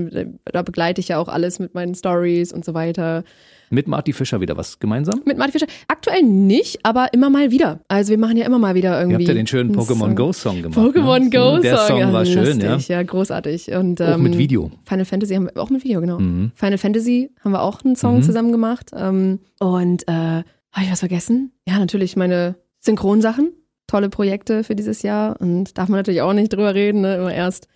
[0.45, 3.23] Da begleite ich ja auch alles mit meinen Stories und so weiter.
[3.71, 5.21] Mit Marty Fischer wieder was gemeinsam?
[5.25, 5.65] Mit Martin Fischer.
[5.87, 7.79] Aktuell nicht, aber immer mal wieder.
[7.87, 9.15] Also wir machen ja immer mal wieder Ihr irgendwie.
[9.15, 10.13] habt ja den schönen Pokémon.
[10.13, 10.77] Go Song gemacht.
[10.79, 11.29] Pokémon ne?
[11.31, 11.61] Go Song.
[11.63, 12.73] Der Song ja, war schön, ja.
[12.73, 13.01] lustig, ja.
[13.03, 13.71] großartig.
[13.73, 14.71] Und, Auch mit ähm, Video.
[14.85, 16.19] Final Fantasy haben wir auch mit Video, genau.
[16.19, 16.51] Mhm.
[16.55, 18.23] Final Fantasy haben wir auch einen Song Mhm.
[18.23, 18.91] zusammen gemacht.
[18.95, 20.43] Ähm, und äh,
[20.75, 21.51] habe ich was vergessen?
[21.67, 23.51] Ja, natürlich meine Synchronsachen.
[23.87, 25.39] Tolle Projekte für dieses Jahr.
[25.39, 27.15] Und darf man natürlich auch nicht drüber reden, ne?
[27.17, 27.67] Immer erst.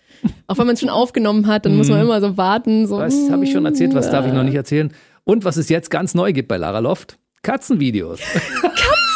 [0.48, 2.04] Auch wenn man es schon aufgenommen hat, dann muss man Mhm.
[2.06, 2.86] immer so warten.
[2.86, 4.44] So, Was habe ich schon erzählt, was darf ich noch ja.
[4.44, 4.92] nicht erzählen?
[5.24, 7.18] Und was es jetzt ganz neu gibt bei Lara Loft?
[7.42, 8.20] Katzenvideos.
[8.20, 8.70] Katzen!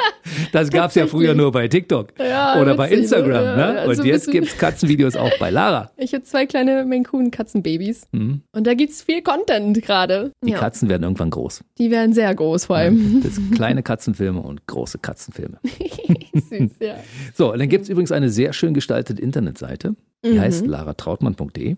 [0.52, 3.44] das gab es ja früher nur bei TikTok Ja, oder bei witzig, Instagram.
[3.44, 3.56] ne?
[3.56, 3.74] Ne?
[3.76, 5.90] Ja, also Und jetzt gibt es Katzenvideos auch bei Lara.
[5.96, 8.06] Ich habe zwei kleine Coon Katzenbabys.
[8.12, 8.42] Mhm.
[8.52, 10.32] Und da gibt's viel Content gerade.
[10.44, 10.58] Die Ja.
[10.58, 11.62] Katzen werden irgendwann groß.
[11.78, 13.22] Die werden sehr groß vor allem.
[13.22, 15.58] Das kleine Katzenfilme und große Katzenfilme.
[16.34, 16.96] Süß, ja.
[17.34, 19.94] So, und dann gibt es übrigens eine sehr schön gestaltete Internetseite.
[20.24, 20.40] Die Mhm.
[20.40, 21.76] heißt laratrautmann.de.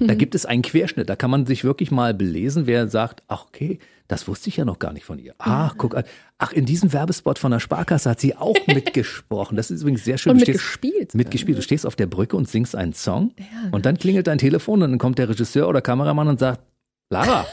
[0.00, 1.08] Da gibt es einen Querschnitt.
[1.08, 4.64] Da kann man sich wirklich mal belesen, wer sagt, ach okay, das wusste ich ja
[4.64, 5.34] noch gar nicht von ihr.
[5.38, 6.04] Ach, guck an.
[6.38, 9.56] Ach, in diesem Werbespot von der Sparkasse hat sie auch mitgesprochen.
[9.56, 10.32] Das ist übrigens sehr schön.
[10.32, 11.14] Und Du stehst- mitgespielt.
[11.14, 11.58] Mitgespielt.
[11.58, 13.32] Du stehst auf der Brücke und singst einen Song.
[13.38, 13.44] Ja.
[13.72, 16.60] Und dann klingelt dein Telefon und dann kommt der Regisseur oder Kameramann und sagt,
[17.10, 17.46] Lara,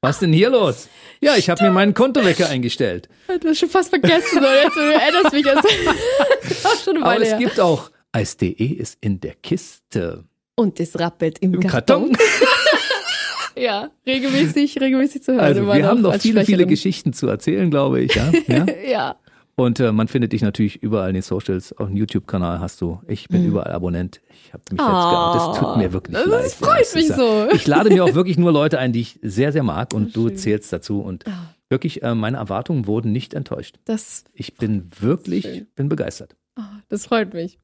[0.00, 0.88] was denn hier los?
[1.20, 3.08] Ja, ich habe mir meinen Kontowecker eingestellt.
[3.40, 4.40] Du hast schon fast vergessen.
[4.40, 4.40] So.
[4.40, 5.64] Jetzt du erinnerst mich jetzt.
[6.48, 7.38] Das auch schon eine Aber Weile es her.
[7.38, 10.24] gibt auch Eis.de ist in der Kiste.
[10.54, 12.12] Und es rappelt im, Im Karton.
[12.12, 12.16] Karton.
[13.54, 15.40] Ja, regelmäßig, regelmäßig zu hören.
[15.44, 16.64] Also wir haben noch viele, viele.
[16.66, 18.14] Geschichten zu erzählen, glaube ich.
[18.14, 18.32] Ja?
[18.46, 18.66] ja?
[18.88, 19.16] Ja.
[19.56, 21.76] Und äh, man findet dich natürlich überall in den Socials.
[21.78, 23.02] Auch einen YouTube-Kanal hast du.
[23.06, 24.22] Ich bin überall Abonnent.
[24.30, 25.48] Ich habe mich jetzt Ah, geoutet.
[25.48, 26.52] Das tut mir wirklich das leid.
[26.52, 27.48] freut Ja, es mich so.
[27.52, 29.92] Ich lade mir auch wirklich nur Leute ein, die ich sehr, sehr mag.
[29.92, 31.00] Und du zählst dazu.
[31.02, 31.54] Und Ah.
[31.68, 33.76] wirklich, äh, meine Erwartungen wurden nicht enttäuscht.
[33.84, 35.66] Das, Ich bin wirklich, Schön.
[35.76, 36.36] bin begeistert.
[36.58, 37.58] oh, das freut mich.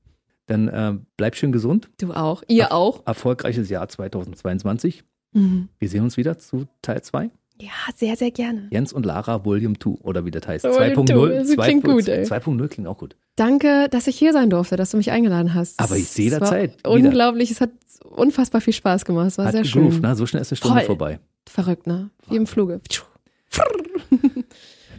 [0.49, 1.89] Dann äh, bleib schön gesund.
[2.01, 2.43] Du auch.
[2.49, 3.07] Ihr auch.
[3.07, 5.05] Erfolgreiches Jahr 2022.
[5.33, 5.69] Mhm.
[5.79, 7.31] Wir sehen uns wieder zu Teil 2.
[7.61, 8.69] Ja, sehr, sehr gerne.
[8.71, 10.65] Jens und Lara Volume 2 oder wie das heißt.
[10.65, 11.07] Volume 2.0.
[11.07, 12.25] 2, das klingt 2.0 gut, ey.
[12.25, 13.17] 2.0 klingt auch gut.
[13.37, 15.79] Danke, dass ich hier sein durfte, dass du mich eingeladen hast.
[15.79, 16.73] Aber ich sehe war wieder.
[16.89, 17.71] Unglaublich, es hat
[18.05, 19.29] unfassbar viel Spaß gemacht.
[19.29, 20.01] Es war Hat sehr schön.
[20.01, 20.17] ne?
[20.17, 20.87] So schnell ist eine Stunde Voll.
[20.87, 21.21] vorbei.
[21.47, 22.11] Verrückt, ne?
[22.29, 22.81] Wie im Fluge.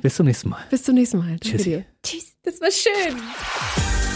[0.02, 0.62] Bis zum nächsten Mal.
[0.70, 1.38] Bis zum nächsten Mal.
[1.42, 1.86] Danke dir.
[2.04, 2.36] Tschüss.
[2.44, 4.09] Das war schön.